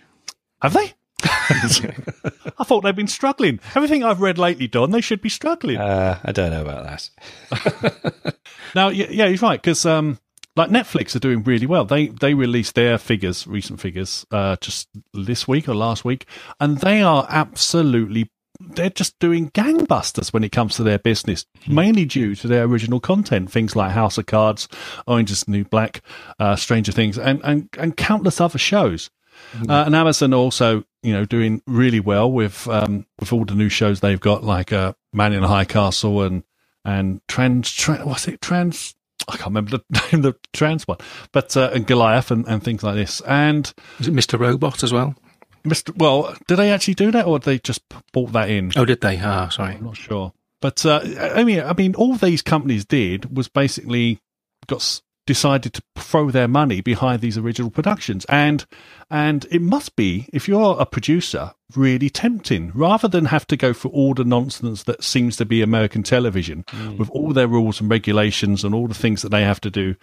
Have 0.60 0.74
they? 0.74 0.92
I 2.58 2.64
thought 2.64 2.82
they'd 2.82 2.96
been 2.96 3.06
struggling. 3.06 3.60
Everything 3.74 4.02
I've 4.02 4.20
read 4.20 4.38
lately, 4.38 4.66
Don, 4.66 4.90
they 4.90 5.00
should 5.00 5.20
be 5.20 5.28
struggling. 5.28 5.76
Uh, 5.76 6.18
I 6.24 6.32
don't 6.32 6.50
know 6.50 6.62
about 6.62 6.84
that. 6.84 8.36
now, 8.74 8.88
yeah, 8.88 9.06
yeah, 9.10 9.28
he's 9.28 9.42
right 9.42 9.60
because 9.60 9.84
um, 9.84 10.18
like 10.56 10.70
Netflix 10.70 11.14
are 11.14 11.20
doing 11.20 11.42
really 11.42 11.66
well. 11.66 11.84
They 11.84 12.08
they 12.08 12.34
released 12.34 12.74
their 12.74 12.98
figures, 12.98 13.46
recent 13.46 13.80
figures, 13.80 14.26
uh, 14.30 14.56
just 14.60 14.88
this 15.12 15.46
week 15.46 15.68
or 15.68 15.74
last 15.74 16.04
week, 16.04 16.26
and 16.58 16.78
they 16.78 17.02
are 17.02 17.26
absolutely 17.28 18.30
they're 18.60 18.90
just 18.90 19.18
doing 19.18 19.50
gangbusters 19.50 20.32
when 20.32 20.44
it 20.44 20.52
comes 20.52 20.76
to 20.76 20.82
their 20.82 20.98
business, 20.98 21.44
mainly 21.66 22.04
due 22.04 22.34
to 22.36 22.48
their 22.48 22.64
original 22.64 23.00
content, 23.00 23.50
things 23.50 23.76
like 23.76 23.92
House 23.92 24.18
of 24.18 24.26
Cards, 24.26 24.68
Orange 25.06 25.30
is 25.30 25.44
the 25.44 25.50
New 25.50 25.64
Black, 25.64 26.02
uh, 26.38 26.56
Stranger 26.56 26.92
Things, 26.92 27.18
and, 27.18 27.40
and, 27.44 27.68
and 27.78 27.96
countless 27.96 28.40
other 28.40 28.58
shows. 28.58 29.10
Mm-hmm. 29.52 29.70
Uh, 29.70 29.84
and 29.84 29.94
Amazon 29.94 30.34
also, 30.34 30.84
you 31.02 31.12
know, 31.12 31.24
doing 31.24 31.62
really 31.66 32.00
well 32.00 32.30
with 32.30 32.66
um, 32.68 33.06
with 33.18 33.32
all 33.32 33.44
the 33.44 33.54
new 33.54 33.68
shows 33.68 34.00
they've 34.00 34.20
got, 34.20 34.44
like 34.44 34.72
uh, 34.72 34.92
Man 35.12 35.32
in 35.32 35.42
the 35.42 35.48
High 35.48 35.64
Castle 35.64 36.22
and 36.22 36.44
and 36.84 37.20
Trans, 37.28 37.72
trans 37.72 38.04
what's 38.04 38.28
it, 38.28 38.40
Trans. 38.40 38.94
I 39.28 39.32
can't 39.36 39.48
remember 39.48 39.78
the 39.78 40.08
name 40.12 40.22
the 40.22 40.34
trans 40.52 40.86
one, 40.86 40.98
but 41.32 41.56
uh, 41.56 41.70
and 41.74 41.86
Goliath 41.86 42.30
and, 42.30 42.46
and 42.46 42.62
things 42.62 42.82
like 42.82 42.94
this. 42.94 43.20
And 43.22 43.72
is 43.98 44.08
it 44.08 44.14
Mr. 44.14 44.38
Robot 44.38 44.82
as 44.82 44.92
well? 44.92 45.16
Mr. 45.64 45.96
Well, 45.96 46.36
did 46.46 46.56
they 46.56 46.70
actually 46.70 46.94
do 46.94 47.10
that, 47.10 47.26
or 47.26 47.38
did 47.38 47.44
they 47.46 47.58
just 47.58 47.82
bought 48.12 48.32
that 48.32 48.50
in? 48.50 48.72
Oh, 48.76 48.84
did 48.84 49.00
they? 49.00 49.18
Ah, 49.20 49.48
sorry, 49.48 49.74
I'm 49.74 49.84
not 49.84 49.96
sure. 49.96 50.32
But 50.60 50.86
uh, 50.86 51.00
I 51.34 51.44
mean, 51.44 51.60
I 51.60 51.72
mean, 51.74 51.94
all 51.94 52.14
these 52.14 52.42
companies 52.42 52.84
did 52.84 53.36
was 53.36 53.48
basically 53.48 54.20
got 54.66 55.00
decided 55.26 55.74
to 55.74 55.82
throw 55.96 56.30
their 56.30 56.48
money 56.48 56.80
behind 56.80 57.20
these 57.20 57.36
original 57.36 57.70
productions, 57.70 58.24
and 58.26 58.64
and 59.10 59.46
it 59.50 59.60
must 59.60 59.96
be 59.96 60.28
if 60.32 60.48
you're 60.48 60.76
a 60.80 60.86
producer 60.86 61.52
really 61.74 62.08
tempting 62.08 62.70
rather 62.74 63.08
than 63.08 63.26
have 63.26 63.46
to 63.48 63.56
go 63.56 63.72
for 63.72 63.88
all 63.88 64.14
the 64.14 64.24
nonsense 64.24 64.84
that 64.84 65.02
seems 65.02 65.36
to 65.36 65.44
be 65.44 65.62
American 65.62 66.02
television 66.02 66.62
mm. 66.68 66.96
with 66.96 67.10
all 67.10 67.32
their 67.32 67.48
rules 67.48 67.80
and 67.80 67.90
regulations 67.90 68.62
and 68.62 68.74
all 68.74 68.86
the 68.86 68.94
things 68.94 69.22
that 69.22 69.30
they 69.30 69.42
have 69.42 69.60
to 69.60 69.70
do 69.70 69.96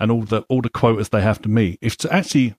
and 0.00 0.10
all 0.10 0.22
the 0.22 0.40
all 0.48 0.62
the 0.62 0.70
quotas 0.70 1.10
they 1.10 1.22
have 1.22 1.40
to 1.42 1.48
meet. 1.48 1.78
If 1.80 1.96
to 1.98 2.12
actually 2.12 2.54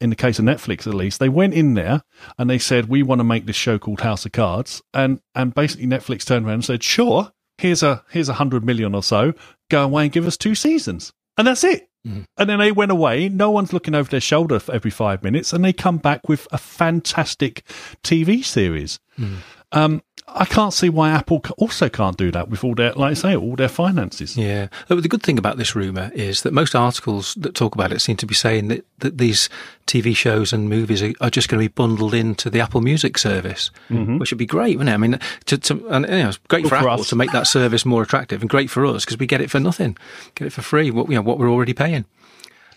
in 0.00 0.10
the 0.10 0.16
case 0.16 0.38
of 0.38 0.44
Netflix 0.44 0.86
at 0.86 0.94
least, 0.94 1.20
they 1.20 1.28
went 1.28 1.54
in 1.54 1.74
there 1.74 2.02
and 2.38 2.48
they 2.48 2.58
said, 2.58 2.88
"We 2.88 3.02
want 3.02 3.20
to 3.20 3.24
make 3.24 3.46
this 3.46 3.56
show 3.56 3.78
called 3.78 4.00
House 4.00 4.26
of 4.26 4.32
Cards," 4.32 4.82
and 4.92 5.20
and 5.34 5.54
basically 5.54 5.86
Netflix 5.86 6.24
turned 6.24 6.46
around 6.46 6.54
and 6.54 6.64
said, 6.64 6.82
"Sure, 6.82 7.32
here's 7.58 7.82
a 7.82 8.04
here's 8.10 8.28
a 8.28 8.34
hundred 8.34 8.64
million 8.64 8.94
or 8.94 9.02
so. 9.02 9.32
Go 9.70 9.84
away 9.84 10.04
and 10.04 10.12
give 10.12 10.26
us 10.26 10.36
two 10.36 10.54
seasons, 10.54 11.12
and 11.40 11.48
that's 11.48 11.64
it." 11.64 11.88
Mm. 12.06 12.24
And 12.38 12.48
then 12.48 12.58
they 12.58 12.72
went 12.72 12.92
away. 12.92 13.28
No 13.28 13.50
one's 13.50 13.72
looking 13.72 13.94
over 13.94 14.08
their 14.10 14.20
shoulder 14.20 14.58
for 14.58 14.74
every 14.74 14.90
five 14.90 15.22
minutes, 15.22 15.52
and 15.52 15.64
they 15.64 15.72
come 15.72 15.98
back 15.98 16.28
with 16.28 16.46
a 16.52 16.58
fantastic 16.58 17.64
TV 18.02 18.44
series. 18.44 18.98
Mm. 19.18 19.36
Um, 19.72 20.02
I 20.34 20.44
can't 20.44 20.72
see 20.72 20.88
why 20.88 21.10
Apple 21.10 21.42
also 21.58 21.88
can't 21.88 22.16
do 22.16 22.30
that 22.30 22.48
with 22.48 22.64
all 22.64 22.74
their, 22.74 22.92
like 22.92 23.12
I 23.12 23.14
say, 23.14 23.36
all 23.36 23.56
their 23.56 23.68
finances. 23.68 24.36
Yeah. 24.36 24.68
The 24.88 25.00
good 25.00 25.22
thing 25.22 25.38
about 25.38 25.56
this 25.56 25.74
rumor 25.74 26.10
is 26.14 26.42
that 26.42 26.52
most 26.52 26.74
articles 26.74 27.34
that 27.34 27.54
talk 27.54 27.74
about 27.74 27.92
it 27.92 28.00
seem 28.00 28.16
to 28.16 28.26
be 28.26 28.34
saying 28.34 28.68
that, 28.68 28.84
that 28.98 29.18
these 29.18 29.48
TV 29.86 30.14
shows 30.14 30.52
and 30.52 30.68
movies 30.68 31.02
are, 31.02 31.12
are 31.20 31.30
just 31.30 31.48
going 31.48 31.60
to 31.62 31.68
be 31.68 31.72
bundled 31.72 32.14
into 32.14 32.48
the 32.50 32.60
Apple 32.60 32.80
Music 32.80 33.18
service, 33.18 33.70
mm-hmm. 33.90 34.18
which 34.18 34.30
would 34.30 34.38
be 34.38 34.46
great, 34.46 34.78
wouldn't 34.78 34.90
it? 34.90 34.94
I 34.94 34.98
mean, 34.98 35.18
to, 35.46 35.58
to 35.58 35.88
and 35.88 36.06
you 36.06 36.22
know, 36.22 36.28
it's 36.28 36.38
great 36.48 36.64
for, 36.64 36.70
for 36.70 36.76
Apple 36.76 37.00
us. 37.00 37.08
to 37.08 37.16
make 37.16 37.32
that 37.32 37.46
service 37.46 37.84
more 37.84 38.02
attractive 38.02 38.40
and 38.40 38.48
great 38.48 38.70
for 38.70 38.86
us 38.86 39.04
because 39.04 39.18
we 39.18 39.26
get 39.26 39.40
it 39.40 39.50
for 39.50 39.60
nothing, 39.60 39.96
get 40.34 40.46
it 40.46 40.52
for 40.52 40.62
free. 40.62 40.90
What 40.90 41.08
you 41.08 41.16
know, 41.16 41.22
what 41.22 41.38
we're 41.38 41.50
already 41.50 41.74
paying. 41.74 42.04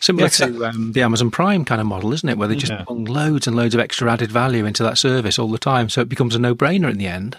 Similar 0.03 0.25
yeah, 0.25 0.47
to 0.47 0.65
um, 0.65 0.91
the 0.91 1.01
Amazon 1.01 1.31
Prime 1.31 1.63
kind 1.63 1.79
of 1.79 1.87
model, 1.87 2.11
isn't 2.11 2.27
it? 2.27 2.37
Where 2.37 2.49
they 2.49 2.57
just 2.57 2.73
yeah. 2.73 2.83
bung 2.83 3.05
loads 3.05 3.47
and 3.47 3.55
loads 3.55 3.73
of 3.73 3.79
extra 3.79 4.11
added 4.11 4.33
value 4.33 4.65
into 4.65 4.83
that 4.83 4.97
service 4.97 5.39
all 5.39 5.47
the 5.47 5.57
time. 5.57 5.87
So 5.87 6.01
it 6.01 6.09
becomes 6.09 6.35
a 6.35 6.39
no 6.39 6.53
brainer 6.53 6.91
in 6.91 6.97
the 6.97 7.07
end. 7.07 7.37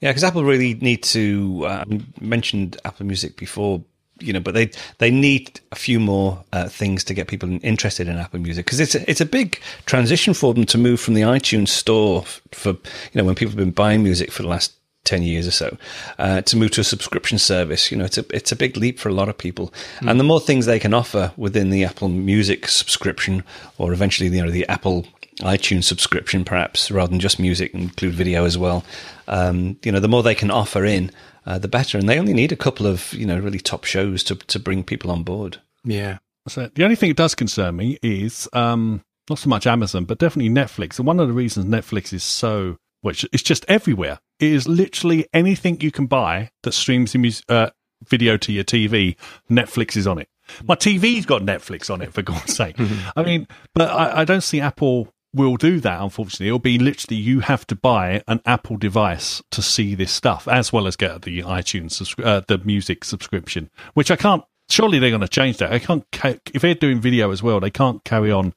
Yeah, 0.00 0.10
because 0.10 0.22
Apple 0.22 0.44
really 0.44 0.74
need 0.74 1.02
to. 1.04 1.64
Uh, 1.64 1.84
I 1.90 2.02
mentioned 2.20 2.76
Apple 2.84 3.06
Music 3.06 3.38
before, 3.38 3.82
you 4.20 4.34
know, 4.34 4.40
but 4.40 4.52
they 4.52 4.72
they 4.98 5.10
need 5.10 5.58
a 5.72 5.74
few 5.74 5.98
more 5.98 6.44
uh, 6.52 6.68
things 6.68 7.02
to 7.04 7.14
get 7.14 7.28
people 7.28 7.58
interested 7.62 8.08
in 8.08 8.18
Apple 8.18 8.40
Music 8.40 8.66
because 8.66 8.78
it's 8.78 8.94
a, 8.94 9.10
it's 9.10 9.22
a 9.22 9.26
big 9.26 9.58
transition 9.86 10.34
for 10.34 10.52
them 10.52 10.66
to 10.66 10.76
move 10.76 11.00
from 11.00 11.14
the 11.14 11.22
iTunes 11.22 11.68
store 11.68 12.24
for 12.52 12.72
you 12.72 13.14
know 13.14 13.24
when 13.24 13.34
people 13.34 13.52
have 13.52 13.56
been 13.56 13.70
buying 13.70 14.02
music 14.02 14.30
for 14.30 14.42
the 14.42 14.48
last 14.48 14.74
10 15.06 15.22
years 15.22 15.46
or 15.46 15.50
so 15.50 15.76
uh, 16.18 16.42
to 16.42 16.56
move 16.56 16.72
to 16.72 16.80
a 16.82 16.84
subscription 16.84 17.38
service. 17.38 17.90
You 17.90 17.96
know 17.96 18.04
it's 18.04 18.18
a 18.18 18.24
it's 18.34 18.52
a 18.52 18.56
big 18.56 18.76
leap 18.76 18.98
for 18.98 19.08
a 19.08 19.14
lot 19.14 19.28
of 19.28 19.38
people. 19.38 19.72
Mm. 20.00 20.10
and 20.10 20.20
the 20.20 20.24
more 20.24 20.40
things 20.40 20.66
they 20.66 20.78
can 20.78 20.92
offer 20.92 21.32
within 21.36 21.70
the 21.70 21.84
Apple 21.84 22.08
Music 22.08 22.68
subscription 22.68 23.44
or 23.78 23.92
eventually 23.92 24.28
you 24.28 24.44
know 24.44 24.50
the 24.50 24.68
Apple 24.68 25.06
iTunes 25.40 25.84
subscription 25.84 26.44
perhaps 26.44 26.90
rather 26.90 27.10
than 27.10 27.20
just 27.20 27.38
music 27.38 27.74
include 27.74 28.14
video 28.14 28.46
as 28.46 28.56
well 28.56 28.86
um, 29.28 29.76
you 29.84 29.92
know 29.92 30.00
the 30.00 30.08
more 30.08 30.22
they 30.22 30.34
can 30.34 30.50
offer 30.50 30.84
in 30.84 31.10
uh, 31.46 31.58
the 31.58 31.68
better. 31.68 31.96
And 31.96 32.08
they 32.08 32.18
only 32.18 32.34
need 32.34 32.52
a 32.52 32.56
couple 32.56 32.86
of 32.86 33.12
you 33.12 33.26
know 33.26 33.38
really 33.38 33.60
top 33.60 33.84
shows 33.84 34.22
to 34.24 34.34
to 34.34 34.58
bring 34.58 34.84
people 34.84 35.10
on 35.10 35.22
board. 35.22 35.58
Yeah. 35.84 36.18
So 36.48 36.70
the 36.74 36.84
only 36.84 36.96
thing 36.96 37.10
that 37.10 37.16
does 37.16 37.34
concern 37.34 37.76
me 37.76 37.98
is 38.02 38.48
um, 38.52 39.02
not 39.28 39.38
so 39.38 39.48
much 39.48 39.66
Amazon 39.66 40.04
but 40.04 40.18
definitely 40.18 40.50
Netflix. 40.50 40.98
And 40.98 41.06
one 41.06 41.20
of 41.20 41.28
the 41.28 41.34
reasons 41.34 41.66
Netflix 41.66 42.12
is 42.12 42.22
so 42.22 42.76
which 43.06 43.24
is 43.32 43.42
just 43.42 43.64
everywhere. 43.68 44.18
It 44.40 44.52
is 44.52 44.66
literally 44.66 45.26
anything 45.32 45.80
you 45.80 45.92
can 45.92 46.06
buy 46.06 46.50
that 46.64 46.72
streams 46.72 47.14
uh, 47.48 47.70
video 48.04 48.36
to 48.36 48.52
your 48.52 48.64
TV. 48.64 49.14
Netflix 49.48 49.96
is 49.96 50.08
on 50.08 50.18
it. 50.18 50.28
My 50.64 50.74
TV's 50.74 51.24
got 51.24 51.42
Netflix 51.42 51.88
on 51.88 52.02
it, 52.02 52.12
for 52.12 52.22
God's 52.22 52.54
sake. 52.54 52.76
I 53.16 53.22
mean, 53.22 53.46
but 53.74 53.90
I, 53.90 54.22
I 54.22 54.24
don't 54.24 54.42
see 54.42 54.60
Apple 54.60 55.14
will 55.32 55.56
do 55.56 55.78
that, 55.80 56.02
unfortunately. 56.02 56.48
It'll 56.48 56.58
be 56.58 56.80
literally 56.80 57.20
you 57.20 57.40
have 57.40 57.64
to 57.68 57.76
buy 57.76 58.22
an 58.26 58.40
Apple 58.44 58.76
device 58.76 59.40
to 59.52 59.62
see 59.62 59.94
this 59.94 60.10
stuff, 60.10 60.48
as 60.48 60.72
well 60.72 60.88
as 60.88 60.96
get 60.96 61.22
the 61.22 61.42
iTunes, 61.42 62.24
uh, 62.24 62.42
the 62.48 62.58
music 62.58 63.04
subscription, 63.04 63.70
which 63.94 64.10
I 64.10 64.16
can't. 64.16 64.42
Surely 64.68 64.98
they're 64.98 65.10
going 65.10 65.20
to 65.20 65.28
change 65.28 65.58
that. 65.58 65.72
I 65.72 65.78
can't. 65.78 66.04
If 66.52 66.62
they're 66.62 66.74
doing 66.74 67.00
video 67.00 67.30
as 67.30 67.40
well, 67.40 67.60
they 67.60 67.70
can't 67.70 68.02
carry 68.02 68.32
on 68.32 68.52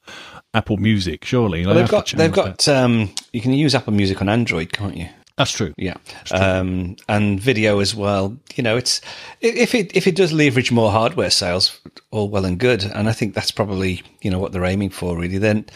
Apple 0.54 0.76
Music, 0.76 1.24
surely. 1.24 1.64
Well, 1.64 1.74
they've 1.74 1.88
got 1.88 2.08
they've 2.08 2.32
got 2.32 2.66
um, 2.68 3.12
you 3.32 3.40
can 3.40 3.52
use 3.52 3.74
Apple 3.74 3.92
Music 3.92 4.20
on 4.20 4.28
Android, 4.28 4.72
can't 4.72 4.96
you? 4.96 5.08
That's 5.36 5.52
true. 5.52 5.72
Yeah, 5.78 5.94
true. 6.24 6.38
Um, 6.38 6.96
and 7.08 7.40
video 7.40 7.78
as 7.78 7.94
well. 7.94 8.36
You 8.56 8.62
know, 8.62 8.76
it's 8.76 9.00
if 9.40 9.74
it 9.74 9.96
if 9.96 10.06
it 10.06 10.16
does 10.16 10.32
leverage 10.32 10.72
more 10.72 10.90
hardware 10.90 11.30
sales, 11.30 11.80
all 12.10 12.28
well 12.28 12.44
and 12.44 12.58
good. 12.58 12.84
And 12.84 13.08
I 13.08 13.12
think 13.12 13.34
that's 13.34 13.50
probably 13.50 14.02
you 14.20 14.30
know 14.30 14.38
what 14.38 14.52
they're 14.52 14.64
aiming 14.64 14.90
for, 14.90 15.16
really. 15.16 15.38
Then 15.38 15.66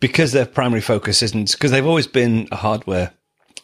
because 0.00 0.32
their 0.32 0.46
primary 0.46 0.80
focus 0.80 1.22
isn't 1.22 1.52
because 1.52 1.70
they've 1.70 1.86
always 1.86 2.06
been 2.06 2.48
a 2.50 2.56
hardware 2.56 3.12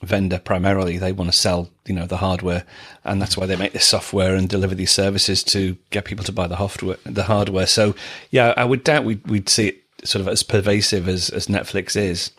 vendor 0.03 0.39
primarily. 0.39 0.99
They 0.99 1.13
want 1.13 1.31
to 1.33 1.37
sell, 1.37 1.71
you 1.87 1.95
know, 1.95 2.07
the 2.07 2.19
hardware, 2.19 2.65
and 3.05 3.21
that's 3.21 3.37
why 3.37 3.47
they 3.47 3.57
make 3.57 3.73
this 3.73 3.87
software 3.87 4.35
and 4.35 4.49
deliver 4.49 4.75
these 4.75 4.91
services 4.93 5.43
to 5.45 5.77
get 5.91 6.05
people 6.05 6.25
to 6.25 6.33
buy 6.33 6.47
the 6.47 6.57
hardware. 6.57 6.97
The 7.05 7.25
hardware. 7.25 7.67
So, 7.67 7.95
yeah, 8.31 8.55
I 8.57 8.65
would 8.65 8.85
doubt 8.85 9.05
we'd, 9.05 9.27
we'd 9.27 9.49
see 9.49 9.69
it 9.69 9.83
sort 10.05 10.21
of 10.21 10.29
as 10.29 10.43
pervasive 10.43 11.09
as, 11.09 11.31
as 11.31 11.47
Netflix 11.47 11.97
is. 11.97 12.31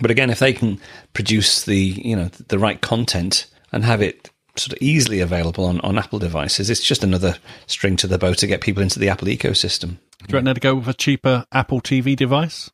But 0.00 0.10
again, 0.10 0.30
if 0.30 0.38
they 0.38 0.52
can 0.52 0.80
produce 1.12 1.64
the 1.64 1.76
you 1.76 2.16
know 2.16 2.28
the 2.48 2.58
right 2.58 2.80
content 2.80 3.46
and 3.72 3.84
have 3.84 4.00
it 4.00 4.30
sort 4.56 4.72
of 4.72 4.78
easily 4.82 5.20
available 5.20 5.64
on, 5.64 5.80
on 5.80 5.98
Apple 5.98 6.18
devices, 6.18 6.70
it's 6.70 6.82
just 6.82 7.04
another 7.04 7.36
string 7.66 7.96
to 7.96 8.06
the 8.06 8.18
bow 8.18 8.34
to 8.34 8.46
get 8.46 8.60
people 8.60 8.82
into 8.82 8.98
the 8.98 9.08
Apple 9.08 9.28
ecosystem. 9.28 9.96
Do 10.20 10.26
you 10.28 10.34
reckon 10.34 10.44
they'd 10.46 10.60
go 10.60 10.74
with 10.76 10.88
a 10.88 10.94
cheaper 10.94 11.44
Apple 11.52 11.80
TV 11.80 12.14
device? 12.16 12.70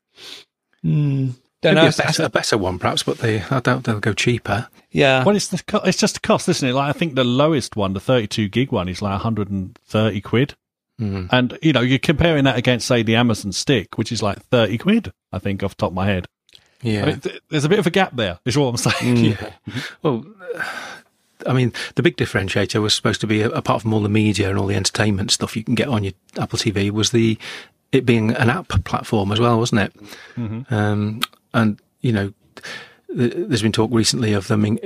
Don't 1.63 1.75
Maybe 1.75 1.87
know. 1.87 1.89
a, 1.89 1.93
better, 1.93 2.25
a 2.25 2.29
better 2.29 2.59
one, 2.59 2.79
perhaps, 2.79 3.03
but 3.03 3.19
they 3.19 3.43
I 3.43 3.61
doubt 3.61 3.85
they'll 3.85 3.99
go 4.01 4.13
cheaper. 4.13 4.69
Yeah. 4.91 5.25
Well, 5.25 5.35
it's 5.37 5.49
the 5.49 5.81
it's 5.85 5.99
just 5.99 6.19
a 6.19 6.21
cost, 6.21 6.49
isn't 6.49 6.69
it? 6.69 6.75
Like 6.75 6.95
I 6.95 6.99
think 6.99 7.15
the 7.15 7.25
lowest 7.25 7.77
one, 7.77 7.93
the 7.93 8.01
32 8.01 8.49
gig 8.49 8.73
one, 8.73 8.89
is 8.89 9.03
like 9.03 9.13
130 9.13 10.21
quid. 10.21 10.55
Mm. 11.01 11.29
And 11.31 11.59
you 11.63 11.73
know, 11.73 11.81
you're 11.83 11.99
comparing 11.99 12.45
that 12.45 12.57
against 12.57 12.87
say 12.87 13.03
the 13.03 13.17
Amazon 13.17 13.53
Stick, 13.53 13.99
which 13.99 14.11
is 14.13 14.23
like 14.23 14.43
30 14.47 14.79
quid. 14.79 15.13
I 15.33 15.39
think 15.39 15.63
off 15.63 15.77
the 15.77 15.81
top 15.83 15.91
of 15.91 15.95
my 15.95 16.07
head. 16.07 16.27
Yeah. 16.83 17.03
I 17.03 17.07
mean, 17.07 17.21
th- 17.21 17.41
there's 17.51 17.65
a 17.65 17.69
bit 17.69 17.79
of 17.79 17.87
a 17.87 17.91
gap 17.91 18.17
there. 18.17 18.39
Is 18.45 18.57
what 18.57 18.69
I'm 18.69 18.77
saying. 18.93 19.17
Yeah. 19.17 19.51
Well, 20.03 20.25
I 21.47 21.53
mean, 21.53 21.73
the 21.95 22.03
big 22.03 22.17
differentiator 22.17 22.81
was 22.81 22.95
supposed 22.95 23.21
to 23.21 23.27
be, 23.27 23.43
apart 23.43 23.83
from 23.83 23.93
all 23.93 24.01
the 24.01 24.09
media 24.09 24.49
and 24.49 24.59
all 24.59 24.67
the 24.67 24.75
entertainment 24.75 25.31
stuff 25.31 25.57
you 25.57 25.65
can 25.65 25.75
get 25.75 25.89
on 25.89 26.03
your 26.03 26.15
Apple 26.39 26.59
TV, 26.59 26.91
was 26.91 27.11
the 27.11 27.39
it 27.93 28.05
being 28.05 28.31
an 28.33 28.51
app 28.51 28.69
platform 28.85 29.33
as 29.33 29.39
well, 29.41 29.59
wasn't 29.59 29.81
it? 29.83 29.93
Um, 30.71 31.21
and 31.55 31.81
you 32.01 32.13
know, 32.13 32.33
th- 33.15 33.35
there's 33.37 33.63
been 33.63 33.73
talk 33.73 33.91
recently 33.93 34.33
of 34.33 34.49
them 34.49 34.65
in, 34.65 34.79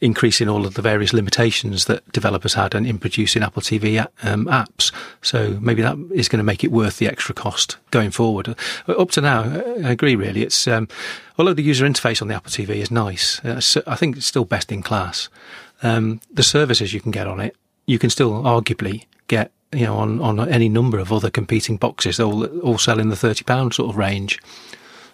increasing 0.00 0.48
all 0.48 0.66
of 0.66 0.74
the 0.74 0.82
various 0.82 1.12
limitations 1.12 1.86
that 1.86 2.10
developers 2.12 2.54
had 2.54 2.74
in, 2.74 2.84
in 2.84 2.98
producing 2.98 3.42
Apple 3.42 3.62
TV 3.62 4.06
um, 4.22 4.44
apps. 4.46 4.92
So 5.22 5.58
maybe 5.60 5.82
that 5.82 5.96
is 6.12 6.28
going 6.28 6.38
to 6.38 6.44
make 6.44 6.62
it 6.62 6.70
worth 6.70 6.98
the 6.98 7.06
extra 7.06 7.34
cost 7.34 7.78
going 7.90 8.10
forward. 8.10 8.54
Up 8.88 9.10
to 9.12 9.20
now, 9.20 9.42
I 9.84 9.90
agree. 9.90 10.14
Really, 10.14 10.42
it's 10.42 10.68
um, 10.68 10.88
although 11.38 11.54
the 11.54 11.62
user 11.62 11.86
interface 11.86 12.20
on 12.20 12.28
the 12.28 12.34
Apple 12.34 12.50
TV 12.50 12.70
is 12.76 12.90
nice, 12.90 13.42
uh, 13.44 13.60
so 13.60 13.82
I 13.86 13.96
think 13.96 14.16
it's 14.16 14.26
still 14.26 14.44
best 14.44 14.70
in 14.70 14.82
class. 14.82 15.28
Um, 15.82 16.20
the 16.30 16.42
services 16.42 16.92
you 16.92 17.00
can 17.00 17.10
get 17.10 17.26
on 17.26 17.40
it, 17.40 17.56
you 17.86 17.98
can 17.98 18.10
still 18.10 18.42
arguably 18.42 19.06
get. 19.28 19.50
You 19.72 19.84
know, 19.84 19.96
on, 19.96 20.20
on 20.20 20.48
any 20.48 20.68
number 20.68 21.00
of 21.00 21.12
other 21.12 21.28
competing 21.28 21.76
boxes, 21.76 22.20
all 22.20 22.46
all 22.60 22.78
sell 22.78 23.00
in 23.00 23.08
the 23.08 23.16
thirty 23.16 23.42
pound 23.42 23.74
sort 23.74 23.90
of 23.90 23.96
range. 23.96 24.40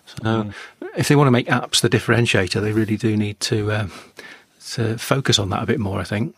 So, 0.05 0.53
if 0.95 1.09
they 1.09 1.17
want 1.17 1.27
to 1.27 1.33
make 1.33 1.47
apps 1.47 1.81
the 1.81 1.89
differentiator, 1.89 2.61
they 2.61 2.73
really 2.73 2.99
do 2.99 3.17
need 3.17 3.41
to 3.41 3.73
um, 3.73 3.93
to 4.71 4.99
focus 4.99 5.39
on 5.39 5.51
that 5.51 5.63
a 5.63 5.67
bit 5.67 5.81
more. 5.81 6.01
I 6.01 6.05
think. 6.05 6.35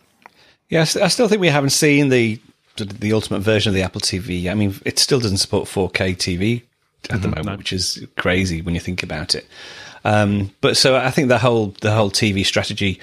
Yes, 0.68 0.96
I 0.96 1.08
still 1.08 1.28
think 1.28 1.40
we 1.40 1.48
haven't 1.48 1.70
seen 1.70 2.08
the 2.08 2.40
the 2.76 3.12
ultimate 3.12 3.40
version 3.40 3.70
of 3.70 3.74
the 3.74 3.82
Apple 3.82 4.00
TV. 4.00 4.50
I 4.50 4.54
mean, 4.54 4.74
it 4.84 4.98
still 4.98 5.20
doesn't 5.20 5.36
support 5.38 5.68
4K 5.68 6.16
TV 6.16 6.62
at 7.10 7.22
the 7.22 7.28
moment, 7.28 7.58
which 7.58 7.72
is 7.72 8.04
crazy 8.16 8.62
when 8.62 8.74
you 8.74 8.80
think 8.80 9.02
about 9.02 9.34
it. 9.34 9.46
Um, 10.04 10.50
but 10.60 10.76
so 10.76 10.96
I 10.96 11.10
think 11.10 11.28
the 11.28 11.38
whole 11.38 11.74
the 11.80 11.92
whole 11.92 12.10
TV 12.10 12.44
strategy 12.44 13.00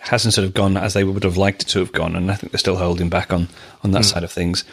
hasn't 0.00 0.34
sort 0.34 0.46
of 0.46 0.54
gone 0.54 0.76
as 0.76 0.92
they 0.92 1.02
would 1.02 1.24
have 1.24 1.36
liked 1.36 1.62
it 1.62 1.68
to 1.68 1.78
have 1.78 1.92
gone, 1.92 2.14
and 2.14 2.30
I 2.30 2.34
think 2.34 2.52
they're 2.52 2.58
still 2.58 2.76
holding 2.76 3.08
back 3.08 3.32
on 3.32 3.48
on 3.82 3.92
that 3.92 4.04
side 4.04 4.24
of 4.24 4.30
things. 4.30 4.64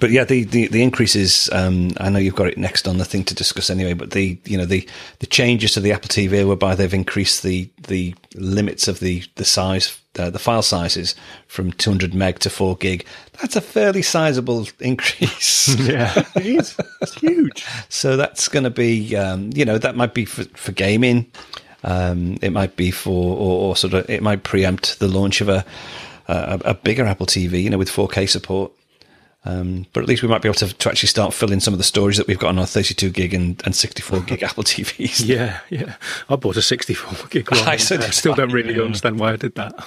But 0.00 0.10
yeah, 0.10 0.24
the 0.24 0.44
the, 0.44 0.68
the 0.68 0.82
increases. 0.82 1.48
Um, 1.52 1.92
I 1.98 2.08
know 2.10 2.18
you've 2.18 2.34
got 2.34 2.48
it 2.48 2.58
next 2.58 2.88
on 2.88 2.98
the 2.98 3.04
thing 3.04 3.24
to 3.24 3.34
discuss 3.34 3.70
anyway. 3.70 3.94
But 3.94 4.12
the 4.12 4.38
you 4.44 4.56
know 4.56 4.66
the 4.66 4.86
the 5.20 5.26
changes 5.26 5.72
to 5.72 5.80
the 5.80 5.92
Apple 5.92 6.08
TV 6.08 6.46
whereby 6.46 6.74
they've 6.74 6.92
increased 6.92 7.42
the 7.42 7.68
the 7.88 8.14
limits 8.34 8.88
of 8.88 9.00
the 9.00 9.24
the 9.36 9.44
size 9.44 9.98
uh, 10.18 10.30
the 10.30 10.38
file 10.38 10.62
sizes 10.62 11.14
from 11.46 11.72
200 11.72 12.14
meg 12.14 12.38
to 12.40 12.50
4 12.50 12.76
gig. 12.76 13.04
That's 13.40 13.56
a 13.56 13.60
fairly 13.60 14.02
sizable 14.02 14.66
increase. 14.80 15.66
Yeah. 15.86 16.12
it 16.36 16.46
is. 16.46 16.76
It's 17.02 17.14
huge. 17.14 17.64
So 17.88 18.16
that's 18.16 18.48
going 18.48 18.64
to 18.64 18.70
be, 18.70 19.14
um, 19.16 19.50
you 19.54 19.64
know, 19.64 19.78
that 19.78 19.96
might 19.96 20.14
be 20.14 20.24
for, 20.24 20.44
for 20.56 20.72
gaming. 20.72 21.30
Um, 21.84 22.38
it 22.40 22.50
might 22.50 22.76
be 22.76 22.90
for, 22.90 23.36
or, 23.36 23.68
or 23.68 23.76
sort 23.76 23.94
of, 23.94 24.08
it 24.08 24.22
might 24.22 24.42
preempt 24.42 24.98
the 24.98 25.08
launch 25.08 25.40
of 25.40 25.48
a, 25.48 25.64
a, 26.28 26.60
a 26.64 26.74
bigger 26.74 27.04
Apple 27.04 27.26
TV, 27.26 27.62
you 27.62 27.70
know, 27.70 27.78
with 27.78 27.90
4K 27.90 28.28
support. 28.28 28.72
Um, 29.46 29.86
but 29.92 30.02
at 30.02 30.08
least 30.08 30.22
we 30.22 30.28
might 30.28 30.42
be 30.42 30.48
able 30.48 30.56
to, 30.56 30.74
to 30.74 30.88
actually 30.88 31.08
start 31.08 31.32
filling 31.32 31.60
some 31.60 31.72
of 31.72 31.78
the 31.78 31.84
storage 31.84 32.16
that 32.16 32.26
we've 32.26 32.38
got 32.38 32.48
on 32.48 32.58
our 32.58 32.66
32 32.66 33.10
gig 33.10 33.32
and, 33.32 33.62
and 33.64 33.76
64 33.76 34.20
gig 34.20 34.42
Apple 34.42 34.64
TVs. 34.64 35.24
Yeah, 35.24 35.60
yeah. 35.70 35.94
I 36.28 36.34
bought 36.34 36.56
a 36.56 36.62
64 36.62 37.28
gig 37.28 37.50
one. 37.50 37.60
I 37.60 37.72
I, 37.72 37.76
said 37.76 38.02
still 38.12 38.34
don't 38.34 38.52
really 38.52 38.80
understand 38.82 39.20
why 39.20 39.34
I 39.34 39.36
did 39.36 39.54
that. 39.54 39.86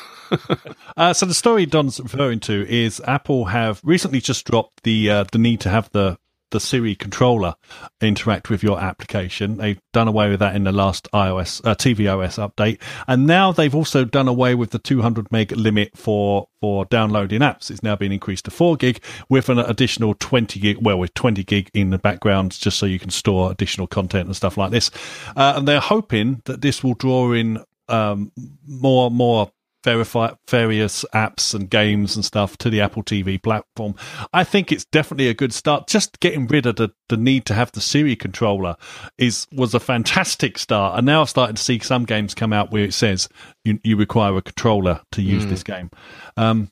Uh, 0.95 1.11
so 1.11 1.25
the 1.25 1.33
story 1.33 1.65
Don's 1.65 1.99
referring 1.99 2.39
to 2.41 2.65
is 2.69 3.01
Apple 3.05 3.45
have 3.45 3.81
recently 3.83 4.21
just 4.21 4.45
dropped 4.45 4.83
the 4.83 5.09
uh, 5.09 5.23
the 5.31 5.39
need 5.39 5.59
to 5.61 5.69
have 5.69 5.89
the 5.91 6.17
the 6.51 6.59
Siri 6.59 6.95
controller 6.95 7.55
interact 8.01 8.49
with 8.49 8.63
your 8.63 8.79
application. 8.79 9.57
They've 9.57 9.79
done 9.93 10.07
away 10.07 10.29
with 10.29 10.39
that 10.39 10.55
in 10.55 10.63
the 10.63 10.71
last 10.71 11.07
iOS 11.13 11.65
uh, 11.65 11.75
tvOS 11.75 12.37
update, 12.37 12.81
and 13.07 13.25
now 13.25 13.51
they've 13.51 13.75
also 13.75 14.05
done 14.05 14.27
away 14.27 14.55
with 14.55 14.71
the 14.71 14.79
200 14.79 15.31
meg 15.31 15.51
limit 15.51 15.97
for 15.97 16.47
for 16.61 16.85
downloading 16.85 17.41
apps. 17.41 17.71
It's 17.71 17.83
now 17.83 17.95
been 17.95 18.11
increased 18.11 18.45
to 18.45 18.51
4 18.51 18.75
gig 18.75 19.01
with 19.29 19.49
an 19.49 19.59
additional 19.59 20.13
20 20.13 20.59
gig, 20.59 20.77
well, 20.81 20.99
with 20.99 21.13
20 21.13 21.43
gig 21.45 21.69
in 21.73 21.89
the 21.89 21.97
background, 21.97 22.51
just 22.51 22.77
so 22.77 22.85
you 22.85 22.99
can 22.99 23.09
store 23.09 23.51
additional 23.51 23.87
content 23.87 24.25
and 24.27 24.35
stuff 24.35 24.57
like 24.57 24.71
this. 24.71 24.91
Uh, 25.35 25.53
and 25.57 25.67
they're 25.67 25.79
hoping 25.79 26.41
that 26.45 26.61
this 26.61 26.83
will 26.83 26.95
draw 26.95 27.31
in 27.31 27.63
um, 27.87 28.31
more 28.67 29.09
more 29.09 29.51
verify 29.83 30.33
various 30.49 31.05
apps 31.13 31.53
and 31.53 31.69
games 31.69 32.15
and 32.15 32.25
stuff 32.25 32.57
to 32.57 32.69
the 32.69 32.81
Apple 32.81 33.03
TV 33.03 33.41
platform. 33.41 33.95
I 34.33 34.43
think 34.43 34.71
it's 34.71 34.85
definitely 34.85 35.27
a 35.27 35.33
good 35.33 35.53
start. 35.53 35.87
Just 35.87 36.19
getting 36.19 36.47
rid 36.47 36.65
of 36.65 36.75
the, 36.75 36.89
the 37.07 37.17
need 37.17 37.45
to 37.45 37.53
have 37.53 37.71
the 37.71 37.81
Siri 37.81 38.15
controller 38.15 38.75
is 39.17 39.47
was 39.51 39.73
a 39.73 39.79
fantastic 39.79 40.57
start. 40.57 40.97
And 40.97 41.05
now 41.05 41.21
I've 41.21 41.29
started 41.29 41.57
to 41.57 41.63
see 41.63 41.79
some 41.79 42.05
games 42.05 42.33
come 42.33 42.53
out 42.53 42.71
where 42.71 42.83
it 42.83 42.93
says 42.93 43.29
you, 43.63 43.79
you 43.83 43.95
require 43.95 44.35
a 44.37 44.41
controller 44.41 45.01
to 45.11 45.21
use 45.21 45.45
this 45.45 45.63
game. 45.63 45.89
Um, 46.37 46.69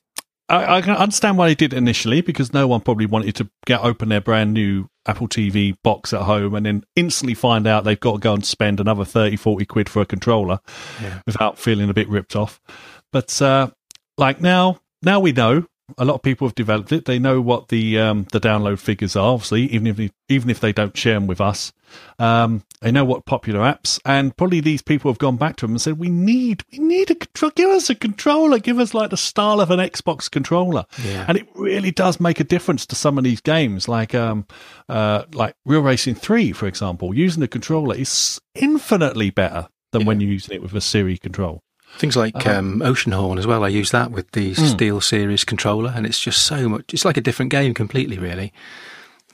I, 0.50 0.78
I 0.78 0.82
can 0.82 0.96
understand 0.96 1.38
why 1.38 1.48
they 1.48 1.56
did 1.56 1.74
it 1.74 1.78
initially 1.78 2.22
because 2.22 2.54
no 2.54 2.68
one 2.68 2.82
probably 2.82 3.06
wanted 3.06 3.36
to 3.36 3.50
get 3.66 3.82
open 3.82 4.10
their 4.10 4.22
brand 4.22 4.54
new 4.54 4.88
Apple 5.06 5.28
TV 5.28 5.76
box 5.84 6.14
at 6.14 6.22
home 6.22 6.54
and 6.56 6.66
then 6.66 6.84
instantly 6.96 7.34
find 7.34 7.68
out 7.68 7.84
they've 7.84 8.00
got 8.00 8.14
to 8.14 8.20
go 8.20 8.34
and 8.34 8.46
spend 8.46 8.80
another 8.80 9.06
30, 9.06 9.36
40 9.36 9.66
quid 9.66 9.90
for 9.90 10.02
a 10.02 10.06
controller 10.06 10.60
without 11.26 11.58
feeling 11.58 11.90
a 11.90 11.94
bit 11.94 12.10
ripped 12.10 12.36
off. 12.36 12.62
But 13.12 13.42
uh, 13.42 13.70
like 14.18 14.42
now, 14.42 14.80
now 15.02 15.20
we 15.20 15.32
know 15.32 15.66
a 15.98 16.04
lot 16.06 16.16
of 16.16 16.22
people 16.22 16.48
have 16.48 16.56
developed 16.56 16.92
it. 16.92 17.06
They 17.06 17.20
know 17.20 17.40
what 17.40 17.70
the 17.70 17.98
um, 17.98 18.28
the 18.32 18.42
download 18.42 18.80
figures 18.80 19.16
are. 19.16 19.34
Obviously, 19.34 19.64
even 19.72 19.88
if 19.88 19.96
they, 19.96 20.12
even 20.28 20.50
if 20.50 20.60
they 20.60 20.74
don't 20.74 20.98
share 20.98 21.14
them 21.14 21.28
with 21.28 21.40
us, 21.40 21.72
um, 22.20 22.64
they 22.82 22.92
know 22.92 23.06
what 23.06 23.26
popular 23.26 23.62
apps. 23.62 24.00
And 24.04 24.36
probably 24.36 24.60
these 24.60 24.82
people 24.82 25.10
have 25.10 25.18
gone 25.18 25.38
back 25.38 25.56
to 25.58 25.66
them 25.66 25.72
and 25.72 25.82
said, 25.82 25.98
"We 25.98 26.10
need 26.10 26.64
we 26.72 26.80
need 26.80 27.10
a 27.12 27.16
control. 27.16 27.52
Give 27.56 27.70
us 27.70 27.90
a 27.90 27.96
controller. 27.96 28.60
Give 28.60 28.80
us 28.80 28.94
like 28.94 29.12
the 29.12 29.18
style 29.18 29.62
of 29.62 29.72
an 29.72 29.80
Xbox 29.80 30.30
controller." 30.30 30.86
Yeah. 31.04 31.26
And 31.28 31.38
it 31.38 31.48
really 31.56 31.92
does 31.92 32.20
make 32.20 32.42
a 32.42 32.46
difference 32.46 32.86
to 32.88 32.96
some 32.96 33.18
of 33.18 33.24
these 33.24 33.42
games, 33.42 33.88
like 33.88 34.14
um, 34.14 34.46
uh, 34.90 35.24
like 35.34 35.56
Real 35.66 35.82
Racing 35.82 36.16
Three, 36.16 36.52
for 36.52 36.68
example. 36.68 37.14
Using 37.14 37.40
the 37.40 37.48
controller 37.48 37.96
is 37.96 38.42
infinitely 38.56 39.30
better 39.30 39.70
than 39.94 40.06
when 40.06 40.20
you're 40.20 40.32
using 40.32 40.56
it 40.56 40.62
with 40.62 40.74
a 40.74 40.82
Siri 40.82 41.18
control. 41.18 41.64
Things 41.98 42.16
like 42.16 42.46
um, 42.46 42.80
Oceanhorn 42.82 43.40
as 43.40 43.48
well. 43.48 43.64
I 43.64 43.70
use 43.70 43.92
that 43.92 44.12
with 44.12 44.32
the 44.32 44.54
SteelSeries 44.54 45.46
controller, 45.46 45.92
and 45.96 46.06
it's 46.06 46.20
just 46.20 46.46
so 46.46 46.70
much. 46.70 46.94
It's 46.94 47.06
like 47.06 47.18
a 47.18 47.22
different 47.22 47.52
game 47.52 47.74
completely, 47.74 48.18
really. 48.20 48.54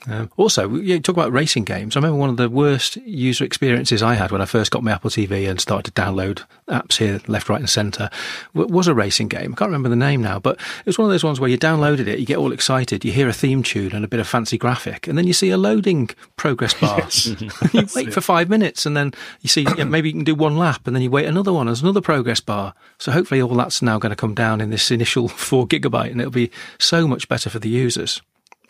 Um, 0.08 0.30
also, 0.36 0.68
you 0.68 1.00
talk 1.00 1.16
about 1.16 1.32
racing 1.32 1.64
games. 1.64 1.96
I 1.96 1.98
remember 1.98 2.18
one 2.18 2.30
of 2.30 2.36
the 2.36 2.50
worst 2.50 2.96
user 2.96 3.44
experiences 3.44 4.02
I 4.02 4.14
had 4.14 4.30
when 4.30 4.40
I 4.40 4.44
first 4.44 4.70
got 4.70 4.82
my 4.82 4.92
Apple 4.92 5.10
TV 5.10 5.48
and 5.48 5.60
started 5.60 5.94
to 5.94 6.02
download 6.02 6.44
apps 6.68 6.96
here, 6.96 7.20
left, 7.26 7.48
right, 7.48 7.60
and 7.60 7.70
centre. 7.70 8.10
Was 8.52 8.86
a 8.86 8.94
racing 8.94 9.28
game. 9.28 9.52
I 9.52 9.56
can't 9.56 9.68
remember 9.68 9.88
the 9.88 9.96
name 9.96 10.22
now, 10.22 10.38
but 10.38 10.56
it 10.80 10.86
was 10.86 10.98
one 10.98 11.06
of 11.06 11.10
those 11.10 11.24
ones 11.24 11.40
where 11.40 11.48
you 11.48 11.58
downloaded 11.58 12.06
it, 12.06 12.18
you 12.18 12.26
get 12.26 12.38
all 12.38 12.52
excited, 12.52 13.04
you 13.04 13.12
hear 13.12 13.28
a 13.28 13.32
theme 13.32 13.62
tune 13.62 13.92
and 13.92 14.04
a 14.04 14.08
bit 14.08 14.20
of 14.20 14.28
fancy 14.28 14.58
graphic, 14.58 15.08
and 15.08 15.16
then 15.16 15.26
you 15.26 15.32
see 15.32 15.50
a 15.50 15.56
loading 15.56 16.10
progress 16.36 16.74
bar. 16.74 17.08
you 17.72 17.86
wait 17.94 18.12
for 18.12 18.20
five 18.20 18.48
minutes, 18.48 18.84
and 18.84 18.96
then 18.96 19.12
you 19.40 19.48
see 19.48 19.66
yeah, 19.76 19.84
maybe 19.84 20.08
you 20.10 20.14
can 20.14 20.24
do 20.24 20.34
one 20.34 20.56
lap, 20.56 20.86
and 20.86 20.94
then 20.94 21.02
you 21.02 21.10
wait 21.10 21.26
another 21.26 21.52
one. 21.52 21.66
There's 21.66 21.82
another 21.82 22.00
progress 22.00 22.40
bar. 22.40 22.74
So 22.98 23.10
hopefully, 23.12 23.40
all 23.40 23.54
that's 23.54 23.82
now 23.82 23.98
going 23.98 24.10
to 24.10 24.16
come 24.16 24.34
down 24.34 24.60
in 24.60 24.70
this 24.70 24.90
initial 24.90 25.28
four 25.44 25.66
gigabyte, 25.66 26.10
and 26.10 26.20
it'll 26.20 26.30
be 26.30 26.50
so 26.78 27.08
much 27.08 27.28
better 27.28 27.48
for 27.48 27.58
the 27.58 27.70
users. 27.70 28.20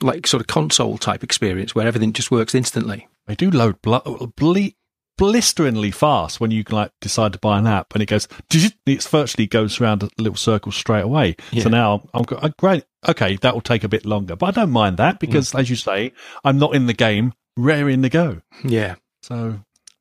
Like 0.05 0.27
sort 0.27 0.41
of 0.41 0.47
console 0.47 0.99
type 0.99 1.25
experience 1.25 1.75
where 1.75 1.87
everything 1.87 2.13
just 2.13 2.31
works 2.31 2.55
instantly. 2.55 3.09
They 3.27 3.35
do 3.35 3.51
load 3.51 3.81
bl- 3.83 3.97
ble- 4.37 4.71
blisteringly 5.17 5.91
fast 5.91 6.41
when 6.41 6.51
you 6.51 6.65
like 6.71 6.91
decide 7.01 7.33
to 7.33 7.39
buy 7.39 7.59
an 7.59 7.67
app, 7.67 7.95
and 7.95 8.03
it 8.03 8.07
goes. 8.07 8.29
It 8.87 9.03
virtually 9.05 9.47
goes 9.47 9.81
around 9.81 10.03
a 10.03 10.11
little 10.19 10.37
circle 10.37 10.73
straight 10.73 11.05
away. 11.05 11.37
Yeah. 11.53 11.63
So 11.65 11.69
now 11.71 12.09
I'm 12.13 12.23
go- 12.25 12.37
uh, 12.37 12.51
great. 12.59 12.85
Okay, 13.09 13.37
that 13.37 13.55
will 13.55 13.61
take 13.61 13.85
a 13.85 13.89
bit 13.89 14.05
longer, 14.05 14.37
but 14.37 14.47
I 14.47 14.51
don't 14.61 14.71
mind 14.71 14.97
that 14.99 15.21
because, 15.21 15.55
as 15.55 15.71
you 15.71 15.77
say, 15.77 16.13
I'm 16.45 16.59
not 16.59 16.75
in 16.75 16.87
the 16.87 16.93
game, 16.95 17.33
raring 17.57 18.03
to 18.03 18.09
go. 18.09 18.43
Yeah. 18.65 18.97
So 19.23 19.35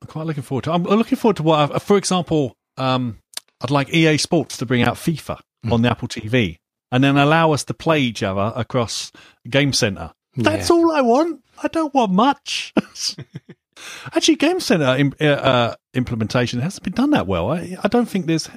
I'm 0.02 0.08
quite 0.08 0.26
looking 0.26 0.44
forward 0.44 0.66
to. 0.66 0.72
I'm 0.74 0.84
looking 0.84 1.18
forward 1.18 1.38
to 1.38 1.44
what, 1.44 1.72
I've, 1.76 1.84
for 1.84 1.96
example, 1.98 2.56
um, 2.78 3.20
I'd 3.62 3.72
like 3.72 3.94
EA 3.94 4.18
Sports 4.18 4.58
to 4.58 4.66
bring 4.66 4.84
out 4.84 4.96
FIFA 4.96 5.40
on 5.72 5.82
the 5.82 5.90
Apple 5.90 6.10
TV 6.10 6.58
and 6.94 7.04
then 7.04 7.18
allow 7.18 7.52
us 7.52 7.64
to 7.66 7.74
play 7.74 8.00
each 8.00 8.22
other 8.24 8.54
across 8.56 9.12
Game 9.50 9.74
Center. 9.74 10.14
That's 10.38 10.70
Yeah. 10.70 10.76
all 10.76 10.92
I 10.92 11.02
want. 11.02 11.42
I 11.62 11.68
don't 11.68 11.94
want 11.94 12.12
much. 12.12 12.74
Actually, 14.16 14.36
Game 14.36 14.60
Center 14.60 14.86
uh, 15.20 15.26
uh, 15.26 15.76
implementation 15.94 16.60
hasn't 16.62 16.84
been 16.84 16.94
done 16.94 17.10
that 17.12 17.28
well. 17.28 17.52
I, 17.52 17.76
I 17.84 17.88
don't 17.88 18.06
think 18.08 18.28
there's. 18.28 18.50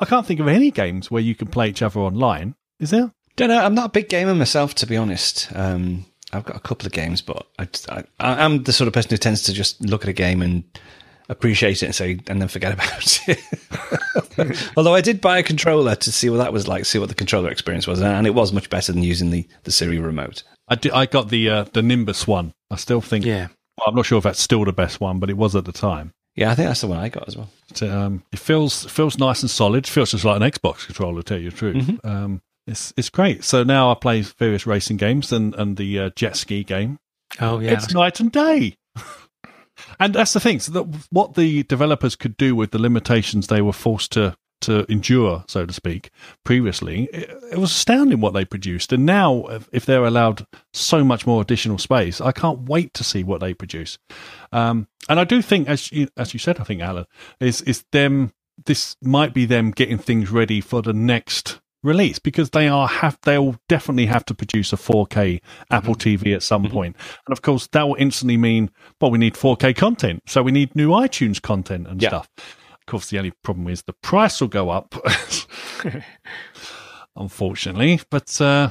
I 0.00 0.04
can't 0.06 0.26
think 0.26 0.40
of 0.40 0.48
any 0.48 0.70
games 0.70 1.10
where 1.10 1.22
you 1.22 1.34
can 1.34 1.48
play 1.48 1.68
each 1.68 1.82
other 1.82 2.00
online. 2.00 2.54
Is 2.80 2.90
there? 2.90 3.12
Don't 3.36 3.48
know. 3.50 3.58
I'm 3.64 3.74
not 3.74 3.86
a 3.86 3.92
big 3.92 4.08
gamer 4.08 4.34
myself, 4.34 4.74
to 4.76 4.86
be 4.86 4.96
honest. 4.96 5.48
Um, 5.54 6.06
I've 6.32 6.44
got 6.44 6.56
a 6.56 6.60
couple 6.60 6.86
of 6.86 6.92
games, 6.92 7.20
but 7.22 7.46
I, 7.58 7.68
I, 7.88 8.04
I'm 8.44 8.62
the 8.64 8.72
sort 8.72 8.88
of 8.88 8.94
person 8.94 9.10
who 9.10 9.16
tends 9.18 9.42
to 9.42 9.52
just 9.52 9.80
look 9.80 10.02
at 10.02 10.08
a 10.08 10.12
game 10.14 10.42
and 10.42 10.64
appreciate 11.28 11.82
it 11.82 11.86
and 11.86 11.94
say, 11.94 12.18
and 12.28 12.40
then 12.40 12.48
forget 12.48 12.72
about 12.72 13.20
it. 13.28 14.68
Although 14.76 14.94
I 14.94 15.00
did 15.00 15.20
buy 15.20 15.38
a 15.38 15.42
controller 15.42 15.94
to 15.96 16.12
see 16.12 16.28
what 16.30 16.38
that 16.38 16.52
was 16.52 16.66
like, 16.68 16.84
see 16.84 16.98
what 16.98 17.08
the 17.08 17.14
controller 17.14 17.50
experience 17.50 17.86
was, 17.86 18.00
and 18.00 18.26
it 18.26 18.34
was 18.34 18.52
much 18.52 18.70
better 18.70 18.92
than 18.92 19.02
using 19.02 19.30
the 19.30 19.46
the 19.64 19.70
Siri 19.70 19.98
remote. 19.98 20.42
I 20.68 20.74
did, 20.76 20.92
I 20.92 21.06
got 21.06 21.28
the 21.28 21.48
uh, 21.48 21.64
the 21.72 21.82
Nimbus 21.82 22.26
one. 22.26 22.52
I 22.70 22.76
still 22.76 23.00
think. 23.00 23.24
Yeah. 23.24 23.48
Well, 23.78 23.88
I'm 23.88 23.94
not 23.96 24.06
sure 24.06 24.18
if 24.18 24.24
that's 24.24 24.40
still 24.40 24.64
the 24.64 24.72
best 24.72 25.00
one, 25.00 25.18
but 25.18 25.30
it 25.30 25.36
was 25.36 25.56
at 25.56 25.64
the 25.64 25.72
time. 25.72 26.12
Yeah, 26.36 26.50
I 26.50 26.54
think 26.54 26.68
that's 26.68 26.80
the 26.80 26.86
one 26.88 26.98
I 26.98 27.08
got 27.08 27.28
as 27.28 27.36
well. 27.36 27.48
So, 27.74 27.88
um, 27.96 28.22
it 28.32 28.38
feels 28.38 28.84
feels 28.86 29.18
nice 29.18 29.42
and 29.42 29.50
solid. 29.50 29.84
It 29.84 29.90
feels 29.90 30.10
just 30.12 30.24
like 30.24 30.40
an 30.40 30.48
Xbox 30.48 30.86
controller. 30.86 31.22
To 31.22 31.28
tell 31.28 31.38
you 31.38 31.50
the 31.50 31.56
truth, 31.56 31.76
Mm-hmm. 31.76 32.06
um, 32.08 32.42
it's 32.66 32.92
it's 32.96 33.10
great. 33.10 33.44
So 33.44 33.62
now 33.62 33.90
I 33.90 33.94
play 33.94 34.22
various 34.22 34.66
racing 34.66 34.96
games 34.96 35.32
and 35.32 35.54
and 35.54 35.76
the 35.76 35.98
uh, 35.98 36.10
jet 36.16 36.36
ski 36.36 36.64
game. 36.64 36.98
Oh 37.40 37.58
yeah. 37.60 37.72
It's 37.72 37.92
night 37.92 38.20
and 38.20 38.30
day. 38.32 38.76
and 40.00 40.14
that's 40.14 40.32
the 40.32 40.40
thing. 40.40 40.60
So 40.60 40.72
that 40.72 41.06
what 41.10 41.34
the 41.34 41.62
developers 41.64 42.16
could 42.16 42.36
do 42.36 42.54
with 42.54 42.70
the 42.70 42.78
limitations 42.78 43.46
they 43.46 43.62
were 43.62 43.72
forced 43.72 44.12
to 44.12 44.36
to 44.60 44.90
endure, 44.90 45.44
so 45.46 45.66
to 45.66 45.72
speak, 45.74 46.10
previously, 46.42 47.04
it, 47.12 47.30
it 47.52 47.58
was 47.58 47.70
astounding 47.70 48.20
what 48.20 48.32
they 48.32 48.46
produced. 48.46 48.92
And 48.92 49.04
now, 49.04 49.44
if- 49.72 49.84
they're 49.84 50.04
allowed 50.04 50.46
so 50.72 51.04
much 51.04 51.26
more 51.26 51.42
additional 51.42 51.76
space, 51.76 52.18
I 52.18 52.32
can't 52.32 52.60
wait 52.60 52.94
to 52.94 53.04
see 53.04 53.22
what 53.22 53.40
they 53.40 53.52
produce. 53.52 53.98
Um, 54.52 54.88
and 55.08 55.20
I 55.20 55.24
do 55.24 55.42
think, 55.42 55.68
as 55.68 55.92
you, 55.92 56.08
as 56.16 56.32
you 56.32 56.40
said, 56.40 56.60
I 56.60 56.64
think 56.64 56.80
Alan 56.80 57.04
is 57.40 57.60
is 57.62 57.84
them. 57.92 58.32
This 58.64 58.96
might 59.02 59.34
be 59.34 59.44
them 59.46 59.72
getting 59.72 59.98
things 59.98 60.30
ready 60.30 60.60
for 60.60 60.80
the 60.80 60.92
next 60.92 61.60
release 61.84 62.18
because 62.18 62.50
they 62.50 62.66
are 62.66 62.88
have 62.88 63.18
they'll 63.22 63.56
definitely 63.68 64.06
have 64.06 64.24
to 64.24 64.34
produce 64.34 64.72
a 64.72 64.76
4K 64.76 65.40
Apple 65.70 65.94
TV 65.94 66.34
at 66.34 66.42
some 66.42 66.68
point. 66.70 66.96
and 67.26 67.32
of 67.32 67.42
course 67.42 67.66
that 67.68 67.86
will 67.86 67.96
instantly 67.96 68.36
mean 68.36 68.70
well 69.00 69.10
we 69.10 69.18
need 69.18 69.34
4K 69.34 69.76
content, 69.76 70.22
so 70.26 70.42
we 70.42 70.50
need 70.52 70.74
new 70.74 70.90
iTunes 70.90 71.40
content 71.40 71.86
and 71.86 72.00
Yeah. 72.02 72.08
stuff. 72.08 72.28
Of 72.38 72.86
course, 72.86 73.08
the 73.10 73.18
only 73.18 73.30
problem 73.42 73.68
is 73.68 73.82
the 73.82 73.94
price 73.94 74.40
will 74.40 74.48
go 74.48 74.68
up, 74.70 74.94
unfortunately. 77.16 78.00
But 78.10 78.40
uh, 78.40 78.70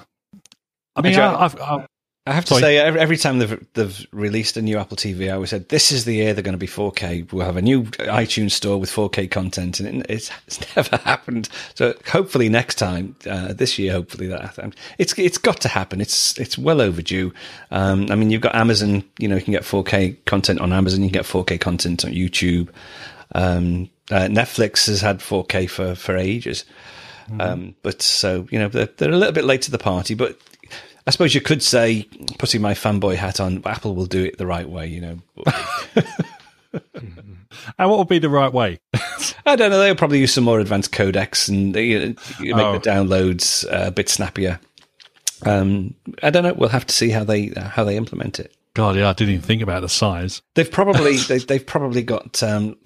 I 0.95 1.01
mean, 1.01 1.13
Actually, 1.15 1.35
I, 1.35 1.45
I've, 1.45 1.61
I've, 1.61 1.87
I 2.25 2.31
have 2.31 2.45
to 2.45 2.55
say, 2.55 2.77
every, 2.77 3.17
time 3.17 3.39
they've 3.39 3.67
they've 3.73 4.07
released 4.13 4.55
a 4.55 4.61
new 4.61 4.77
Apple 4.77 4.95
TV, 4.95 5.27
I 5.27 5.33
always 5.33 5.49
said, 5.49 5.67
"This 5.67 5.91
is 5.91 6.05
the 6.05 6.13
year 6.15 6.33
they're 6.33 6.41
going 6.41 6.53
to 6.53 6.57
be 6.57 6.67
4K. 6.67 7.33
We'll 7.33 7.45
have 7.45 7.57
a 7.57 7.61
new 7.61 7.83
iTunes 7.83 8.51
store 8.51 8.77
with 8.77 8.89
4K 8.89 9.29
content," 9.29 9.81
and 9.81 10.05
it's, 10.07 10.31
it's 10.47 10.75
never 10.75 10.95
happened. 11.03 11.49
So 11.75 11.93
hopefully 12.07 12.47
next 12.47 12.75
time, 12.75 13.17
uh, 13.29 13.51
this 13.51 13.77
year, 13.77 13.91
hopefully 13.91 14.27
that. 14.27 14.57
It's 14.97 15.19
it's 15.19 15.37
got 15.37 15.59
to 15.61 15.67
happen. 15.67 15.99
It's 15.99 16.39
it's 16.39 16.57
well 16.57 16.79
overdue. 16.79 17.33
Um, 17.71 18.09
I 18.09 18.15
mean, 18.15 18.29
you've 18.29 18.41
got 18.41 18.55
Amazon. 18.55 19.03
You 19.19 19.27
know, 19.27 19.35
you 19.35 19.41
can 19.41 19.51
get 19.51 19.63
4K 19.63 20.23
content 20.23 20.61
on 20.61 20.71
Amazon. 20.71 21.03
You 21.03 21.09
can 21.09 21.19
get 21.19 21.25
4K 21.25 21.59
content 21.59 22.05
on 22.05 22.11
YouTube. 22.11 22.69
Um, 23.35 23.89
uh, 24.11 24.27
Netflix 24.29 24.87
has 24.87 25.01
had 25.01 25.19
4K 25.19 25.69
for 25.69 25.93
for 25.93 26.15
ages. 26.15 26.63
Um, 27.39 27.75
but 27.81 28.01
so 28.01 28.47
you 28.51 28.59
know 28.59 28.67
they're, 28.67 28.89
they're 28.97 29.11
a 29.11 29.17
little 29.17 29.33
bit 29.33 29.45
late 29.45 29.63
to 29.63 29.71
the 29.71 29.77
party, 29.77 30.13
but 30.13 30.37
I 31.05 31.11
suppose 31.11 31.35
you 31.35 31.41
could 31.41 31.61
say, 31.61 32.07
putting 32.39 32.61
my 32.61 32.73
fanboy 32.73 33.15
hat 33.15 33.39
on, 33.39 33.61
Apple 33.65 33.93
will 33.95 34.05
do 34.05 34.23
it 34.23 34.37
the 34.37 34.47
right 34.47 34.67
way. 34.67 34.87
You 34.87 35.01
know, 35.01 35.19
and 37.77 37.89
what 37.89 37.99
would 37.99 38.07
be 38.07 38.19
the 38.19 38.29
right 38.29 38.51
way? 38.51 38.79
I 39.45 39.55
don't 39.55 39.69
know. 39.69 39.79
They'll 39.79 39.95
probably 39.95 40.19
use 40.19 40.33
some 40.33 40.43
more 40.43 40.59
advanced 40.59 40.91
codecs 40.91 41.49
and 41.49 41.75
you 41.75 41.99
know, 41.99 42.15
make 42.39 42.65
Oh. 42.65 42.73
the 42.77 42.89
downloads 42.89 43.65
uh, 43.65 43.87
a 43.87 43.91
bit 43.91 44.09
snappier. 44.09 44.59
Um, 45.45 45.93
I 46.21 46.29
don't 46.29 46.43
know. 46.43 46.53
We'll 46.53 46.69
have 46.69 46.87
to 46.87 46.95
see 46.95 47.09
how 47.09 47.23
they 47.23 47.47
how 47.57 47.83
they 47.83 47.97
implement 47.97 48.39
it. 48.39 48.55
God, 48.75 48.95
yeah, 48.95 49.09
I 49.09 49.13
didn't 49.13 49.35
even 49.35 49.43
think 49.45 49.61
about 49.61 49.81
the 49.81 49.89
size. 49.89 50.41
They've 50.55 50.71
probably 50.71 51.17
they, 51.27 51.37
they've 51.39 51.65
probably 51.65 52.01
got 52.01 52.41
um, 52.41 52.77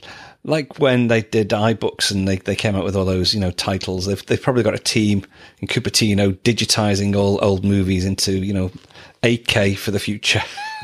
like 0.47 0.79
when 0.79 1.07
they 1.07 1.21
did 1.21 1.49
iBooks 1.49 2.09
and 2.09 2.27
they, 2.27 2.37
they 2.37 2.55
came 2.55 2.75
out 2.75 2.83
with 2.83 2.95
all 2.95 3.05
those 3.05 3.33
you 3.33 3.39
know 3.39 3.51
titles. 3.51 4.05
They've 4.07 4.25
they've 4.25 4.41
probably 4.41 4.63
got 4.63 4.73
a 4.73 4.79
team 4.79 5.23
in 5.59 5.67
Cupertino 5.67 6.33
digitizing 6.39 7.15
all 7.15 7.43
old 7.43 7.63
movies 7.63 8.05
into 8.05 8.31
you 8.31 8.53
know 8.53 8.71
8K 9.21 9.77
for 9.77 9.91
the 9.91 9.99
future. 9.99 10.41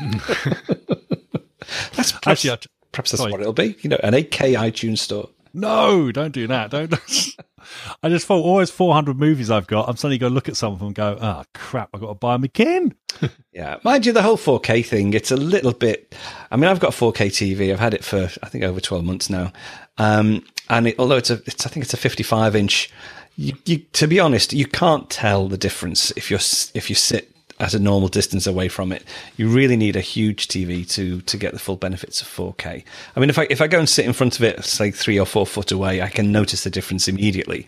that's 1.96 2.12
perhaps, 2.12 2.44
Actually, 2.44 2.58
perhaps 2.92 3.10
that's 3.10 3.20
sorry. 3.20 3.32
what 3.32 3.40
it'll 3.40 3.52
be. 3.52 3.76
You 3.80 3.90
know, 3.90 3.98
an 4.02 4.12
8K 4.14 4.56
iTunes 4.56 4.98
store. 4.98 5.30
No, 5.52 6.12
don't 6.12 6.32
do 6.32 6.46
that. 6.46 6.70
Don't. 6.70 6.94
I 8.02 8.08
just 8.08 8.26
thought 8.26 8.42
always 8.42 8.70
400 8.70 9.18
movies 9.18 9.50
I've 9.50 9.66
got. 9.66 9.88
I'm 9.88 9.96
suddenly 9.96 10.18
going 10.18 10.30
to 10.30 10.34
look 10.34 10.48
at 10.48 10.56
some 10.56 10.72
of 10.72 10.78
them 10.78 10.88
and 10.88 10.94
go, 10.94 11.18
oh, 11.20 11.44
crap, 11.54 11.90
I've 11.92 12.00
got 12.00 12.08
to 12.08 12.14
buy 12.14 12.34
them 12.34 12.44
again. 12.44 12.94
Yeah, 13.52 13.76
mind 13.84 14.04
you, 14.04 14.12
the 14.12 14.20
whole 14.20 14.36
4K 14.36 14.84
thing, 14.84 15.14
it's 15.14 15.30
a 15.30 15.36
little 15.36 15.72
bit. 15.72 16.12
I 16.50 16.56
mean, 16.56 16.64
I've 16.64 16.80
got 16.80 16.92
a 16.92 16.96
4K 16.96 17.28
TV. 17.28 17.72
I've 17.72 17.78
had 17.78 17.94
it 17.94 18.02
for 18.02 18.24
I 18.42 18.48
think 18.48 18.64
over 18.64 18.80
12 18.80 19.04
months 19.04 19.30
now, 19.30 19.52
um, 19.96 20.44
and 20.68 20.88
it, 20.88 20.98
although 20.98 21.18
it's 21.18 21.30
a, 21.30 21.34
it's 21.46 21.64
I 21.64 21.68
think 21.70 21.84
it's 21.84 21.94
a 21.94 21.96
55 21.96 22.56
inch. 22.56 22.90
You, 23.36 23.52
you, 23.64 23.78
to 23.78 24.08
be 24.08 24.18
honest, 24.18 24.52
you 24.52 24.66
can't 24.66 25.08
tell 25.08 25.46
the 25.46 25.56
difference 25.56 26.10
if 26.16 26.32
you're 26.32 26.40
if 26.74 26.90
you 26.90 26.96
sit 26.96 27.33
at 27.60 27.74
a 27.74 27.78
normal 27.78 28.08
distance 28.08 28.46
away 28.46 28.68
from 28.68 28.92
it. 28.92 29.04
You 29.36 29.48
really 29.48 29.76
need 29.76 29.96
a 29.96 30.00
huge 30.00 30.48
TV 30.48 30.88
to 30.90 31.20
to 31.22 31.36
get 31.36 31.52
the 31.52 31.58
full 31.58 31.76
benefits 31.76 32.20
of 32.20 32.28
4K. 32.28 32.84
I 33.14 33.20
mean, 33.20 33.30
if 33.30 33.38
I 33.38 33.46
if 33.50 33.60
I 33.60 33.66
go 33.66 33.78
and 33.78 33.88
sit 33.88 34.04
in 34.04 34.12
front 34.12 34.36
of 34.36 34.44
it, 34.44 34.64
say 34.64 34.90
three 34.90 35.18
or 35.18 35.26
four 35.26 35.46
foot 35.46 35.70
away, 35.70 36.02
I 36.02 36.08
can 36.08 36.32
notice 36.32 36.64
the 36.64 36.70
difference 36.70 37.08
immediately. 37.08 37.66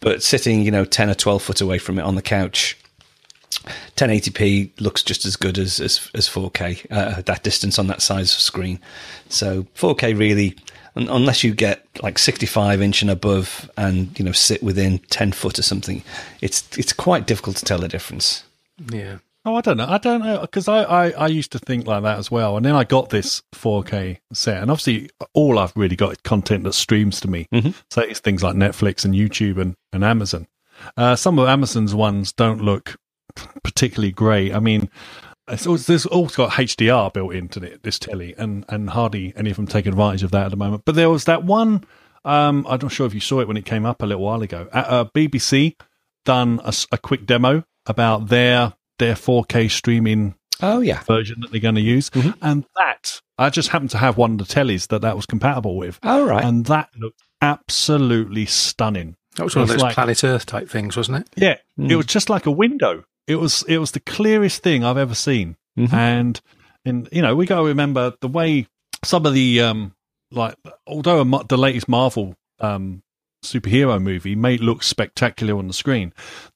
But 0.00 0.22
sitting, 0.22 0.62
you 0.62 0.70
know, 0.70 0.84
10 0.84 1.08
or 1.08 1.14
12 1.14 1.42
foot 1.42 1.60
away 1.60 1.78
from 1.78 1.98
it 1.98 2.02
on 2.02 2.16
the 2.16 2.22
couch, 2.22 2.76
1080p 3.96 4.78
looks 4.80 5.02
just 5.02 5.24
as 5.24 5.36
good 5.36 5.58
as 5.58 5.80
as, 5.80 6.10
as 6.14 6.28
4K 6.28 6.86
uh, 6.90 7.22
that 7.22 7.42
distance 7.42 7.78
on 7.78 7.86
that 7.88 8.02
size 8.02 8.32
of 8.32 8.40
screen. 8.40 8.78
So 9.28 9.64
4K 9.74 10.18
really, 10.18 10.56
un- 10.96 11.08
unless 11.08 11.44
you 11.44 11.54
get 11.54 11.86
like 12.02 12.18
65 12.18 12.80
inch 12.80 13.02
and 13.02 13.10
above, 13.10 13.70
and 13.76 14.18
you 14.18 14.24
know 14.24 14.32
sit 14.32 14.62
within 14.62 14.98
10 15.10 15.32
foot 15.32 15.58
or 15.58 15.62
something, 15.62 16.02
it's 16.40 16.66
it's 16.78 16.92
quite 16.92 17.26
difficult 17.26 17.56
to 17.56 17.64
tell 17.64 17.78
the 17.78 17.88
difference. 17.88 18.44
Yeah. 18.90 19.18
Oh, 19.46 19.54
I 19.54 19.60
don't 19.60 19.76
know. 19.76 19.86
I 19.88 19.98
don't 19.98 20.24
know 20.24 20.40
because 20.40 20.66
I, 20.66 20.82
I, 20.82 21.10
I 21.10 21.26
used 21.28 21.52
to 21.52 21.60
think 21.60 21.86
like 21.86 22.02
that 22.02 22.18
as 22.18 22.32
well, 22.32 22.56
and 22.56 22.66
then 22.66 22.74
I 22.74 22.82
got 22.82 23.10
this 23.10 23.42
4K 23.54 24.18
set, 24.32 24.60
and 24.60 24.72
obviously 24.72 25.08
all 25.34 25.60
I've 25.60 25.72
really 25.76 25.94
got 25.94 26.10
is 26.10 26.18
content 26.24 26.64
that 26.64 26.72
streams 26.72 27.20
to 27.20 27.28
me. 27.28 27.46
So 27.88 28.02
it's 28.02 28.18
things 28.18 28.42
like 28.42 28.56
Netflix 28.56 29.04
and 29.04 29.14
YouTube 29.14 29.58
and 29.58 29.76
and 29.92 30.02
Amazon. 30.02 30.48
Uh, 30.96 31.14
some 31.14 31.38
of 31.38 31.46
Amazon's 31.48 31.94
ones 31.94 32.32
don't 32.32 32.60
look 32.60 32.96
particularly 33.62 34.10
great. 34.10 34.52
I 34.52 34.58
mean, 34.58 34.90
it's 35.46 35.66
also, 35.66 35.92
there's 35.92 36.06
also 36.06 36.46
got 36.46 36.54
HDR 36.54 37.12
built 37.12 37.32
into 37.32 37.62
it, 37.62 37.84
this 37.84 38.00
telly, 38.00 38.34
and 38.36 38.64
and 38.68 38.90
hardly 38.90 39.32
any 39.36 39.50
of 39.50 39.56
them 39.56 39.68
take 39.68 39.86
advantage 39.86 40.24
of 40.24 40.32
that 40.32 40.46
at 40.46 40.50
the 40.50 40.56
moment. 40.56 40.82
But 40.84 40.96
there 40.96 41.08
was 41.08 41.24
that 41.26 41.44
one. 41.44 41.84
Um, 42.24 42.66
I'm 42.68 42.80
not 42.80 42.90
sure 42.90 43.06
if 43.06 43.14
you 43.14 43.20
saw 43.20 43.38
it 43.38 43.46
when 43.46 43.56
it 43.56 43.64
came 43.64 43.86
up 43.86 44.02
a 44.02 44.06
little 44.06 44.24
while 44.24 44.42
ago. 44.42 44.68
Uh, 44.72 44.78
uh, 44.78 45.04
BBC 45.14 45.76
done 46.24 46.60
a 46.90 46.98
quick 46.98 47.24
demo 47.24 47.62
about 47.86 48.26
their 48.26 48.72
their 48.98 49.14
4K 49.14 49.70
streaming 49.70 50.34
Oh 50.62 50.80
yeah, 50.80 51.02
version 51.02 51.40
that 51.42 51.50
they're 51.50 51.60
going 51.60 51.74
to 51.74 51.82
use, 51.82 52.10
and 52.40 52.64
that 52.76 53.20
I 53.36 53.50
just 53.50 53.68
happened 53.68 53.90
to 53.90 53.98
have 53.98 54.16
one 54.16 54.32
of 54.32 54.38
the 54.38 54.44
tellies 54.44 54.88
that 54.88 55.02
that 55.02 55.14
was 55.14 55.26
compatible 55.26 55.76
with, 55.76 55.98
all 56.02 56.24
right. 56.24 56.42
and 56.42 56.64
that 56.66 56.88
looked 56.96 57.20
absolutely 57.42 58.46
stunning. 58.46 59.16
That 59.36 59.44
was 59.44 59.54
one 59.54 59.64
of 59.64 59.68
those 59.68 59.82
like- 59.82 59.94
planet 59.94 60.24
Earth 60.24 60.46
type 60.46 60.70
things, 60.70 60.96
wasn't 60.96 61.18
it? 61.18 61.28
Yeah, 61.36 61.56
it 61.78 61.96
was 61.96 62.06
just 62.06 62.30
like 62.30 62.46
a 62.46 62.50
window. 62.50 63.04
It 63.26 63.36
was 63.36 63.64
it 63.68 63.76
was 63.78 63.90
the 63.90 64.00
clearest 64.00 64.62
thing 64.62 64.82
I've 64.82 64.96
ever 64.96 65.14
seen, 65.14 65.56
and 65.76 66.40
and 66.86 67.06
you 67.12 67.20
know 67.20 67.36
we 67.36 67.44
got 67.44 67.58
to 67.58 67.64
remember 67.66 68.14
the 68.22 68.28
way 68.28 68.66
some 69.04 69.26
of 69.26 69.34
the 69.34 69.60
um 69.60 69.92
like 70.30 70.54
although 70.86 71.22
the 71.48 71.58
latest 71.58 71.86
Marvel 71.88 72.34
um 72.60 73.02
superhero 73.42 74.00
movie 74.02 74.34
may 74.34 74.56
look 74.58 74.82
spectacular 74.82 75.56
on 75.56 75.66
the 75.68 75.72
screen, 75.72 76.12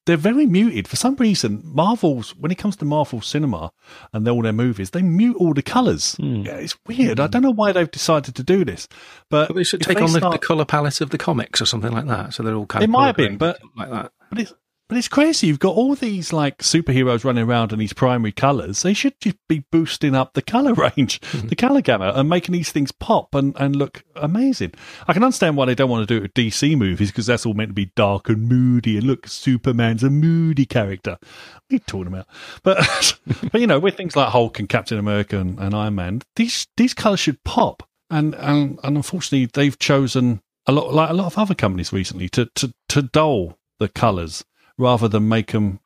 they're 0.07 0.17
very 0.17 0.47
muted 0.47 0.89
for 0.89 0.97
some 0.97 1.15
reason. 1.17 1.61
Marvel's 1.65 2.35
when 2.37 2.51
it 2.51 2.57
comes 2.59 2.77
to 2.77 2.85
Marvel 2.85 3.21
cinema 3.21 3.71
and 4.13 4.27
all 4.29 4.43
their 4.43 4.53
movies, 4.53 4.91
they 4.91 5.03
mute 5.03 5.37
all 5.37 5.55
the 5.55 5.63
colors. 5.63 6.15
Hmm. 6.17 6.43
Yeah, 6.43 6.57
it's 6.57 6.77
weird. 6.87 7.21
I 7.21 7.27
don't 7.29 7.43
know 7.43 7.53
why 7.53 7.73
they've 7.73 7.91
decided 7.91 8.35
to 8.37 8.43
do 8.43 8.65
this, 8.65 8.89
but 9.29 9.49
But 9.49 9.55
they 9.57 9.65
should 9.65 9.83
take 9.83 10.01
on 10.01 10.13
the, 10.13 10.19
start- 10.19 10.33
the 10.41 10.47
colour 10.47 10.65
palette 10.65 11.01
of 11.01 11.11
the 11.11 11.19
comics 11.19 11.61
or 11.61 11.67
something 11.67 11.93
like 11.93 12.07
that. 12.07 12.35
So 12.35 12.43
they're 12.43 12.55
all 12.55 12.67
kind 12.67 12.83
It 12.83 12.87
of 12.87 12.91
might 12.91 13.07
have 13.09 13.17
been, 13.17 13.37
but- 13.39 13.61
like 13.77 13.91
that. 13.91 14.13
But 14.31 14.39
it's 14.41 14.53
but 14.91 14.99
it's 14.99 15.07
crazy. 15.07 15.47
You've 15.47 15.61
got 15.61 15.77
all 15.77 15.95
these 15.95 16.33
like 16.33 16.59
superheroes 16.59 17.23
running 17.23 17.45
around 17.45 17.73
in 17.73 17.79
these 17.79 17.93
primary 17.93 18.33
colours. 18.33 18.83
They 18.83 18.93
should 18.93 19.15
just 19.21 19.37
be 19.49 19.65
boosting 19.71 20.17
up 20.17 20.35
the 20.35 20.43
colour 20.43 20.75
range, 20.97 21.21
mm-hmm. 21.21 21.47
the 21.47 21.55
colour 21.55 21.81
gamut, 21.81 22.17
and 22.17 22.29
making 22.29 22.55
these 22.55 22.73
things 22.73 22.91
pop 22.91 23.33
and, 23.37 23.55
and 23.61 23.77
look 23.77 24.03
amazing. 24.17 24.73
I 25.07 25.13
can 25.13 25.23
understand 25.23 25.57
why 25.57 25.67
they 25.67 25.77
don't 25.77 25.91
want 25.91 26.09
to 26.09 26.13
do 26.13 26.19
it 26.19 26.23
with 26.23 26.35
DC 26.35 26.77
movies 26.77 27.13
because 27.13 27.27
that's 27.27 27.47
all 27.47 27.55
meant 27.55 27.69
to 27.69 27.75
be 27.75 27.93
dark 27.95 28.29
and 28.29 28.49
moody. 28.49 28.97
And 28.97 29.07
look, 29.07 29.29
Superman's 29.29 30.03
a 30.03 30.11
moody 30.11 30.67
character. 30.67 31.19
What 31.21 31.71
are 31.71 31.75
you 31.75 31.79
talking 31.79 32.09
about? 32.09 32.27
But 32.65 33.17
but 33.53 33.61
you 33.61 33.69
know, 33.69 33.79
with 33.79 33.97
things 33.97 34.17
like 34.17 34.31
Hulk 34.31 34.59
and 34.59 34.69
Captain 34.69 34.99
America 34.99 35.39
and, 35.39 35.57
and 35.61 35.73
Iron 35.73 35.95
Man, 35.95 36.23
these 36.35 36.67
these 36.77 36.95
colours 36.95 37.21
should 37.21 37.45
pop. 37.45 37.85
And, 38.11 38.35
and 38.35 38.81
and 38.83 38.97
unfortunately, 38.97 39.49
they've 39.55 39.79
chosen 39.79 40.41
a 40.67 40.73
lot 40.73 40.93
like 40.93 41.11
a 41.11 41.15
lot 41.15 41.27
of 41.27 41.39
other 41.39 41.55
companies 41.55 41.93
recently 41.93 42.29
to 42.31 42.47
to 42.57 42.75
to 42.89 43.03
dull 43.03 43.57
the 43.79 43.89
colours 43.89 44.45
rather 44.81 45.07
than 45.07 45.29
make 45.29 45.53
them 45.53 45.79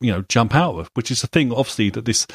you 0.00 0.10
know 0.10 0.22
jump 0.22 0.54
out 0.54 0.78
of, 0.78 0.90
which 0.94 1.10
is 1.10 1.20
the 1.20 1.26
thing 1.26 1.52
obviously 1.52 1.90
that 1.90 2.04
this 2.04 2.26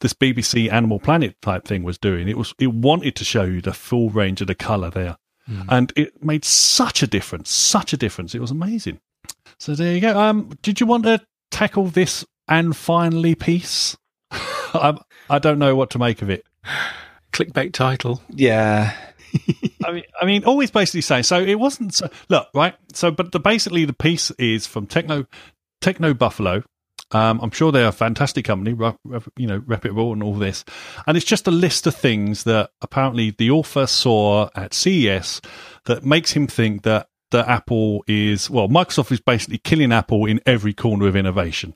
this 0.00 0.12
BBC 0.12 0.72
Animal 0.72 0.98
Planet 0.98 1.36
type 1.42 1.66
thing 1.66 1.82
was 1.82 1.98
doing. 1.98 2.28
It 2.28 2.38
was 2.38 2.54
it 2.58 2.72
wanted 2.72 3.14
to 3.16 3.24
show 3.24 3.44
you 3.44 3.60
the 3.60 3.72
full 3.72 4.10
range 4.10 4.40
of 4.40 4.46
the 4.46 4.54
color 4.54 4.90
there, 4.90 5.16
mm. 5.48 5.66
and 5.68 5.92
it 5.96 6.24
made 6.24 6.44
such 6.44 7.02
a 7.02 7.06
difference, 7.06 7.50
such 7.50 7.92
a 7.92 7.96
difference. 7.96 8.34
It 8.34 8.40
was 8.40 8.50
amazing. 8.50 9.00
So 9.58 9.74
there 9.74 9.94
you 9.94 10.00
go. 10.00 10.18
Um, 10.18 10.50
did 10.62 10.80
you 10.80 10.86
want 10.86 11.04
to 11.04 11.20
tackle 11.50 11.86
this 11.86 12.24
and 12.48 12.74
finally 12.76 13.34
piece? 13.34 13.96
I, 14.30 14.98
I 15.28 15.38
don't 15.38 15.58
know 15.58 15.76
what 15.76 15.90
to 15.90 15.98
make 15.98 16.22
of 16.22 16.30
it. 16.30 16.44
Clickbait 17.32 17.72
title. 17.72 18.22
Yeah. 18.30 18.96
I 19.84 19.92
mean, 19.92 20.04
I 20.20 20.26
mean, 20.26 20.44
always 20.44 20.70
basically 20.70 21.00
saying 21.00 21.24
so. 21.24 21.40
It 21.40 21.58
wasn't 21.58 21.94
so, 21.94 22.08
look 22.28 22.48
right. 22.54 22.74
So, 22.92 23.10
but 23.10 23.32
the 23.32 23.40
basically 23.40 23.84
the 23.84 23.92
piece 23.92 24.30
is 24.32 24.66
from 24.66 24.86
Techno 24.86 25.26
Techno 25.80 26.14
Buffalo. 26.14 26.62
Um, 27.12 27.40
I'm 27.42 27.50
sure 27.50 27.72
they're 27.72 27.88
a 27.88 27.92
fantastic 27.92 28.44
company, 28.44 28.76
you 29.36 29.46
know, 29.46 29.62
reputable 29.66 30.12
and 30.12 30.22
all 30.22 30.34
this. 30.34 30.64
And 31.08 31.16
it's 31.16 31.26
just 31.26 31.48
a 31.48 31.50
list 31.50 31.86
of 31.88 31.94
things 31.96 32.44
that 32.44 32.70
apparently 32.82 33.30
the 33.30 33.50
author 33.50 33.88
saw 33.88 34.48
at 34.54 34.74
CES 34.74 35.40
that 35.86 36.04
makes 36.04 36.32
him 36.32 36.46
think 36.46 36.82
that 36.82 37.08
that 37.30 37.48
Apple 37.48 38.04
is, 38.06 38.50
well, 38.50 38.68
Microsoft 38.68 39.12
is 39.12 39.20
basically 39.20 39.58
killing 39.58 39.92
Apple 39.92 40.26
in 40.26 40.40
every 40.46 40.72
corner 40.72 41.06
of 41.06 41.16
innovation. 41.16 41.74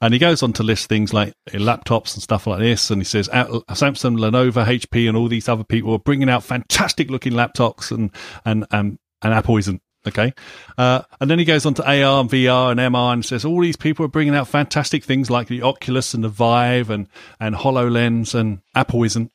And 0.00 0.12
he 0.12 0.18
goes 0.18 0.42
on 0.42 0.52
to 0.54 0.62
list 0.62 0.88
things 0.88 1.12
like 1.12 1.34
laptops 1.48 2.14
and 2.14 2.22
stuff 2.22 2.46
like 2.46 2.60
this. 2.60 2.90
And 2.90 3.00
he 3.00 3.04
says 3.04 3.28
Samsung, 3.28 4.18
Lenovo, 4.18 4.64
HP, 4.64 5.08
and 5.08 5.16
all 5.16 5.28
these 5.28 5.48
other 5.48 5.64
people 5.64 5.94
are 5.94 5.98
bringing 5.98 6.28
out 6.28 6.42
fantastic 6.42 7.10
looking 7.10 7.32
laptops 7.32 7.90
and, 7.90 8.10
and, 8.44 8.66
and, 8.70 8.98
and 9.22 9.34
Apple 9.34 9.56
isn't. 9.56 9.80
Okay. 10.06 10.32
Uh, 10.78 11.02
and 11.20 11.28
then 11.28 11.40
he 11.40 11.44
goes 11.44 11.66
on 11.66 11.74
to 11.74 11.84
AR 11.84 12.20
and 12.20 12.30
VR 12.30 12.70
and 12.70 12.78
MR 12.78 13.12
and 13.12 13.24
says 13.24 13.44
all 13.44 13.60
these 13.60 13.76
people 13.76 14.04
are 14.04 14.08
bringing 14.08 14.36
out 14.36 14.46
fantastic 14.46 15.02
things 15.02 15.30
like 15.30 15.48
the 15.48 15.62
Oculus 15.62 16.14
and 16.14 16.22
the 16.22 16.28
Vive 16.28 16.90
and, 16.90 17.08
and 17.40 17.56
HoloLens 17.56 18.34
and 18.34 18.60
Apple 18.74 19.02
isn't. 19.02 19.32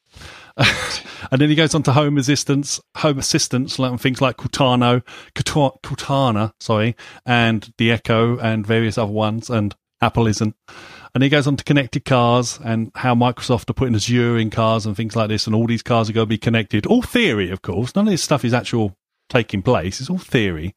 and 1.31 1.39
then 1.39 1.49
he 1.49 1.55
goes 1.55 1.73
on 1.73 1.83
to 1.83 1.93
home 1.93 2.17
assistance, 2.17 2.79
home 2.97 3.17
assistance, 3.17 3.79
like 3.79 3.99
things 3.99 4.21
like 4.21 4.37
Cortana, 4.37 5.03
Cortana, 5.33 6.53
sorry, 6.59 6.95
and 7.25 7.73
the 7.77 7.91
Echo 7.91 8.37
and 8.37 8.67
various 8.67 8.97
other 8.97 9.11
ones, 9.11 9.49
and 9.49 9.75
Apple 10.01 10.27
isn't. 10.27 10.55
And 11.13 11.23
he 11.23 11.29
goes 11.29 11.47
on 11.47 11.57
to 11.57 11.63
connected 11.63 12.05
cars 12.05 12.59
and 12.63 12.91
how 12.95 13.15
Microsoft 13.15 13.69
are 13.69 13.73
putting 13.73 13.95
Azure 13.95 14.37
in 14.37 14.49
cars 14.49 14.85
and 14.85 14.95
things 14.95 15.15
like 15.15 15.29
this, 15.29 15.47
and 15.47 15.55
all 15.55 15.67
these 15.67 15.83
cars 15.83 16.09
are 16.09 16.13
going 16.13 16.25
to 16.25 16.29
be 16.29 16.37
connected. 16.37 16.85
All 16.85 17.01
theory, 17.01 17.49
of 17.51 17.61
course. 17.61 17.95
None 17.95 18.07
of 18.07 18.11
this 18.11 18.23
stuff 18.23 18.45
is 18.45 18.53
actual 18.53 18.95
taking 19.29 19.61
place. 19.61 20.01
It's 20.01 20.09
all 20.09 20.17
theory. 20.17 20.75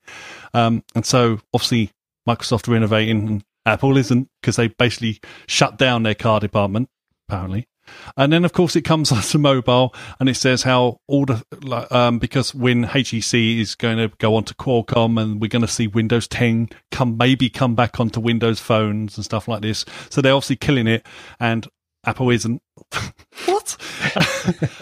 Um, 0.52 0.84
and 0.94 1.05
so 1.05 1.40
obviously 1.52 1.90
Microsoft 2.28 2.68
are 2.68 2.76
innovating 2.76 3.28
and 3.28 3.44
Apple 3.66 3.96
isn't 3.96 4.28
because 4.40 4.57
they 4.57 4.68
basically 4.68 5.20
shut 5.46 5.78
down 5.78 6.02
their 6.02 6.14
car 6.14 6.40
department, 6.40 6.88
apparently. 7.28 7.66
And 8.16 8.32
then, 8.32 8.45
of 8.45 8.53
course, 8.53 8.76
it 8.76 8.82
comes 8.82 9.12
onto 9.12 9.39
mobile 9.39 9.95
and 10.20 10.28
it 10.28 10.37
says 10.37 10.62
how 10.62 11.01
all 11.07 11.26
the, 11.26 11.45
um, 11.91 12.18
because 12.18 12.55
when 12.55 12.85
HEC 12.85 13.35
is 13.35 13.74
going 13.74 13.99
to 13.99 14.14
go 14.18 14.37
on 14.37 14.45
to 14.45 14.55
Qualcomm 14.55 15.20
and 15.20 15.41
we're 15.41 15.49
going 15.49 15.62
to 15.62 15.68
see 15.68 15.87
Windows 15.87 16.28
10 16.28 16.70
come, 16.91 17.16
maybe 17.16 17.49
come 17.49 17.74
back 17.74 18.01
onto 18.01 18.20
Windows 18.20 18.61
phones 18.61 19.16
and 19.16 19.24
stuff 19.24 19.49
like 19.49 19.62
this. 19.62 19.85
So 20.11 20.20
they're 20.20 20.35
obviously 20.35 20.57
killing 20.57 20.87
it 20.87 21.07
and 21.41 21.66
Apple 22.05 22.30
isn't. 22.30 22.62
what? 23.47 23.76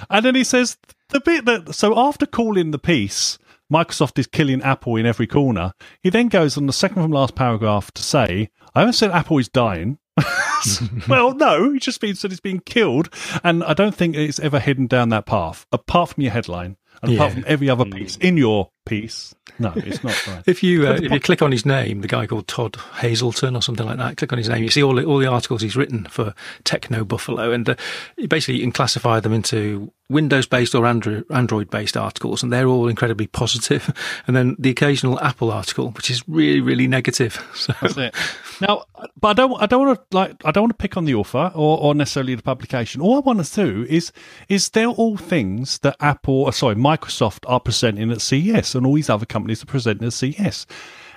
and 0.11 0.25
then 0.25 0.35
he 0.35 0.45
says 0.45 0.77
the 1.11 1.21
bit 1.21 1.45
that, 1.45 1.75
so 1.75 1.99
after 1.99 2.27
calling 2.27 2.71
the 2.71 2.79
piece, 2.79 3.39
Microsoft 3.73 4.19
is 4.19 4.27
killing 4.27 4.63
Apple 4.63 4.97
in 4.97 5.07
every 5.07 5.27
corner. 5.27 5.73
He 6.03 6.11
then 6.11 6.29
goes 6.29 6.57
on 6.57 6.67
the 6.67 6.73
second 6.73 7.03
from 7.03 7.11
last 7.11 7.35
paragraph 7.35 7.91
to 7.93 8.03
say, 8.03 8.51
I 8.75 8.81
haven't 8.81 8.95
said 8.95 9.11
Apple 9.11 9.39
is 9.39 9.49
dying. 9.49 9.99
well, 11.09 11.35
no, 11.35 11.75
it 11.75 11.83
just 11.83 12.03
means 12.03 12.23
that 12.23 12.33
it's 12.33 12.41
being 12.41 12.61
killed. 12.61 13.13
And 13.43 13.65
I 13.65 13.75
don't 13.75 13.95
think 13.95 14.17
it's 14.17 14.39
ever 14.39 14.61
hidden 14.61 14.87
down 14.87 15.09
that 15.11 15.27
path, 15.27 15.67
apart 15.73 16.11
from 16.11 16.23
your 16.23 16.33
headline 16.33 16.77
and 17.03 17.13
yeah. 17.13 17.19
apart 17.19 17.33
from 17.33 17.45
every 17.47 17.69
other 17.69 17.85
piece 17.85 18.17
in 18.17 18.37
your 18.37 18.71
piece. 18.87 19.35
No, 19.59 19.73
it's 19.77 20.03
not 20.05 20.27
right. 20.27 20.43
if 20.47 20.63
you 20.63 20.87
uh, 20.87 20.95
if 20.95 21.11
you 21.11 21.21
click 21.21 21.43
on 21.43 21.53
his 21.53 21.67
name, 21.67 22.01
the 22.01 22.09
guy 22.09 22.27
called 22.27 22.47
Todd 22.47 22.73
Haselton 22.73 23.57
or 23.57 23.63
something 23.63 23.87
like 23.87 23.99
that, 23.99 24.17
click 24.17 24.33
on 24.33 24.39
his 24.39 24.49
name, 24.49 24.63
you 24.63 24.71
see 24.71 24.83
all 24.83 24.95
the, 24.95 25.05
all 25.05 25.19
the 25.19 25.27
articles 25.27 25.63
he's 25.63 25.77
written 25.77 26.05
for 26.07 26.35
Techno 26.65 27.05
Buffalo, 27.05 27.51
and 27.53 27.69
uh, 27.69 27.75
basically 28.29 28.57
you 28.57 28.63
can 28.63 28.73
classify 28.73 29.21
them 29.21 29.33
into 29.33 29.93
Windows 30.11 30.47
based 30.47 30.75
or 30.75 30.87
Android 30.87 31.71
based 31.71 31.97
articles, 31.97 32.43
and 32.43 32.53
they're 32.53 32.67
all 32.67 32.89
incredibly 32.89 33.27
positive. 33.27 33.93
And 34.27 34.37
then 34.37 34.57
the 34.59 34.71
occasional 34.71 35.19
Apple 35.21 35.51
article, 35.51 35.91
which 35.91 36.11
is 36.11 36.27
really, 36.29 36.61
really 36.61 36.87
negative. 36.87 37.45
So. 37.63 37.73
That's 37.81 37.97
it. 37.97 38.15
Now, 38.61 38.85
but 39.21 39.29
I 39.29 39.33
don't, 39.35 39.63
I 39.63 39.67
don't 39.67 39.87
want 39.87 39.99
to 39.99 40.17
like, 40.17 40.35
I 40.45 40.51
don't 40.51 40.65
want 40.65 40.79
to 40.79 40.83
pick 40.83 40.97
on 40.97 41.05
the 41.05 41.15
author 41.15 41.53
or, 41.55 41.79
or 41.79 41.95
necessarily 41.95 42.35
the 42.35 42.43
publication. 42.43 43.01
All 43.01 43.17
I 43.17 43.21
want 43.21 43.45
to 43.45 43.55
do 43.55 43.87
is, 43.89 44.11
is 44.49 44.71
they're 44.71 44.89
all 44.89 45.17
things 45.17 45.79
that 45.81 45.97
Apple, 46.01 46.47
uh, 46.47 46.51
sorry, 46.51 46.75
Microsoft 46.75 47.45
are 47.47 47.61
presenting 47.61 48.11
at 48.11 48.21
CES, 48.21 48.75
and 48.75 48.85
all 48.85 48.95
these 48.95 49.11
other 49.11 49.27
companies 49.27 49.63
are 49.63 49.67
presenting 49.67 50.07
at 50.07 50.13
CES. 50.13 50.67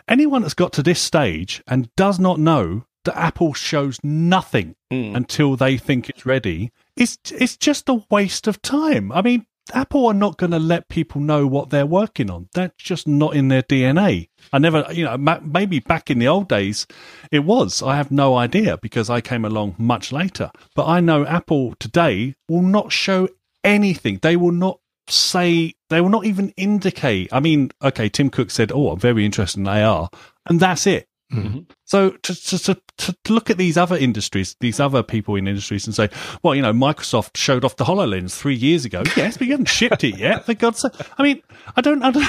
Anyone 0.07 0.43
that's 0.43 0.53
got 0.53 0.71
to 0.73 0.83
this 0.83 1.01
stage 1.01 1.63
and 1.67 1.93
does 1.95 2.19
not 2.19 2.39
know 2.39 2.85
that 3.05 3.17
Apple 3.17 3.53
shows 3.53 3.99
nothing 4.03 4.75
mm. 4.91 5.15
until 5.15 5.55
they 5.55 5.77
think 5.77 6.09
it's 6.09 6.25
ready 6.25 6.71
it's 6.95 7.17
it's 7.31 7.57
just 7.57 7.89
a 7.89 8.03
waste 8.09 8.47
of 8.47 8.61
time. 8.61 9.11
I 9.11 9.21
mean, 9.21 9.45
Apple 9.73 10.07
are 10.07 10.13
not 10.13 10.37
going 10.37 10.51
to 10.51 10.59
let 10.59 10.89
people 10.89 11.21
know 11.21 11.47
what 11.47 11.69
they're 11.69 11.85
working 11.85 12.29
on. 12.29 12.49
That's 12.53 12.75
just 12.77 13.07
not 13.07 13.35
in 13.35 13.47
their 13.47 13.63
DNA. 13.63 14.29
I 14.53 14.59
never, 14.59 14.85
you 14.91 15.05
know, 15.05 15.17
maybe 15.17 15.79
back 15.79 16.11
in 16.11 16.19
the 16.19 16.27
old 16.27 16.47
days 16.47 16.85
it 17.31 17.39
was. 17.39 17.81
I 17.81 17.95
have 17.95 18.11
no 18.11 18.35
idea 18.35 18.77
because 18.77 19.09
I 19.09 19.21
came 19.21 19.43
along 19.43 19.75
much 19.77 20.11
later. 20.11 20.51
But 20.75 20.85
I 20.85 20.99
know 20.99 21.25
Apple 21.25 21.75
today 21.79 22.35
will 22.47 22.61
not 22.61 22.91
show 22.91 23.27
anything. 23.63 24.19
They 24.21 24.35
will 24.35 24.51
not 24.51 24.79
say, 25.07 25.73
they 25.89 25.99
will 25.99 26.09
not 26.09 26.25
even 26.25 26.53
indicate. 26.57 27.33
I 27.33 27.39
mean, 27.39 27.71
okay, 27.81 28.07
Tim 28.09 28.29
Cook 28.29 28.51
said, 28.51 28.71
Oh, 28.71 28.95
very 28.95 29.25
interested 29.25 29.59
in 29.59 29.67
AR. 29.67 30.09
And 30.45 30.59
that's 30.59 30.85
it. 30.85 31.07
Mm-hmm. 31.35 31.59
So 31.83 32.11
to, 32.11 32.35
to, 32.35 32.75
to, 32.97 33.15
to, 33.23 33.33
look 33.33 33.49
at 33.49 33.57
these 33.57 33.77
other 33.77 33.97
industries, 33.97 34.55
these 34.59 34.79
other 34.79 35.03
people 35.03 35.35
in 35.35 35.47
industries, 35.47 35.85
and 35.85 35.95
say, 35.95 36.09
well, 36.43 36.55
you 36.55 36.61
know, 36.61 36.73
Microsoft 36.73 37.37
showed 37.37 37.65
off 37.65 37.75
the 37.75 37.85
Hololens 37.85 38.35
three 38.35 38.55
years 38.55 38.85
ago. 38.85 39.03
Yes, 39.15 39.37
but 39.37 39.47
you 39.47 39.53
haven't 39.53 39.69
shipped 39.69 40.03
it 40.03 40.17
yet. 40.17 40.45
For 40.45 40.53
God's 40.53 40.79
sake! 40.79 40.91
I 41.17 41.23
mean, 41.23 41.41
I 41.75 41.81
don't, 41.81 42.03
I 42.03 42.11
don't, 42.11 42.27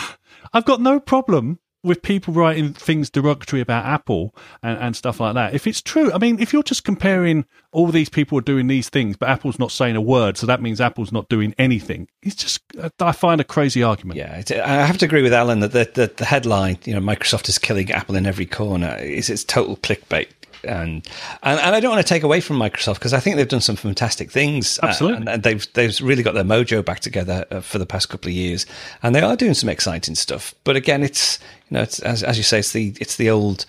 I've 0.52 0.64
got 0.64 0.80
no 0.80 1.00
problem 1.00 1.58
with 1.86 2.02
people 2.02 2.34
writing 2.34 2.72
things 2.72 3.08
derogatory 3.08 3.62
about 3.62 3.86
Apple 3.86 4.34
and, 4.62 4.78
and 4.78 4.96
stuff 4.96 5.20
like 5.20 5.34
that. 5.34 5.54
If 5.54 5.66
it's 5.66 5.80
true, 5.80 6.12
I 6.12 6.18
mean, 6.18 6.40
if 6.40 6.52
you're 6.52 6.64
just 6.64 6.84
comparing 6.84 7.44
all 7.70 7.86
these 7.88 8.08
people 8.08 8.36
are 8.38 8.42
doing 8.42 8.66
these 8.66 8.88
things, 8.88 9.16
but 9.16 9.28
Apple's 9.28 9.58
not 9.58 9.70
saying 9.70 9.94
a 9.94 10.00
word, 10.00 10.36
so 10.36 10.46
that 10.46 10.60
means 10.60 10.80
Apple's 10.80 11.12
not 11.12 11.28
doing 11.28 11.54
anything. 11.58 12.08
It's 12.22 12.34
just, 12.34 12.62
I 13.00 13.12
find 13.12 13.40
a 13.40 13.44
crazy 13.44 13.82
argument. 13.82 14.18
Yeah, 14.18 14.42
I 14.64 14.84
have 14.84 14.98
to 14.98 15.04
agree 15.04 15.22
with 15.22 15.32
Alan 15.32 15.60
that 15.60 15.72
the, 15.72 15.88
the, 15.94 16.12
the 16.16 16.24
headline, 16.24 16.78
you 16.84 16.94
know, 16.94 17.00
Microsoft 17.00 17.48
is 17.48 17.58
killing 17.58 17.90
Apple 17.92 18.16
in 18.16 18.26
every 18.26 18.46
corner, 18.46 18.96
is 18.96 19.30
it's 19.30 19.44
total 19.44 19.76
clickbait 19.76 20.28
and 20.66 21.06
and, 21.42 21.60
and 21.60 21.74
I 21.74 21.80
don't 21.80 21.90
want 21.90 22.06
to 22.06 22.08
take 22.08 22.22
away 22.22 22.40
from 22.40 22.58
Microsoft 22.58 22.94
because 22.94 23.12
I 23.12 23.20
think 23.20 23.36
they've 23.36 23.48
done 23.48 23.60
some 23.60 23.76
fantastic 23.76 24.30
things. 24.30 24.78
Uh, 24.82 24.86
Absolutely, 24.86 25.26
uh, 25.26 25.32
and, 25.32 25.42
they've 25.42 25.72
they've 25.74 26.00
really 26.00 26.22
got 26.22 26.34
their 26.34 26.44
mojo 26.44 26.84
back 26.84 27.00
together 27.00 27.44
uh, 27.50 27.60
for 27.60 27.78
the 27.78 27.86
past 27.86 28.08
couple 28.08 28.28
of 28.28 28.34
years, 28.34 28.66
and 29.02 29.14
they 29.14 29.20
are 29.20 29.36
doing 29.36 29.54
some 29.54 29.68
exciting 29.68 30.14
stuff. 30.14 30.54
But 30.64 30.76
again, 30.76 31.02
it's 31.02 31.38
you 31.70 31.76
know, 31.76 31.82
it's, 31.82 31.98
as 32.00 32.22
as 32.22 32.36
you 32.36 32.44
say, 32.44 32.60
it's 32.60 32.72
the 32.72 32.94
it's 33.00 33.16
the 33.16 33.30
old 33.30 33.66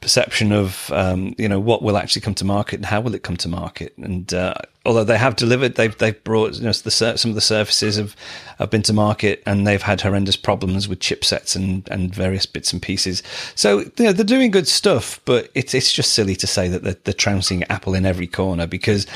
perception 0.00 0.52
of 0.52 0.90
um, 0.92 1.34
you 1.38 1.48
know 1.48 1.60
what 1.60 1.82
will 1.82 1.96
actually 1.96 2.22
come 2.22 2.34
to 2.34 2.44
market 2.44 2.76
and 2.76 2.86
how 2.86 3.00
will 3.00 3.14
it 3.14 3.22
come 3.22 3.36
to 3.36 3.48
market. 3.48 3.96
And 3.98 4.32
uh, 4.32 4.54
although 4.84 5.04
they 5.04 5.18
have 5.18 5.36
delivered, 5.36 5.74
they've 5.74 5.96
they've 5.98 6.22
brought 6.24 6.54
you 6.54 6.62
know 6.62 6.72
the, 6.72 6.90
some 6.90 7.30
of 7.30 7.34
the 7.34 7.40
services 7.40 7.96
have 7.96 8.16
have 8.58 8.70
been 8.70 8.82
to 8.82 8.92
market 8.92 9.42
and 9.46 9.66
they've 9.66 9.82
had 9.82 10.00
horrendous 10.00 10.36
problems 10.36 10.88
with 10.88 11.00
chipsets 11.00 11.54
and 11.54 11.88
and 11.90 12.14
various 12.14 12.46
bits 12.46 12.72
and 12.72 12.80
pieces. 12.80 13.22
So 13.54 13.80
you 13.80 13.92
know, 13.98 14.12
they're 14.12 14.24
doing 14.24 14.50
good 14.50 14.68
stuff, 14.68 15.20
but 15.24 15.50
it's 15.54 15.74
it's 15.74 15.92
just 15.92 16.12
silly 16.12 16.36
to 16.36 16.46
say 16.46 16.68
that 16.68 16.82
they're, 16.82 16.96
they're 17.04 17.14
trouncing 17.14 17.64
Apple 17.64 17.94
in 17.94 18.06
every 18.06 18.26
corner 18.26 18.66
because. 18.66 19.06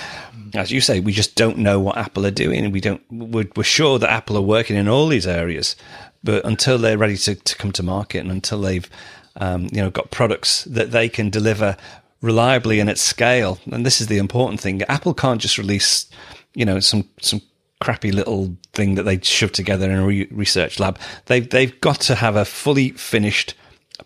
As 0.56 0.70
you 0.70 0.80
say, 0.80 1.00
we 1.00 1.12
just 1.12 1.34
don't 1.34 1.58
know 1.58 1.80
what 1.80 1.96
Apple 1.96 2.24
are 2.24 2.30
doing. 2.30 2.70
We 2.70 2.80
don't. 2.80 3.02
We're, 3.10 3.48
we're 3.56 3.64
sure 3.64 3.98
that 3.98 4.08
Apple 4.08 4.36
are 4.36 4.40
working 4.40 4.76
in 4.76 4.86
all 4.86 5.08
these 5.08 5.26
areas, 5.26 5.74
but 6.22 6.44
until 6.44 6.78
they're 6.78 6.96
ready 6.96 7.16
to, 7.16 7.34
to 7.34 7.56
come 7.56 7.72
to 7.72 7.82
market 7.82 8.20
and 8.20 8.30
until 8.30 8.60
they've 8.60 8.88
um, 9.36 9.68
you 9.72 9.80
know, 9.80 9.90
got 9.90 10.10
products 10.10 10.64
that 10.64 10.90
they 10.90 11.08
can 11.08 11.30
deliver 11.30 11.76
reliably 12.20 12.80
and 12.80 12.88
at 12.88 12.98
scale. 12.98 13.58
And 13.70 13.84
this 13.84 14.00
is 14.00 14.06
the 14.06 14.18
important 14.18 14.60
thing. 14.60 14.82
Apple 14.82 15.14
can't 15.14 15.40
just 15.40 15.58
release, 15.58 16.08
you 16.54 16.64
know, 16.64 16.80
some 16.80 17.08
some 17.20 17.40
crappy 17.80 18.12
little 18.12 18.56
thing 18.72 18.94
that 18.94 19.02
they 19.02 19.20
shove 19.20 19.52
together 19.52 19.90
in 19.90 19.98
a 19.98 20.06
re- 20.06 20.28
research 20.30 20.80
lab. 20.80 20.98
They've 21.26 21.48
they've 21.48 21.78
got 21.80 22.00
to 22.02 22.14
have 22.14 22.36
a 22.36 22.44
fully 22.44 22.90
finished 22.90 23.54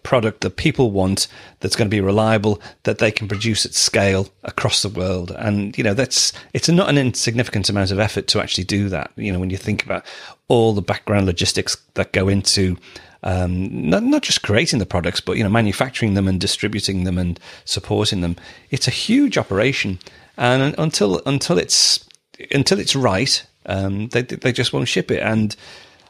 product 0.02 0.42
that 0.42 0.56
people 0.56 0.90
want 0.90 1.28
that's 1.60 1.74
going 1.74 1.88
to 1.88 1.94
be 1.94 2.00
reliable 2.00 2.60
that 2.82 2.98
they 2.98 3.10
can 3.10 3.26
produce 3.26 3.64
at 3.64 3.72
scale 3.72 4.28
across 4.42 4.82
the 4.82 4.88
world 4.88 5.30
and 5.30 5.76
you 5.78 5.82
know 5.82 5.94
that's 5.94 6.32
it's 6.52 6.68
not 6.68 6.90
an 6.90 6.98
insignificant 6.98 7.70
amount 7.70 7.90
of 7.90 7.98
effort 7.98 8.26
to 8.26 8.38
actually 8.38 8.64
do 8.64 8.90
that 8.90 9.10
you 9.16 9.32
know 9.32 9.40
when 9.40 9.48
you 9.48 9.56
think 9.56 9.82
about 9.82 10.04
all 10.48 10.74
the 10.74 10.82
background 10.82 11.24
logistics 11.24 11.76
that 11.94 12.12
go 12.12 12.28
into 12.28 12.76
um, 13.22 13.90
not 13.90 14.02
not 14.02 14.22
just 14.22 14.42
creating 14.42 14.78
the 14.78 14.86
products, 14.86 15.20
but 15.20 15.36
you 15.36 15.42
know 15.42 15.50
manufacturing 15.50 16.14
them 16.14 16.28
and 16.28 16.40
distributing 16.40 17.04
them 17.04 17.18
and 17.18 17.38
supporting 17.64 18.20
them. 18.20 18.36
It's 18.70 18.88
a 18.88 18.92
huge 18.92 19.36
operation, 19.36 19.98
and 20.36 20.74
until 20.78 21.20
until 21.26 21.58
it's 21.58 22.06
until 22.52 22.78
it's 22.78 22.94
right, 22.94 23.44
um, 23.66 24.08
they 24.08 24.22
they 24.22 24.52
just 24.52 24.72
won't 24.72 24.88
ship 24.88 25.10
it. 25.10 25.20
And 25.22 25.56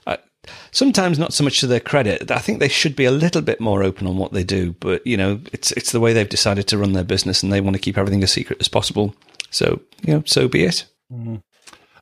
uh, 0.07 0.19
sometimes 0.71 1.19
not 1.19 1.33
so 1.33 1.45
much 1.45 1.61
to 1.61 1.67
their 1.67 1.81
credit. 1.81 2.31
I 2.31 2.39
think 2.39 2.59
they 2.59 2.69
should 2.69 2.95
be 2.95 3.07
a 3.07 3.11
little 3.11 3.43
bit 3.43 3.61
more 3.61 3.83
open 3.83 4.07
on 4.07 4.19
what 4.19 4.33
they 4.33 4.45
do. 4.45 4.73
But 4.73 5.07
you 5.07 5.17
know, 5.17 5.41
it's 5.53 5.73
it's 5.73 5.93
the 5.93 6.01
way 6.01 6.13
they've 6.13 6.29
decided 6.29 6.69
to 6.69 6.79
run 6.79 6.93
their 6.93 7.05
business, 7.05 7.43
and 7.43 7.53
they 7.53 7.63
want 7.63 7.75
to 7.77 7.83
keep 7.83 7.97
everything 7.97 8.23
as 8.23 8.33
secret 8.33 8.61
as 8.61 8.69
possible. 8.69 9.15
So 9.51 9.81
you 10.03 10.15
know, 10.15 10.23
so 10.27 10.47
be 10.47 10.65
it. 10.65 10.85
Mm. 11.11 11.43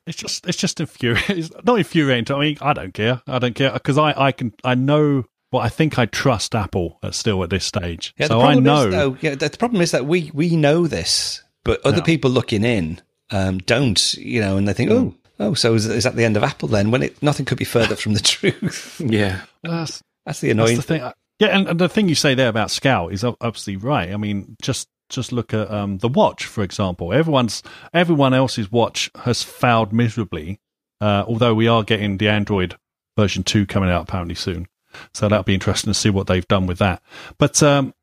It's 0.07 0.17
just 0.17 0.47
it's 0.47 0.57
just 0.57 0.79
infuriating. 0.79 1.37
It's 1.37 1.51
not 1.63 1.77
infuriating. 1.77 2.35
I 2.35 2.39
mean, 2.39 2.57
I 2.61 2.73
don't 2.73 2.93
care. 2.93 3.21
I 3.27 3.39
don't 3.39 3.53
care 3.53 3.71
because 3.71 3.97
I 3.97 4.13
I 4.17 4.31
can 4.31 4.53
I 4.63 4.75
know. 4.75 5.25
Well, 5.51 5.61
I 5.61 5.69
think 5.69 5.97
I 5.97 6.05
trust 6.05 6.55
Apple 6.55 6.99
still 7.11 7.43
at 7.43 7.49
this 7.49 7.63
stage. 7.63 8.13
Yeah, 8.17 8.27
so 8.27 8.41
I 8.41 8.55
know. 8.55 8.87
Is, 8.87 8.93
though, 8.93 9.17
yeah, 9.21 9.35
the 9.35 9.49
problem 9.49 9.81
is 9.81 9.91
that 9.91 10.05
we 10.05 10.31
we 10.33 10.55
know 10.55 10.87
this, 10.87 11.43
but 11.63 11.85
other 11.85 12.01
people 12.01 12.31
looking 12.31 12.63
in 12.63 13.01
um, 13.31 13.59
don't. 13.59 14.13
You 14.15 14.41
know, 14.41 14.57
and 14.57 14.67
they 14.67 14.73
think, 14.73 14.91
oh, 14.91 15.15
oh, 15.39 15.53
so 15.53 15.73
is, 15.73 15.85
is, 15.85 16.03
that 16.03 16.15
the 16.15 16.25
end 16.25 16.37
of 16.37 16.43
Apple 16.43 16.67
then? 16.67 16.91
When 16.91 17.03
it 17.03 17.21
nothing 17.21 17.45
could 17.45 17.57
be 17.57 17.65
further 17.65 17.95
from 17.95 18.13
the 18.13 18.19
truth. 18.21 19.01
yeah, 19.05 19.41
that's 19.63 20.01
that's 20.25 20.39
the 20.41 20.51
annoying 20.51 20.75
that's 20.75 20.87
the 20.87 20.99
thing. 20.99 21.11
Yeah, 21.39 21.49
and, 21.49 21.67
and, 21.67 21.79
the 21.79 21.87
thing 21.87 22.09
you 22.09 22.15
say 22.15 22.33
there 22.33 22.49
about 22.49 22.71
Scout 22.71 23.13
is 23.13 23.23
obviously 23.23 23.77
right. 23.77 24.11
I 24.11 24.17
mean, 24.17 24.55
just 24.61 24.87
just 25.09 25.31
look 25.31 25.53
at 25.53 25.71
um, 25.71 25.99
the 25.99 26.07
watch, 26.07 26.45
for 26.45 26.63
example. 26.63 27.13
Everyone's 27.13 27.63
everyone 27.93 28.33
else's 28.33 28.71
watch 28.71 29.09
has 29.23 29.43
failed 29.43 29.93
miserably. 29.93 30.59
Uh, 30.99 31.23
although 31.27 31.53
we 31.53 31.67
are 31.67 31.83
getting 31.83 32.17
the 32.17 32.27
Android 32.27 32.75
version 33.15 33.43
two 33.43 33.65
coming 33.65 33.89
out 33.89 34.03
apparently 34.03 34.35
soon, 34.35 34.67
so 35.13 35.27
that'll 35.27 35.43
be 35.43 35.53
interesting 35.53 35.91
to 35.91 35.99
see 35.99 36.09
what 36.09 36.27
they've 36.27 36.47
done 36.47 36.65
with 36.65 36.79
that. 36.79 37.01
But 37.37 37.61
um, 37.61 37.93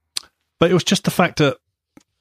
but 0.61 0.71
it 0.71 0.75
was 0.75 0.85
just 0.85 1.05
the 1.05 1.11
fact 1.11 1.39
that 1.39 1.59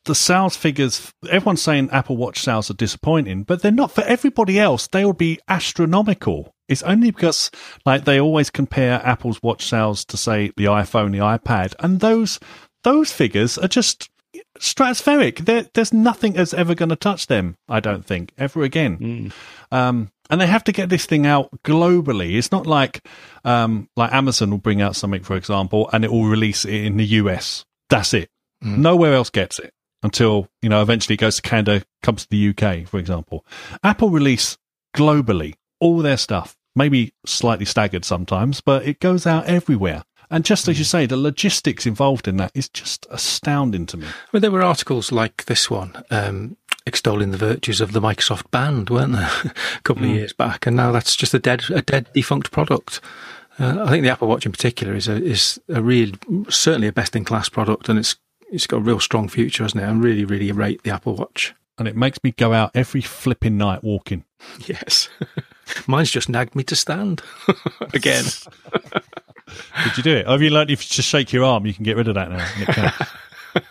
the 0.06 0.16
sales 0.16 0.56
figures. 0.56 1.14
Everyone's 1.30 1.62
saying 1.62 1.90
Apple 1.92 2.18
Watch 2.18 2.42
sales 2.42 2.70
are 2.70 2.76
disappointing, 2.76 3.44
but 3.44 3.62
they're 3.62 3.72
not. 3.72 3.92
For 3.92 4.04
everybody 4.04 4.60
else, 4.60 4.88
they 4.88 5.06
will 5.06 5.14
be 5.14 5.40
astronomical. 5.48 6.54
It's 6.68 6.84
only 6.84 7.12
because 7.12 7.52
like 7.86 8.06
they 8.06 8.20
always 8.20 8.50
compare 8.50 9.02
Apple's 9.06 9.42
watch 9.44 9.66
sales 9.66 10.06
to 10.06 10.18
say 10.18 10.52
the 10.58 10.66
iPhone, 10.66 11.12
the 11.12 11.20
iPad, 11.20 11.76
and 11.80 12.00
those 12.00 12.40
those 12.84 13.12
figures 13.12 13.58
are 13.58 13.68
just 13.68 14.10
stratospheric. 14.60 15.46
There, 15.46 15.68
there's 15.74 15.94
nothing 15.94 16.34
that's 16.34 16.54
ever 16.54 16.76
going 16.76 16.90
to 16.90 16.96
touch 16.96 17.28
them. 17.28 17.58
I 17.68 17.80
don't 17.80 18.06
think 18.06 18.32
ever 18.38 18.64
again. 18.64 18.98
Mm. 18.98 19.34
Um, 19.72 20.12
and 20.30 20.40
they 20.40 20.48
have 20.48 20.64
to 20.66 20.72
get 20.72 20.90
this 20.90 21.06
thing 21.06 21.26
out 21.26 21.50
globally. 21.64 22.38
It's 22.38 22.52
not 22.52 22.66
like 22.66 23.06
um, 23.44 23.90
like 23.96 24.14
Amazon 24.14 24.52
will 24.52 24.58
bring 24.58 24.82
out 24.82 24.96
something, 24.96 25.24
for 25.24 25.36
example, 25.36 25.90
and 25.92 26.06
it 26.06 26.12
will 26.12 26.26
release 26.26 26.66
it 26.66 26.74
in 26.74 26.98
the 26.98 27.06
US. 27.06 27.66
That's 27.90 28.14
it. 28.14 28.30
Mm. 28.64 28.78
Nowhere 28.78 29.14
else 29.14 29.30
gets 29.30 29.60
it 29.60 29.74
until 30.02 30.48
you 30.62 30.70
know 30.70 30.82
eventually 30.82 31.16
it 31.16 31.20
goes 31.20 31.38
to 31.38 31.42
Canada, 31.42 31.86
comes 32.02 32.26
to 32.26 32.30
the 32.30 32.50
UK, 32.50 32.88
for 32.88 33.00
example. 33.00 33.46
Apple 33.84 34.10
release 34.10 34.58
globally 34.96 35.56
all 35.80 35.98
their 35.98 36.18
stuff, 36.18 36.56
maybe 36.76 37.14
slightly 37.26 37.66
staggered 37.66 38.06
sometimes, 38.06 38.62
but 38.62 38.88
it 38.88 39.00
goes 39.00 39.28
out 39.28 39.46
everywhere. 39.46 40.04
And 40.34 40.44
just 40.44 40.68
as 40.68 40.80
you 40.80 40.84
say, 40.84 41.06
the 41.06 41.16
logistics 41.16 41.86
involved 41.86 42.28
in 42.28 42.38
that 42.38 42.52
is 42.56 42.68
just 42.68 43.06
astounding 43.12 43.86
to 43.86 43.98
me. 43.98 44.08
Well, 44.32 44.42
there 44.42 44.50
were 44.50 44.64
articles 44.64 45.12
like 45.12 45.46
this 45.46 45.70
one 45.70 46.04
um, 46.10 46.58
extolling 46.88 47.30
the 47.30 47.38
virtues 47.38 47.80
of 47.80 47.92
the 47.92 48.02
Microsoft 48.02 48.50
Band, 48.50 48.90
weren't 48.90 49.14
there, 49.14 49.30
a 49.46 49.82
couple 49.84 50.02
mm. 50.02 50.10
of 50.10 50.16
years 50.16 50.34
back? 50.34 50.66
And 50.66 50.76
now 50.76 50.92
that's 50.92 51.16
just 51.16 51.36
a 51.36 51.40
dead, 51.40 51.66
a 51.70 51.84
dead, 51.84 52.08
defunct 52.16 52.50
product. 52.50 53.00
Uh, 53.60 53.84
I 53.84 53.90
think 53.92 54.02
the 54.02 54.10
Apple 54.10 54.28
Watch 54.28 54.48
in 54.48 54.52
particular 54.52 54.96
is 54.96 55.08
a 55.08 55.24
is 55.24 55.62
a 55.70 55.84
real, 55.84 56.14
certainly 56.50 56.88
a 56.88 56.92
best 56.92 57.16
in 57.16 57.26
class 57.26 57.48
product, 57.48 57.88
and 57.88 58.00
it's 58.00 58.16
it's 58.52 58.66
got 58.66 58.78
a 58.78 58.82
real 58.82 59.00
strong 59.00 59.30
future, 59.30 59.64
hasn't 59.64 59.84
it? 59.84 59.86
I 59.86 59.92
really, 59.92 60.26
really 60.26 60.52
rate 60.52 60.82
the 60.82 60.90
Apple 60.90 61.14
Watch. 61.14 61.54
And 61.78 61.88
it 61.88 61.96
makes 61.96 62.18
me 62.24 62.32
go 62.32 62.54
out 62.54 62.72
every 62.74 63.02
flipping 63.02 63.58
night 63.58 63.84
walking. 63.84 64.26
Yes. 64.68 65.10
Mine's 65.88 66.12
just 66.12 66.28
nagged 66.28 66.54
me 66.54 66.64
to 66.66 66.76
stand 66.76 67.22
again. 67.94 68.26
Did 69.84 69.98
you 69.98 70.04
do 70.04 70.16
it? 70.18 70.28
Have 70.28 70.42
you 70.42 70.50
learned 70.50 70.70
if 70.70 70.84
you 70.84 70.90
just 70.90 71.10
shake 71.10 71.34
your 71.34 71.44
arm, 71.44 71.66
you 71.66 71.74
can 71.74 71.84
get 71.84 71.98
rid 71.98 72.08
of 72.08 72.16
that 72.16 72.32
now? 72.32 72.94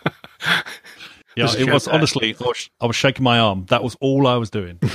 yeah, 1.35 1.51
it 1.57 1.71
was 1.71 1.87
honestly, 1.87 2.35
I 2.39 2.43
was, 2.43 2.69
I 2.81 2.85
was 2.85 2.95
shaking 2.95 3.23
my 3.23 3.39
arm. 3.39 3.65
That 3.69 3.83
was 3.83 3.95
all 3.99 4.27
I 4.27 4.35
was 4.35 4.49
doing. 4.49 4.79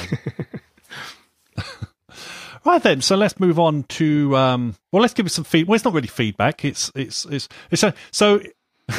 right 2.64 2.82
then, 2.82 3.00
so 3.00 3.16
let's 3.16 3.40
move 3.40 3.58
on 3.58 3.84
to 3.84 4.36
um, 4.36 4.76
well, 4.92 5.02
let's 5.02 5.14
give 5.14 5.26
it 5.26 5.30
some 5.30 5.44
feedback. 5.44 5.68
Well, 5.68 5.76
it's 5.76 5.84
not 5.84 5.94
really 5.94 6.08
feedback. 6.08 6.64
It's 6.64 6.90
it's 6.94 7.24
it's 7.26 7.48
it's 7.70 7.82
a, 7.82 7.94
so. 8.10 8.40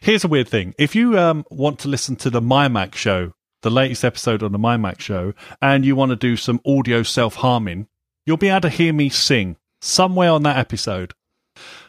here's 0.00 0.24
a 0.24 0.28
weird 0.28 0.48
thing: 0.48 0.74
if 0.76 0.96
you 0.96 1.16
um, 1.16 1.44
want 1.48 1.78
to 1.78 1.88
listen 1.88 2.16
to 2.16 2.30
the 2.30 2.40
MyMac 2.40 2.96
show, 2.96 3.32
the 3.62 3.70
latest 3.70 4.04
episode 4.04 4.42
on 4.42 4.50
the 4.50 4.58
MyMac 4.58 4.98
show, 4.98 5.34
and 5.62 5.84
you 5.84 5.94
want 5.94 6.10
to 6.10 6.16
do 6.16 6.36
some 6.36 6.60
audio 6.66 7.04
self 7.04 7.36
harming, 7.36 7.86
you'll 8.26 8.36
be 8.36 8.48
able 8.48 8.62
to 8.62 8.68
hear 8.68 8.92
me 8.92 9.08
sing 9.08 9.56
somewhere 9.84 10.30
on 10.30 10.42
that 10.44 10.56
episode. 10.56 11.14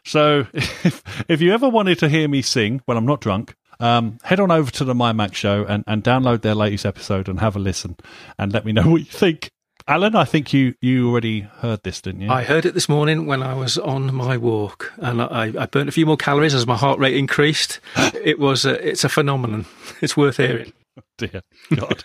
So 0.04 0.48
if, 0.54 1.26
if 1.28 1.42
you 1.42 1.54
ever 1.54 1.70
wanted 1.70 2.00
to 2.00 2.10
hear 2.10 2.28
me 2.28 2.42
sing 2.42 2.82
when 2.86 2.98
I'm 2.98 3.06
not 3.06 3.22
drunk, 3.22 3.56
um, 3.80 4.20
head 4.24 4.40
on 4.40 4.52
over 4.52 4.72
to 4.72 4.86
the 4.86 4.94
MyMac 4.94 5.34
Show 5.34 5.66
and, 5.68 5.84
and 5.88 6.04
download 6.04 6.42
their 6.42 6.56
latest 6.56 6.86
episode 6.86 7.28
and 7.28 7.40
have 7.40 7.56
a 7.56 7.60
listen 7.60 7.98
and 8.38 8.54
let 8.54 8.66
me 8.66 8.72
know 8.72 8.88
what 8.90 9.02
you 9.02 9.06
think. 9.06 9.52
Alan, 9.88 10.16
I 10.16 10.26
think 10.26 10.52
you, 10.52 10.74
you 10.82 11.12
already 11.12 11.42
heard 11.42 11.84
this, 11.84 12.02
didn't 12.02 12.22
you? 12.22 12.32
I 12.32 12.44
heard 12.44 12.66
it 12.66 12.74
this 12.74 12.90
morning 12.90 13.28
when 13.28 13.44
I 13.44 13.54
was 13.54 13.78
on 13.78 14.16
my 14.16 14.36
walk, 14.36 14.92
and 14.98 15.22
I, 15.22 15.54
I 15.60 15.68
burnt 15.68 15.90
a 15.90 15.92
few 15.92 16.08
more 16.08 16.18
calories 16.18 16.56
as 16.56 16.66
my 16.66 16.76
heart 16.76 16.98
rate 16.98 17.16
increased. 17.16 17.80
it 17.96 18.40
was 18.40 18.66
a, 18.66 18.88
it's 18.88 19.04
a 19.04 19.10
phenomenon. 19.10 19.66
It's 20.02 20.18
worth 20.18 20.38
hearing. 20.38 20.74
dear 21.18 21.42
God. 21.76 22.04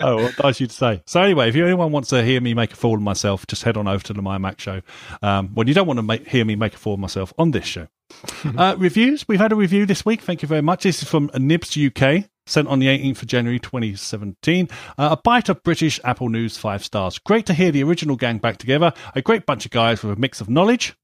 oh, 0.00 0.22
what 0.22 0.42
nice 0.42 0.60
you 0.60 0.66
to 0.66 0.72
say. 0.72 1.02
So 1.06 1.22
anyway, 1.22 1.48
if 1.48 1.56
anyone 1.56 1.92
wants 1.92 2.10
to 2.10 2.22
hear 2.22 2.40
me 2.40 2.54
make 2.54 2.72
a 2.72 2.76
fool 2.76 2.94
of 2.94 3.02
myself, 3.02 3.46
just 3.46 3.62
head 3.62 3.76
on 3.76 3.88
over 3.88 4.02
to 4.04 4.12
the 4.12 4.22
MyMac 4.22 4.58
show. 4.58 4.82
Um, 5.22 5.48
when 5.54 5.66
you 5.66 5.74
don't 5.74 5.86
want 5.86 5.98
to 5.98 6.02
make, 6.02 6.26
hear 6.26 6.44
me 6.44 6.56
make 6.56 6.74
a 6.74 6.78
fool 6.78 6.94
of 6.94 7.00
myself 7.00 7.32
on 7.38 7.50
this 7.50 7.64
show. 7.64 7.88
uh, 8.56 8.76
reviews. 8.78 9.26
We've 9.28 9.40
had 9.40 9.52
a 9.52 9.56
review 9.56 9.86
this 9.86 10.04
week. 10.04 10.20
Thank 10.22 10.42
you 10.42 10.48
very 10.48 10.62
much. 10.62 10.82
This 10.84 11.02
is 11.02 11.08
from 11.08 11.30
Nibs 11.38 11.76
UK. 11.76 12.24
Sent 12.46 12.66
on 12.66 12.80
the 12.80 12.86
18th 12.86 13.22
of 13.22 13.28
January 13.28 13.60
2017. 13.60 14.68
Uh, 14.98 15.16
a 15.16 15.16
bite 15.22 15.48
of 15.48 15.62
British 15.62 16.00
Apple 16.02 16.28
news, 16.28 16.58
five 16.58 16.84
stars. 16.84 17.18
Great 17.18 17.46
to 17.46 17.54
hear 17.54 17.70
the 17.70 17.84
original 17.84 18.16
gang 18.16 18.38
back 18.38 18.56
together. 18.56 18.92
A 19.14 19.22
great 19.22 19.46
bunch 19.46 19.64
of 19.64 19.70
guys 19.70 20.02
with 20.02 20.18
a 20.18 20.20
mix 20.20 20.40
of 20.40 20.50
knowledge, 20.50 20.96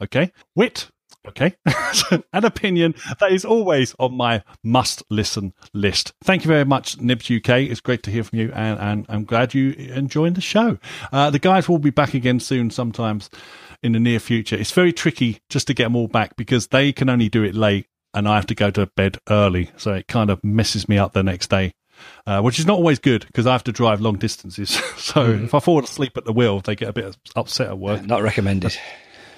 okay, 0.00 0.30
wit, 0.54 0.88
Okay. 1.28 1.54
An 2.32 2.44
opinion 2.44 2.94
that 3.20 3.32
is 3.32 3.44
always 3.44 3.94
on 3.98 4.14
my 4.14 4.42
must 4.62 5.02
listen 5.10 5.52
list. 5.72 6.12
Thank 6.24 6.44
you 6.44 6.48
very 6.48 6.64
much, 6.64 7.00
Nibs 7.00 7.30
UK. 7.30 7.48
It's 7.60 7.80
great 7.80 8.02
to 8.04 8.10
hear 8.10 8.24
from 8.24 8.38
you, 8.38 8.52
and, 8.54 8.78
and 8.78 9.06
I'm 9.08 9.24
glad 9.24 9.54
you 9.54 9.72
enjoyed 9.72 10.34
the 10.34 10.40
show. 10.40 10.78
Uh, 11.12 11.30
the 11.30 11.38
guys 11.38 11.68
will 11.68 11.78
be 11.78 11.90
back 11.90 12.14
again 12.14 12.40
soon, 12.40 12.70
sometimes 12.70 13.30
in 13.82 13.92
the 13.92 14.00
near 14.00 14.20
future. 14.20 14.56
It's 14.56 14.72
very 14.72 14.92
tricky 14.92 15.40
just 15.48 15.66
to 15.66 15.74
get 15.74 15.84
them 15.84 15.96
all 15.96 16.08
back 16.08 16.36
because 16.36 16.68
they 16.68 16.92
can 16.92 17.08
only 17.08 17.28
do 17.28 17.42
it 17.42 17.54
late, 17.54 17.86
and 18.14 18.28
I 18.28 18.36
have 18.36 18.46
to 18.46 18.54
go 18.54 18.70
to 18.70 18.86
bed 18.86 19.18
early. 19.28 19.70
So 19.76 19.94
it 19.94 20.08
kind 20.08 20.30
of 20.30 20.42
messes 20.44 20.88
me 20.88 20.98
up 20.98 21.12
the 21.12 21.22
next 21.22 21.50
day. 21.50 21.74
Uh, 22.26 22.42
which 22.42 22.58
is 22.58 22.66
not 22.66 22.76
always 22.76 22.98
good 22.98 23.26
because 23.26 23.46
I 23.46 23.52
have 23.52 23.64
to 23.64 23.72
drive 23.72 24.02
long 24.02 24.18
distances. 24.18 24.68
so 24.98 25.28
mm. 25.28 25.44
if 25.44 25.54
I 25.54 25.60
fall 25.60 25.82
asleep 25.82 26.18
at 26.18 26.26
the 26.26 26.32
wheel, 26.32 26.60
they 26.60 26.76
get 26.76 26.90
a 26.90 26.92
bit 26.92 27.16
upset 27.34 27.68
at 27.68 27.78
work. 27.78 28.04
Not 28.04 28.22
recommended 28.22 28.76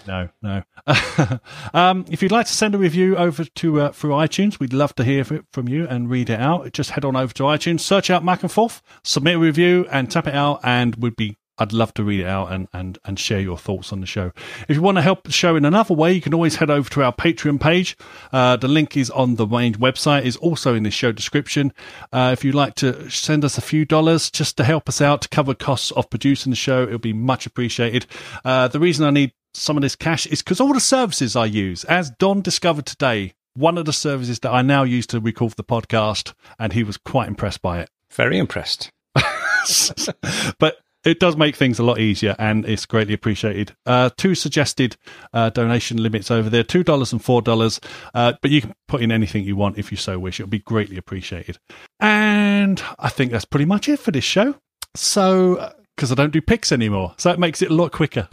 no, 0.09 0.29
no. 0.43 0.63
um, 1.75 2.07
if 2.11 2.23
you'd 2.23 2.33
like 2.33 2.47
to 2.47 2.53
send 2.53 2.75
a 2.75 2.79
review 2.79 3.17
over 3.17 3.45
to 3.45 3.81
uh, 3.83 3.93
through 3.93 4.13
iTunes, 4.13 4.59
we'd 4.59 4.73
love 4.73 4.95
to 4.97 5.05
hear 5.05 5.23
from 5.25 5.69
you 5.69 5.87
and 5.87 6.11
read 6.11 6.31
it 6.31 6.41
out. 6.41 6.73
Just 6.73 6.91
head 6.91 7.05
on 7.05 7.15
over 7.15 7.33
to 7.35 7.43
iTunes, 7.45 7.81
search 7.81 8.09
out 8.09 8.25
Mac 8.25 8.43
and 8.43 8.51
Forth, 8.51 8.81
submit 9.05 9.37
a 9.37 9.39
review, 9.39 9.87
and 9.93 10.11
tap 10.11 10.27
it 10.27 10.35
out, 10.35 10.61
and 10.65 10.97
we'd 10.97 11.15
be 11.15 11.37
I'd 11.59 11.73
love 11.73 11.93
to 11.95 12.05
read 12.05 12.21
it 12.21 12.27
out 12.27 12.53
and, 12.53 12.69
and, 12.73 12.99
and 13.05 13.19
share 13.19 13.41
your 13.41 13.59
thoughts 13.59 13.93
on 13.93 14.01
the 14.01 14.07
show. 14.07 14.33
If 14.69 14.77
you 14.77 14.83
want 14.83 14.97
to 14.97 15.03
help 15.03 15.25
the 15.25 15.33
show 15.33 15.57
in 15.57 15.65
another 15.65 15.95
way, 15.95 16.13
you 16.13 16.21
can 16.21 16.33
always 16.33 16.57
head 16.57 16.71
over 16.71 16.89
to 16.91 17.03
our 17.03 17.13
Patreon 17.13 17.61
page. 17.61 17.97
Uh, 18.33 18.57
the 18.57 18.69
link 18.69 18.97
is 18.97 19.11
on 19.11 19.35
the 19.35 19.47
main 19.47 19.75
website, 19.75 20.23
is 20.23 20.37
also 20.37 20.75
in 20.75 20.85
the 20.85 20.91
show 20.91 21.11
description. 21.11 21.73
Uh, 22.13 22.31
if 22.33 22.45
you'd 22.45 22.55
like 22.55 22.77
to 22.77 23.11
send 23.11 23.45
us 23.45 23.59
a 23.59 23.61
few 23.61 23.85
dollars 23.85 24.31
just 24.31 24.57
to 24.59 24.65
help 24.65 24.89
us 24.89 25.01
out 25.01 25.23
to 25.23 25.29
cover 25.29 25.53
costs 25.53 25.91
of 25.91 26.09
producing 26.11 26.51
the 26.51 26.57
show, 26.57 26.85
it'll 26.85 26.99
be 26.99 27.13
much 27.13 27.45
appreciated. 27.45 28.07
Uh, 28.45 28.69
the 28.69 28.79
reason 28.79 29.05
I 29.05 29.11
need 29.11 29.33
some 29.55 29.77
of 29.77 29.83
this 29.83 29.97
cash 29.97 30.27
is 30.27 30.43
because 30.43 30.61
all 30.61 30.73
the 30.73 30.81
services 30.81 31.37
I 31.37 31.47
use, 31.47 31.85
as 31.85 32.11
Don 32.19 32.41
discovered 32.41 32.87
today, 32.87 33.35
one 33.55 33.79
of 33.79 33.87
the 33.87 33.93
services 33.93 34.39
that 34.41 34.53
I 34.53 34.63
now 34.63 34.85
use 34.85 35.07
to 35.09 35.21
record 35.21 35.53
the 35.53 35.65
podcast, 35.65 36.35
and 36.59 36.73
he 36.73 36.85
was 36.85 36.97
quite 36.97 37.29
impressed 37.29 37.63
by 37.63 37.81
it. 37.81 37.91
Very 38.13 38.39
impressed. 38.39 38.91
but 40.59 40.79
it 41.05 41.21
does 41.21 41.37
make 41.37 41.57
things 41.57 41.79
a 41.79 41.83
lot 41.83 41.99
easier 41.99 42.35
and 42.39 42.67
it's 42.67 42.87
greatly 42.87 43.15
appreciated. 43.15 43.75
Uh, 43.87 44.11
two 44.17 44.35
suggested 44.35 44.97
uh, 45.33 45.51
donation 45.51 46.03
limits 46.03 46.31
over 46.31 46.51
there 46.51 46.65
$2 46.65 47.13
and 47.13 47.23
$4. 47.23 47.85
Uh, 48.15 48.33
but 48.43 48.51
you 48.51 48.61
can 48.61 48.75
put 48.89 49.01
in 49.01 49.13
anything 49.13 49.45
you 49.45 49.57
want 49.57 49.79
if 49.79 49.91
you 49.91 49.97
so 49.97 50.19
wish. 50.19 50.41
It'll 50.41 50.51
be 50.51 50.59
greatly 50.59 50.97
appreciated. 50.97 51.59
And 52.01 52.83
I 52.99 53.09
think 53.09 53.33
that's 53.33 53.45
pretty 53.45 53.65
much 53.65 53.89
it 53.89 54.01
for 54.01 54.11
this 54.11 54.25
show. 54.25 54.57
So 54.95 55.73
because 55.99 56.13
I 56.13 56.15
don't 56.15 56.33
do 56.33 56.41
pics 56.41 56.71
anymore. 56.71 57.15
So 57.17 57.33
it 57.33 57.41
makes 57.41 57.61
it 57.61 57.73
a 57.73 57.75
lot 57.75 57.91
quicker. 57.91 58.29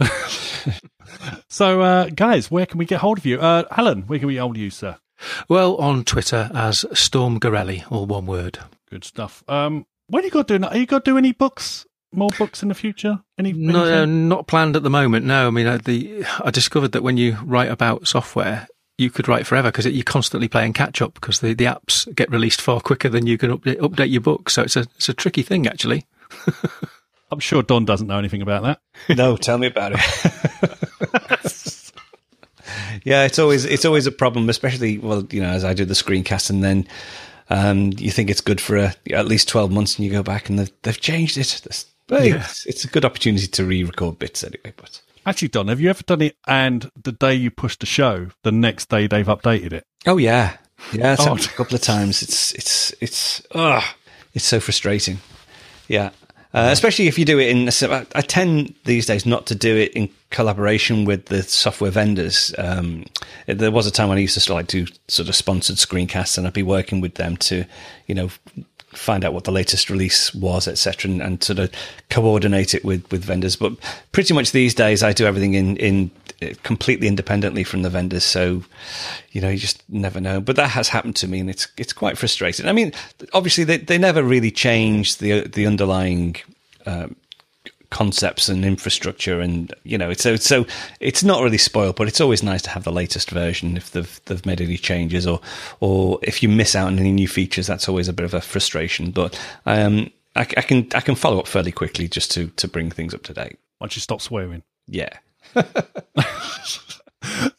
so, 1.48 1.80
uh, 1.80 2.08
guys, 2.14 2.48
where 2.48 2.64
can 2.64 2.78
we 2.78 2.86
get 2.86 3.00
hold 3.00 3.18
of 3.18 3.26
you? 3.26 3.40
Uh, 3.40 3.64
Alan, 3.76 4.02
where 4.02 4.20
can 4.20 4.28
we 4.28 4.34
get 4.34 4.40
hold 4.40 4.54
of 4.54 4.62
you, 4.62 4.70
sir? 4.70 4.96
Well, 5.48 5.74
on 5.78 6.04
Twitter 6.04 6.48
as 6.54 6.84
Storm 6.92 7.40
Gorelli, 7.40 7.90
all 7.90 8.06
one 8.06 8.26
word. 8.26 8.60
Good 8.88 9.02
stuff. 9.02 9.42
Um, 9.48 9.84
when 10.06 10.22
are 10.22 10.26
you 10.26 10.30
got 10.30 10.46
to 10.46 10.60
do? 10.60 10.64
Are 10.64 10.76
you 10.76 10.86
got 10.86 11.04
to 11.04 11.10
do 11.10 11.18
any 11.18 11.32
books? 11.32 11.86
More 12.12 12.30
books 12.38 12.62
in 12.62 12.68
the 12.68 12.74
future? 12.76 13.20
Any? 13.36 13.52
No, 13.52 13.82
anything? 13.84 14.28
not 14.28 14.46
planned 14.46 14.76
at 14.76 14.84
the 14.84 14.90
moment. 14.90 15.26
No, 15.26 15.48
I 15.48 15.50
mean, 15.50 15.66
uh, 15.66 15.78
the 15.84 16.24
I 16.44 16.52
discovered 16.52 16.92
that 16.92 17.02
when 17.02 17.16
you 17.16 17.36
write 17.42 17.70
about 17.70 18.06
software, 18.06 18.68
you 18.96 19.10
could 19.10 19.26
write 19.26 19.44
forever 19.44 19.72
because 19.72 19.86
you're 19.86 20.04
constantly 20.04 20.46
playing 20.46 20.72
catch 20.72 21.02
up 21.02 21.14
because 21.14 21.40
the, 21.40 21.52
the 21.52 21.64
apps 21.64 22.14
get 22.14 22.30
released 22.30 22.62
far 22.62 22.80
quicker 22.80 23.08
than 23.08 23.26
you 23.26 23.36
can 23.36 23.50
update, 23.50 23.78
update 23.78 24.12
your 24.12 24.20
book. 24.20 24.50
So 24.50 24.62
it's 24.62 24.76
a 24.76 24.86
it's 24.94 25.08
a 25.08 25.14
tricky 25.14 25.42
thing 25.42 25.66
actually. 25.66 26.06
I'm 27.30 27.40
sure 27.40 27.62
Don 27.62 27.84
doesn't 27.84 28.06
know 28.06 28.18
anything 28.18 28.42
about 28.42 28.62
that. 28.62 28.80
No, 29.16 29.36
tell 29.36 29.58
me 29.58 29.66
about 29.66 29.92
it. 29.94 30.00
yeah, 33.04 33.24
it's 33.24 33.38
always 33.38 33.64
it's 33.64 33.84
always 33.84 34.06
a 34.06 34.12
problem, 34.12 34.48
especially 34.48 34.98
well, 34.98 35.26
you 35.30 35.40
know, 35.40 35.48
as 35.50 35.64
I 35.64 35.74
do 35.74 35.84
the 35.84 35.94
screencast, 35.94 36.50
and 36.50 36.62
then 36.64 36.86
um, 37.50 37.92
you 37.96 38.10
think 38.10 38.30
it's 38.30 38.40
good 38.40 38.60
for 38.60 38.76
a, 38.76 38.94
at 39.12 39.26
least 39.26 39.48
twelve 39.48 39.70
months, 39.70 39.96
and 39.96 40.04
you 40.04 40.10
go 40.12 40.22
back 40.22 40.48
and 40.48 40.58
they've, 40.58 40.72
they've 40.82 41.00
changed 41.00 41.36
it. 41.38 41.84
Well, 42.08 42.24
Yeah. 42.24 42.36
it's, 42.36 42.66
it's 42.66 42.84
a 42.84 42.88
good 42.88 43.04
opportunity 43.04 43.46
to 43.48 43.64
re-record 43.64 44.18
bits 44.18 44.42
anyway. 44.44 44.72
But 44.76 45.00
Actually, 45.26 45.48
Don, 45.48 45.68
have 45.68 45.80
you 45.80 45.90
ever 45.90 46.02
done 46.04 46.22
it 46.22 46.36
and 46.46 46.88
the 47.02 47.10
day 47.12 47.34
you 47.34 47.50
pushed 47.50 47.80
the 47.80 47.86
show, 47.86 48.28
the 48.44 48.52
next 48.52 48.88
day 48.88 49.06
they've 49.08 49.26
updated 49.26 49.72
it? 49.72 49.84
oh 50.06 50.16
yeah, 50.16 50.56
yeah, 50.92 51.14
it's 51.14 51.22
Oh. 51.26 51.34
a 51.34 51.38
couple 51.56 51.74
of 51.74 51.82
times. 51.82 52.22
It's 52.22 52.52
it's 52.54 52.94
it's 53.00 53.42
ugh, 53.52 53.82
it's 54.34 54.44
so 54.44 54.60
frustrating. 54.60 55.18
Yeah. 55.88 56.10
Uh, 56.56 56.70
especially 56.72 57.06
if 57.06 57.18
you 57.18 57.26
do 57.26 57.38
it 57.38 57.50
in, 57.50 57.68
I, 58.14 58.22
tend 58.22 58.74
these 58.86 59.04
days 59.04 59.26
not 59.26 59.44
to 59.48 59.54
do 59.54 59.76
it 59.76 59.92
in 59.92 60.08
collaboration 60.30 61.04
with 61.04 61.26
the 61.26 61.42
software 61.42 61.90
vendors. 61.90 62.54
Um, 62.56 63.04
there 63.46 63.70
was 63.70 63.86
a 63.86 63.90
time 63.90 64.08
when 64.08 64.16
I 64.16 64.22
used 64.22 64.42
to 64.42 64.54
like 64.54 64.66
do 64.66 64.86
sort 65.06 65.28
of 65.28 65.36
sponsored 65.36 65.76
screencasts, 65.76 66.38
and 66.38 66.46
I'd 66.46 66.54
be 66.54 66.62
working 66.62 67.02
with 67.02 67.16
them 67.16 67.36
to, 67.36 67.66
you 68.06 68.14
know, 68.14 68.30
find 68.96 69.24
out 69.24 69.32
what 69.32 69.44
the 69.44 69.52
latest 69.52 69.90
release 69.90 70.34
was, 70.34 70.66
etc., 70.66 71.10
and, 71.10 71.22
and 71.22 71.42
sort 71.42 71.58
of 71.58 71.70
coordinate 72.10 72.74
it 72.74 72.84
with 72.84 73.10
with 73.10 73.24
vendors. 73.24 73.56
But 73.56 73.74
pretty 74.12 74.34
much 74.34 74.52
these 74.52 74.74
days, 74.74 75.02
I 75.02 75.12
do 75.12 75.26
everything 75.26 75.54
in 75.54 75.76
in 75.76 76.10
uh, 76.42 76.48
completely 76.62 77.08
independently 77.08 77.64
from 77.64 77.82
the 77.82 77.90
vendors. 77.90 78.24
So, 78.24 78.62
you 79.30 79.40
know, 79.40 79.48
you 79.48 79.58
just 79.58 79.82
never 79.88 80.20
know. 80.20 80.40
But 80.40 80.56
that 80.56 80.70
has 80.70 80.88
happened 80.88 81.16
to 81.16 81.28
me, 81.28 81.40
and 81.40 81.50
it's 81.50 81.68
it's 81.76 81.92
quite 81.92 82.18
frustrating. 82.18 82.66
I 82.66 82.72
mean, 82.72 82.92
obviously, 83.32 83.64
they 83.64 83.78
they 83.78 83.98
never 83.98 84.22
really 84.22 84.50
change 84.50 85.18
the 85.18 85.46
the 85.48 85.66
underlying. 85.66 86.36
Um, 86.84 87.16
concepts 87.90 88.48
and 88.48 88.64
infrastructure 88.64 89.40
and 89.40 89.72
you 89.84 89.96
know 89.96 90.10
it's 90.10 90.22
so 90.22 90.36
so 90.36 90.66
it's 91.00 91.22
not 91.22 91.42
really 91.42 91.58
spoiled 91.58 91.96
but 91.96 92.08
it's 92.08 92.20
always 92.20 92.42
nice 92.42 92.62
to 92.62 92.70
have 92.70 92.84
the 92.84 92.92
latest 92.92 93.30
version 93.30 93.76
if 93.76 93.92
they've 93.92 94.20
they've 94.26 94.44
made 94.44 94.60
any 94.60 94.76
changes 94.76 95.26
or 95.26 95.40
or 95.80 96.18
if 96.22 96.42
you 96.42 96.48
miss 96.48 96.74
out 96.74 96.88
on 96.88 96.98
any 96.98 97.12
new 97.12 97.28
features 97.28 97.66
that's 97.66 97.88
always 97.88 98.08
a 98.08 98.12
bit 98.12 98.24
of 98.24 98.34
a 98.34 98.40
frustration. 98.40 99.10
But 99.10 99.38
um 99.66 100.10
I, 100.34 100.40
I 100.40 100.62
can 100.62 100.88
I 100.94 101.00
can 101.00 101.14
follow 101.14 101.38
up 101.38 101.46
fairly 101.46 101.72
quickly 101.72 102.08
just 102.08 102.30
to 102.32 102.48
to 102.48 102.68
bring 102.68 102.90
things 102.90 103.14
up 103.14 103.22
to 103.24 103.34
date. 103.34 103.58
Once 103.80 103.96
you 103.96 104.00
stop 104.02 104.20
swearing. 104.20 104.62
yeah 104.86 105.18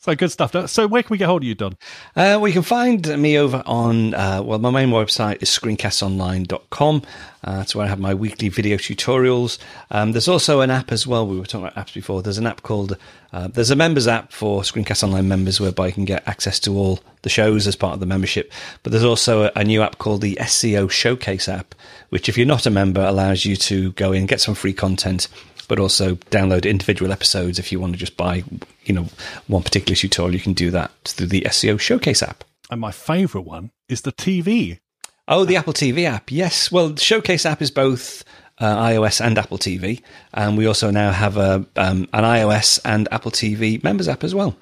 So 0.07 0.15
good 0.15 0.31
stuff. 0.31 0.69
So 0.69 0.87
where 0.87 1.03
can 1.03 1.09
we 1.09 1.17
get 1.17 1.25
hold 1.25 1.41
of 1.41 1.47
you, 1.49 1.53
Don? 1.53 1.73
Uh, 2.15 2.39
well, 2.39 2.47
you 2.47 2.53
can 2.53 2.61
find 2.61 3.05
me 3.21 3.37
over 3.37 3.61
on, 3.65 4.13
uh, 4.13 4.41
well, 4.41 4.57
my 4.57 4.69
main 4.69 4.87
website 4.87 5.43
is 5.43 5.49
screencastonline.com. 5.49 7.01
Uh, 7.43 7.57
that's 7.57 7.75
where 7.75 7.85
I 7.85 7.89
have 7.89 7.99
my 7.99 8.13
weekly 8.13 8.47
video 8.47 8.77
tutorials. 8.77 9.57
Um, 9.91 10.13
there's 10.13 10.29
also 10.29 10.61
an 10.61 10.71
app 10.71 10.93
as 10.93 11.05
well. 11.05 11.27
We 11.27 11.37
were 11.37 11.45
talking 11.45 11.67
about 11.67 11.75
apps 11.75 11.93
before. 11.93 12.21
There's 12.21 12.37
an 12.37 12.47
app 12.47 12.61
called, 12.61 12.95
uh, 13.33 13.49
there's 13.49 13.69
a 13.69 13.75
members 13.75 14.07
app 14.07 14.31
for 14.31 14.61
Screencast 14.61 15.03
Online 15.03 15.27
members 15.27 15.59
whereby 15.59 15.87
you 15.87 15.93
can 15.93 16.05
get 16.05 16.25
access 16.25 16.57
to 16.61 16.77
all 16.77 17.01
the 17.23 17.29
shows 17.29 17.67
as 17.67 17.75
part 17.75 17.93
of 17.93 17.99
the 17.99 18.05
membership. 18.05 18.49
But 18.83 18.93
there's 18.93 19.03
also 19.03 19.47
a, 19.47 19.51
a 19.57 19.65
new 19.65 19.81
app 19.81 19.97
called 19.97 20.21
the 20.21 20.39
SCO 20.41 20.87
Showcase 20.87 21.49
app, 21.49 21.75
which 22.11 22.29
if 22.29 22.37
you're 22.37 22.47
not 22.47 22.65
a 22.65 22.69
member 22.69 23.01
allows 23.01 23.43
you 23.43 23.57
to 23.57 23.91
go 23.91 24.13
in, 24.13 24.25
get 24.25 24.39
some 24.39 24.55
free 24.55 24.71
content 24.71 25.27
but 25.67 25.79
also 25.79 26.15
download 26.31 26.69
individual 26.69 27.11
episodes 27.11 27.59
if 27.59 27.71
you 27.71 27.79
want 27.79 27.93
to 27.93 27.99
just 27.99 28.17
buy, 28.17 28.43
you 28.85 28.93
know, 28.93 29.07
one 29.47 29.63
particular 29.63 29.95
tutorial. 29.95 30.33
You 30.33 30.41
can 30.41 30.53
do 30.53 30.71
that 30.71 30.91
through 31.05 31.27
the 31.27 31.47
SCO 31.49 31.77
Showcase 31.77 32.23
app. 32.23 32.43
And 32.69 32.81
my 32.81 32.91
favourite 32.91 33.47
one 33.47 33.71
is 33.87 34.01
the 34.01 34.11
TV. 34.11 34.79
Oh, 35.27 35.45
the 35.45 35.57
Apple 35.57 35.73
TV 35.73 36.05
app. 36.05 36.31
Yes. 36.31 36.71
Well, 36.71 36.89
the 36.89 37.01
Showcase 37.01 37.45
app 37.45 37.61
is 37.61 37.71
both 37.71 38.23
uh, 38.59 38.75
iOS 38.77 39.23
and 39.23 39.37
Apple 39.37 39.57
TV, 39.57 40.01
and 40.33 40.57
we 40.57 40.65
also 40.65 40.89
now 40.89 41.11
have 41.11 41.37
a 41.37 41.65
um, 41.75 42.07
an 42.13 42.23
iOS 42.23 42.79
and 42.83 43.07
Apple 43.11 43.31
TV 43.31 43.83
members 43.83 44.07
app 44.07 44.23
as 44.23 44.33
well. 44.33 44.55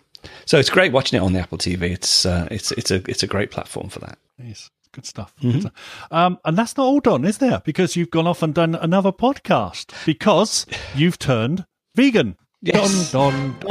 So 0.46 0.58
it's 0.58 0.70
great 0.70 0.92
watching 0.92 1.18
it 1.18 1.24
on 1.24 1.34
the 1.34 1.40
Apple 1.40 1.58
TV. 1.58 1.92
It's 1.92 2.26
uh, 2.26 2.48
it's 2.52 2.72
it's 2.74 2.92
a 2.92 2.96
it's 3.10 3.24
a 3.24 3.28
great 3.28 3.52
platform 3.52 3.90
for 3.90 4.00
that. 4.00 4.18
Yes, 4.38 4.70
good 4.96 5.06
stuff. 5.06 5.34
Good 5.42 5.62
stuff. 5.62 5.74
Um, 6.10 6.40
and 6.46 6.58
that's 6.58 6.76
not 6.78 6.86
all 6.86 7.02
done, 7.02 7.26
is 7.26 7.38
there? 7.40 7.62
Because 7.66 7.96
you've 7.96 8.10
gone 8.12 8.26
off 8.28 8.42
and 8.42 8.54
done 8.54 8.74
another 8.76 9.12
podcast 9.12 9.92
because 10.06 10.66
you've 10.96 11.20
turned 11.20 11.66
vegan. 11.96 12.38
Yes. 12.62 13.12
Don, 13.12 13.56
don, 13.60 13.68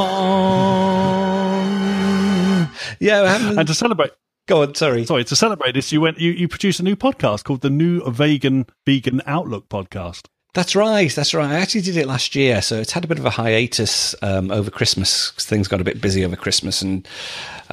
don. 1.24 2.70
Yeah. 3.00 3.22
I 3.22 3.54
And 3.58 3.66
to 3.66 3.74
celebrate, 3.74 4.10
go 4.46 4.62
on. 4.62 4.74
Sorry. 4.74 5.04
sorry, 5.06 5.24
to 5.24 5.34
celebrate 5.36 5.72
this, 5.72 5.90
you 5.92 6.00
went, 6.00 6.18
you, 6.20 6.30
you 6.32 6.46
produced 6.46 6.78
a 6.80 6.82
new 6.84 6.94
podcast 6.96 7.44
called 7.44 7.62
the 7.62 7.70
New 7.70 8.02
Vegan 8.10 8.66
Vegan 8.86 9.22
Outlook 9.26 9.68
Podcast. 9.68 10.26
That's 10.52 10.76
right. 10.76 11.10
That's 11.12 11.34
right. 11.34 11.50
I 11.50 11.54
actually 11.58 11.80
did 11.80 11.96
it 11.96 12.06
last 12.06 12.36
year, 12.36 12.62
so 12.62 12.78
it's 12.78 12.92
had 12.92 13.04
a 13.04 13.08
bit 13.08 13.18
of 13.18 13.24
a 13.24 13.30
hiatus 13.30 14.14
um, 14.22 14.52
over 14.52 14.70
Christmas 14.70 15.32
'cause 15.32 15.44
things 15.46 15.66
got 15.66 15.80
a 15.80 15.84
bit 15.84 16.00
busy 16.00 16.24
over 16.24 16.36
Christmas, 16.36 16.80
and 16.80 17.08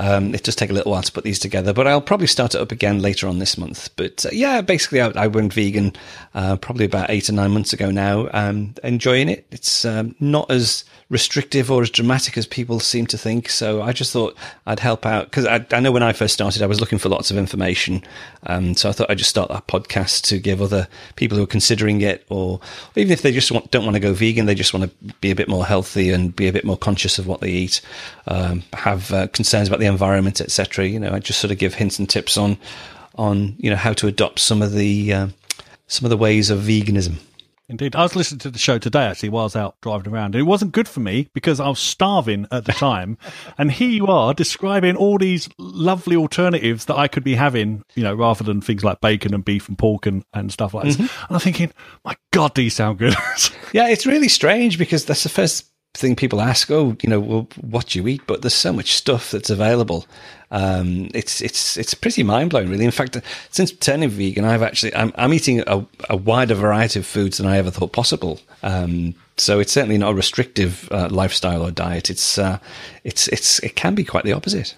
um, 0.01 0.33
it 0.33 0.43
does 0.43 0.55
take 0.55 0.71
a 0.71 0.73
little 0.73 0.91
while 0.91 1.03
to 1.03 1.11
put 1.11 1.23
these 1.23 1.37
together. 1.37 1.73
But 1.73 1.85
I'll 1.85 2.01
probably 2.01 2.25
start 2.25 2.55
it 2.55 2.61
up 2.61 2.71
again 2.71 3.03
later 3.03 3.27
on 3.27 3.37
this 3.37 3.55
month. 3.55 3.89
But 3.95 4.25
uh, 4.25 4.29
yeah, 4.31 4.61
basically, 4.61 4.99
I, 4.99 5.09
I 5.09 5.27
went 5.27 5.53
vegan 5.53 5.93
uh, 6.33 6.55
probably 6.57 6.85
about 6.85 7.11
eight 7.11 7.29
or 7.29 7.33
nine 7.33 7.51
months 7.51 7.71
ago 7.71 7.91
now. 7.91 8.27
Um, 8.33 8.73
enjoying 8.83 9.29
it. 9.29 9.45
It's 9.51 9.85
um, 9.85 10.15
not 10.19 10.49
as 10.49 10.85
restrictive 11.11 11.69
or 11.69 11.81
as 11.81 11.89
dramatic 11.89 12.37
as 12.37 12.47
people 12.47 12.79
seem 12.79 13.05
to 13.05 13.17
think. 13.17 13.49
So 13.49 13.81
I 13.81 13.91
just 13.91 14.13
thought 14.13 14.35
I'd 14.65 14.79
help 14.79 15.05
out 15.05 15.25
because 15.25 15.45
I, 15.45 15.63
I 15.71 15.81
know 15.81 15.91
when 15.91 16.03
I 16.03 16.13
first 16.13 16.33
started, 16.33 16.63
I 16.63 16.67
was 16.67 16.79
looking 16.79 16.97
for 16.97 17.09
lots 17.09 17.29
of 17.29 17.37
information. 17.37 18.01
Um, 18.43 18.75
so 18.75 18.89
I 18.89 18.93
thought 18.93 19.11
I'd 19.11 19.17
just 19.17 19.29
start 19.29 19.49
that 19.49 19.67
podcast 19.67 20.23
to 20.29 20.39
give 20.39 20.61
other 20.61 20.87
people 21.17 21.37
who 21.37 21.43
are 21.43 21.47
considering 21.47 22.01
it, 22.01 22.25
or 22.29 22.61
even 22.95 23.11
if 23.11 23.21
they 23.21 23.33
just 23.33 23.51
want, 23.51 23.69
don't 23.71 23.83
want 23.83 23.95
to 23.95 23.99
go 23.99 24.13
vegan, 24.13 24.45
they 24.45 24.55
just 24.55 24.73
want 24.73 24.89
to 24.89 25.13
be 25.15 25.31
a 25.31 25.35
bit 25.35 25.49
more 25.49 25.65
healthy 25.65 26.09
and 26.09 26.35
be 26.35 26.47
a 26.47 26.53
bit 26.53 26.63
more 26.63 26.77
conscious 26.77 27.19
of 27.19 27.27
what 27.27 27.41
they 27.41 27.51
eat, 27.51 27.81
um, 28.27 28.63
have 28.73 29.11
uh, 29.11 29.27
concerns 29.27 29.67
about 29.67 29.81
the 29.81 29.90
environment, 29.91 30.41
etc. 30.41 30.87
You 30.87 30.99
know, 30.99 31.11
I 31.11 31.19
just 31.19 31.39
sort 31.39 31.51
of 31.51 31.57
give 31.57 31.75
hints 31.75 31.99
and 31.99 32.09
tips 32.09 32.37
on 32.37 32.57
on 33.15 33.55
you 33.57 33.69
know 33.69 33.75
how 33.75 33.93
to 33.93 34.07
adopt 34.07 34.39
some 34.39 34.61
of 34.61 34.73
the 34.73 35.13
uh, 35.13 35.27
some 35.87 36.05
of 36.05 36.09
the 36.09 36.17
ways 36.17 36.49
of 36.49 36.59
veganism. 36.59 37.17
Indeed. 37.71 37.95
I 37.95 38.03
was 38.03 38.17
listening 38.17 38.39
to 38.39 38.51
the 38.51 38.59
show 38.59 38.77
today 38.77 39.05
actually 39.05 39.29
while 39.29 39.43
I 39.43 39.45
was 39.45 39.55
out 39.55 39.75
driving 39.81 40.11
around. 40.11 40.35
And 40.35 40.41
it 40.41 40.43
wasn't 40.43 40.73
good 40.73 40.89
for 40.89 40.99
me 40.99 41.29
because 41.33 41.61
I 41.61 41.69
was 41.69 41.79
starving 41.79 42.45
at 42.51 42.65
the 42.65 42.73
time. 42.73 43.17
and 43.57 43.71
here 43.71 43.89
you 43.89 44.07
are 44.07 44.33
describing 44.33 44.97
all 44.97 45.17
these 45.17 45.47
lovely 45.57 46.17
alternatives 46.17 46.85
that 46.85 46.97
I 46.97 47.07
could 47.07 47.23
be 47.23 47.35
having, 47.35 47.85
you 47.95 48.03
know, 48.03 48.13
rather 48.13 48.43
than 48.43 48.59
things 48.59 48.83
like 48.83 48.99
bacon 48.99 49.33
and 49.33 49.45
beef 49.45 49.69
and 49.69 49.77
pork 49.77 50.05
and, 50.05 50.25
and 50.33 50.51
stuff 50.51 50.73
like 50.73 50.83
this. 50.83 50.99
And 50.99 51.09
I'm 51.29 51.39
thinking, 51.39 51.71
my 52.03 52.17
God, 52.31 52.55
these 52.55 52.75
sound 52.75 52.99
good. 52.99 53.15
Yeah, 53.73 53.87
it's 53.87 54.05
really 54.05 54.27
strange 54.27 54.77
because 54.77 55.05
that's 55.05 55.23
the 55.23 55.29
first 55.29 55.70
thing 55.93 56.15
people 56.15 56.41
ask. 56.41 56.69
Oh, 56.71 56.95
you 57.01 57.09
know, 57.09 57.19
well, 57.19 57.47
what 57.59 57.87
do 57.87 57.99
you 57.99 58.07
eat? 58.07 58.21
But 58.27 58.41
there's 58.41 58.53
so 58.53 58.73
much 58.73 58.93
stuff 58.93 59.31
that's 59.31 59.49
available. 59.49 60.05
Um, 60.51 61.09
it's 61.13 61.41
it's 61.41 61.77
it's 61.77 61.93
pretty 61.93 62.23
mind 62.23 62.49
blowing, 62.49 62.69
really. 62.69 62.85
In 62.85 62.91
fact, 62.91 63.17
since 63.49 63.71
turning 63.71 64.09
vegan, 64.09 64.45
I've 64.45 64.63
actually 64.63 64.93
I'm, 64.95 65.13
I'm 65.15 65.33
eating 65.33 65.63
a, 65.67 65.85
a 66.09 66.17
wider 66.17 66.55
variety 66.55 66.99
of 66.99 67.05
foods 67.05 67.37
than 67.37 67.47
I 67.47 67.57
ever 67.57 67.71
thought 67.71 67.93
possible. 67.93 68.39
Um, 68.63 69.15
so 69.37 69.59
it's 69.59 69.71
certainly 69.71 69.97
not 69.97 70.11
a 70.11 70.15
restrictive 70.15 70.87
uh, 70.91 71.07
lifestyle 71.09 71.63
or 71.63 71.71
diet. 71.71 72.09
It's 72.09 72.37
uh, 72.37 72.59
it's 73.03 73.27
it's 73.29 73.59
it 73.59 73.75
can 73.75 73.95
be 73.95 74.03
quite 74.03 74.23
the 74.23 74.33
opposite. 74.33 74.75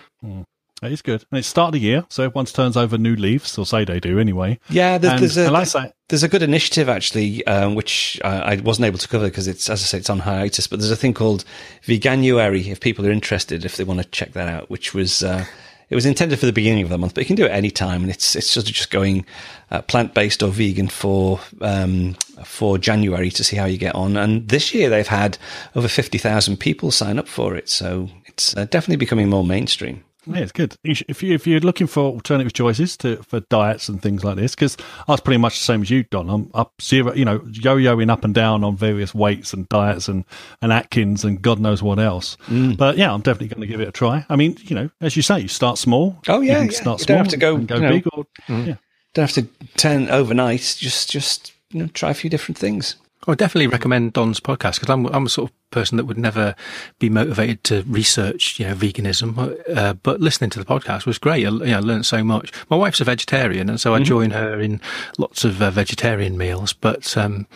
It 0.85 0.91
is 0.91 1.01
good. 1.01 1.25
And 1.31 1.39
it's 1.39 1.47
start 1.47 1.69
of 1.69 1.73
the 1.73 1.79
year, 1.79 2.05
so 2.09 2.23
everyone 2.23 2.45
turns 2.45 2.75
over 2.77 2.97
new 2.97 3.15
leaves, 3.15 3.57
or 3.57 3.65
say 3.65 3.85
they 3.85 3.99
do 3.99 4.19
anyway. 4.19 4.59
Yeah, 4.69 4.97
there's, 4.97 5.13
And- 5.13 5.21
there's 5.21 5.37
a 5.37 5.51
like 5.51 5.67
say- 5.67 5.93
there's 6.09 6.23
a 6.23 6.27
good 6.27 6.43
initiative 6.43 6.89
actually, 6.89 7.45
um, 7.47 7.73
which 7.75 8.19
uh, 8.23 8.41
I 8.45 8.55
wasn't 8.57 8.85
able 8.85 8.99
to 8.99 9.07
cover 9.07 9.25
because 9.25 9.47
it's 9.47 9.69
as 9.69 9.81
I 9.81 9.85
say 9.85 9.97
it's 9.97 10.09
on 10.09 10.19
hiatus. 10.19 10.67
But 10.67 10.79
there's 10.79 10.91
a 10.91 10.95
thing 10.95 11.13
called 11.13 11.45
Veganuary 11.85 12.67
if 12.67 12.79
people 12.79 13.05
are 13.07 13.11
interested, 13.11 13.65
if 13.65 13.77
they 13.77 13.83
want 13.83 14.01
to 14.01 14.07
check 14.09 14.33
that 14.33 14.47
out. 14.47 14.69
Which 14.69 14.93
was 14.93 15.23
uh, 15.23 15.45
it 15.89 15.95
was 15.95 16.05
intended 16.05 16.39
for 16.39 16.45
the 16.45 16.53
beginning 16.53 16.83
of 16.83 16.89
the 16.89 16.97
month, 16.97 17.13
but 17.15 17.21
you 17.21 17.27
can 17.27 17.35
do 17.35 17.45
it 17.45 17.51
any 17.51 17.71
time, 17.71 18.01
and 18.01 18.11
it's 18.11 18.35
it's 18.35 18.49
sort 18.49 18.67
of 18.67 18.73
just 18.73 18.91
going 18.91 19.25
uh, 19.71 19.81
plant 19.81 20.13
based 20.13 20.43
or 20.43 20.49
vegan 20.49 20.87
for 20.87 21.39
um, 21.61 22.13
for 22.43 22.77
January 22.77 23.31
to 23.31 23.43
see 23.43 23.55
how 23.55 23.65
you 23.65 23.77
get 23.77 23.95
on. 23.95 24.17
And 24.17 24.47
this 24.49 24.73
year 24.73 24.89
they've 24.89 25.07
had 25.07 25.37
over 25.75 25.87
fifty 25.87 26.17
thousand 26.17 26.57
people 26.57 26.91
sign 26.91 27.17
up 27.17 27.27
for 27.27 27.55
it, 27.55 27.69
so 27.69 28.09
it's 28.25 28.55
uh, 28.55 28.65
definitely 28.65 28.97
becoming 28.97 29.29
more 29.29 29.43
mainstream. 29.45 30.03
Yeah, 30.25 30.37
it's 30.39 30.51
good. 30.51 30.75
You 30.83 30.95
If 31.07 31.21
you 31.21 31.33
if 31.33 31.45
you're 31.45 31.59
looking 31.59 31.87
for 31.87 32.03
alternative 32.05 32.53
choices 32.53 32.95
to 32.97 33.17
for 33.23 33.41
diets 33.41 33.89
and 33.89 34.01
things 34.01 34.23
like 34.23 34.37
this, 34.37 34.55
because 34.55 34.77
I 35.07 35.11
was 35.11 35.19
pretty 35.21 35.37
much 35.39 35.59
the 35.59 35.65
same 35.65 35.81
as 35.81 35.89
you, 35.89 36.03
Don. 36.03 36.29
I'm 36.29 36.49
up 36.53 36.71
zero, 36.81 37.13
you 37.13 37.25
know, 37.25 37.39
yo-yoing 37.51 38.09
up 38.09 38.23
and 38.23 38.33
down 38.33 38.63
on 38.63 38.77
various 38.77 39.13
weights 39.13 39.53
and 39.53 39.67
diets 39.69 40.07
and 40.07 40.23
and 40.61 40.71
Atkins 40.71 41.25
and 41.25 41.41
God 41.41 41.59
knows 41.59 41.83
what 41.83 41.99
else. 41.99 42.37
Mm. 42.47 42.77
But 42.77 42.97
yeah, 42.97 43.13
I'm 43.13 43.21
definitely 43.21 43.49
going 43.49 43.61
to 43.61 43.67
give 43.67 43.81
it 43.81 43.87
a 43.89 43.91
try. 43.91 44.25
I 44.29 44.35
mean, 44.35 44.57
you 44.61 44.75
know, 44.75 44.89
as 45.01 45.15
you 45.15 45.21
say, 45.21 45.39
you 45.41 45.47
start 45.49 45.77
small. 45.77 46.17
Oh, 46.29 46.39
You 46.39 46.47
yeah, 46.49 46.59
can 46.59 46.65
yeah. 46.71 46.79
start 46.79 46.99
You 46.99 47.03
small. 47.05 47.15
don't 47.17 47.25
have 47.25 47.31
to 47.31 47.37
go, 47.37 47.57
go 47.57 47.75
you 47.75 47.81
know- 47.81 47.89
big. 47.89 48.07
Or, 48.13 48.25
yeah. 48.47 48.75
Don't 49.13 49.29
have 49.29 49.33
to 49.33 49.47
turn 49.77 50.09
overnight. 50.09 50.75
Just, 50.79 51.11
just 51.11 51.51
you 51.71 51.81
know, 51.81 51.87
try 51.93 52.09
a 52.09 52.13
few 52.15 52.29
different 52.29 52.57
things. 52.57 52.95
I 53.25 53.31
would 53.31 53.39
definitely 53.39 53.67
recommend 53.67 54.13
Don's 54.13 54.41
podcast 54.41 54.75
because 54.79 54.89
I'm 54.89 55.05
I'm 55.07 55.27
a 55.27 55.29
sort 55.29 55.49
of 55.49 55.71
person 55.71 55.95
that 55.97 56.05
would 56.05 56.17
never 56.17 56.55
be 56.99 57.09
motivated 57.09 57.63
to 57.65 57.83
research 57.83 58.59
you 58.59 58.67
know 58.67 58.75
veganism, 58.75 59.57
uh, 59.75 59.93
but 59.93 60.19
listening 60.19 60.49
to 60.51 60.59
the 60.59 60.65
podcast 60.65 61.05
was 61.05 61.17
great. 61.17 61.45
I, 61.45 61.49
you 61.49 61.59
know, 61.59 61.77
I 61.77 61.79
learned 61.79 62.05
so 62.05 62.23
much. 62.23 62.51
My 62.69 62.75
wife's 62.75 62.99
a 62.99 63.05
vegetarian, 63.05 63.69
and 63.69 63.79
so 63.79 63.95
I 63.95 64.03
join 64.03 64.31
her 64.31 64.59
in 64.59 64.81
lots 65.17 65.45
of 65.45 65.61
uh, 65.61 65.71
vegetarian 65.71 66.37
meals. 66.37 66.73
But 66.73 67.15
um, 67.15 67.47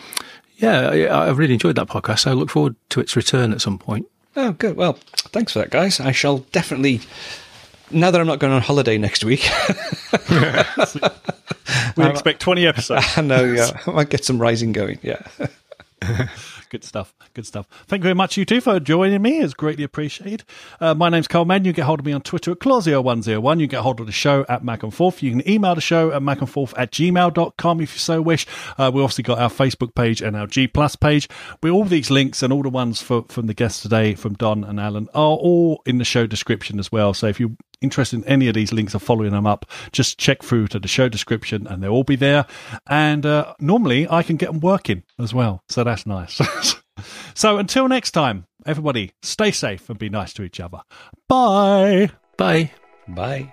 yeah, 0.56 0.88
I, 0.88 1.04
I 1.04 1.30
really 1.30 1.54
enjoyed 1.54 1.76
that 1.76 1.88
podcast. 1.88 2.20
So 2.20 2.30
I 2.30 2.34
look 2.34 2.50
forward 2.50 2.74
to 2.90 3.00
its 3.00 3.14
return 3.14 3.52
at 3.52 3.60
some 3.60 3.78
point. 3.78 4.06
Oh, 4.36 4.52
good. 4.52 4.76
Well, 4.76 4.94
thanks 5.32 5.52
for 5.52 5.58
that, 5.58 5.70
guys. 5.70 6.00
I 6.00 6.12
shall 6.12 6.38
definitely. 6.38 7.00
Now 7.90 8.10
that 8.10 8.20
I'm 8.20 8.26
not 8.26 8.38
going 8.38 8.52
on 8.52 8.62
holiday 8.62 8.98
next 8.98 9.24
week, 9.24 9.48
We 11.96 12.06
expect 12.06 12.40
20 12.40 12.66
episodes. 12.66 13.06
I 13.16 13.22
know. 13.22 13.44
Yeah, 13.44 13.70
I 13.86 13.90
might 13.90 14.10
get 14.10 14.24
some 14.24 14.40
rising 14.40 14.72
going. 14.72 14.98
Yeah. 15.02 15.20
Good 16.70 16.84
stuff. 16.84 17.14
Good 17.32 17.46
stuff. 17.46 17.66
Thank 17.86 18.00
you 18.00 18.04
very 18.04 18.14
much, 18.14 18.36
you 18.36 18.44
two, 18.44 18.60
for 18.60 18.78
joining 18.78 19.22
me. 19.22 19.40
It's 19.40 19.54
greatly 19.54 19.84
appreciated. 19.84 20.44
Uh, 20.80 20.92
my 20.92 21.08
name's 21.08 21.26
Karl 21.26 21.46
Mann. 21.46 21.64
You 21.64 21.72
can 21.72 21.78
get 21.78 21.86
hold 21.86 22.00
of 22.00 22.06
me 22.06 22.12
on 22.12 22.20
Twitter 22.20 22.52
at 22.52 22.58
Clausio101. 22.58 23.60
You 23.60 23.66
can 23.66 23.78
get 23.78 23.80
hold 23.80 24.00
of 24.00 24.06
the 24.06 24.12
show 24.12 24.44
at 24.50 24.62
Mac 24.62 24.82
and 24.82 24.92
Forth. 24.92 25.22
You 25.22 25.30
can 25.30 25.48
email 25.48 25.74
the 25.74 25.80
show 25.80 26.12
at 26.12 26.22
Mac 26.22 26.40
and 26.40 26.48
macandforth 26.48 26.74
at 26.76 26.92
gmail.com 26.92 27.80
if 27.80 27.94
you 27.94 27.98
so 27.98 28.20
wish. 28.20 28.46
Uh, 28.76 28.90
we 28.92 29.02
obviously 29.02 29.24
got 29.24 29.38
our 29.38 29.48
Facebook 29.48 29.94
page 29.94 30.20
and 30.20 30.36
our 30.36 30.46
G 30.46 30.68
Plus 30.68 30.94
page. 30.94 31.26
We 31.62 31.70
all 31.70 31.84
these 31.84 32.10
links 32.10 32.42
and 32.42 32.52
all 32.52 32.62
the 32.62 32.68
ones 32.68 33.00
for, 33.00 33.24
from 33.28 33.46
the 33.46 33.54
guests 33.54 33.80
today, 33.80 34.14
from 34.14 34.34
Don 34.34 34.62
and 34.62 34.78
Alan, 34.78 35.08
are 35.14 35.36
all 35.36 35.80
in 35.86 35.96
the 35.96 36.04
show 36.04 36.26
description 36.26 36.78
as 36.78 36.92
well. 36.92 37.14
So 37.14 37.28
if 37.28 37.40
you're 37.40 37.56
interested 37.80 38.16
in 38.16 38.24
any 38.24 38.48
of 38.48 38.54
these 38.54 38.72
links 38.72 38.94
or 38.94 38.98
following 38.98 39.30
them 39.30 39.46
up, 39.46 39.66
just 39.92 40.18
check 40.18 40.42
through 40.42 40.68
to 40.68 40.78
the 40.78 40.88
show 40.88 41.08
description 41.08 41.66
and 41.66 41.82
they'll 41.82 41.92
all 41.92 42.04
be 42.04 42.16
there. 42.16 42.46
And 42.86 43.24
uh, 43.24 43.54
normally 43.60 44.08
I 44.08 44.22
can 44.22 44.36
get 44.36 44.50
them 44.50 44.60
working 44.60 45.02
as 45.18 45.32
well. 45.34 45.62
So 45.68 45.84
that's 45.84 46.06
nice. 46.06 46.40
so 47.34 47.58
until 47.58 47.88
next 47.88 48.12
time, 48.12 48.46
everybody 48.66 49.12
stay 49.22 49.50
safe 49.50 49.88
and 49.88 49.98
be 49.98 50.08
nice 50.08 50.32
to 50.34 50.42
each 50.42 50.60
other. 50.60 50.80
Bye. 51.28 52.10
Bye. 52.36 52.72
Bye. 53.06 53.52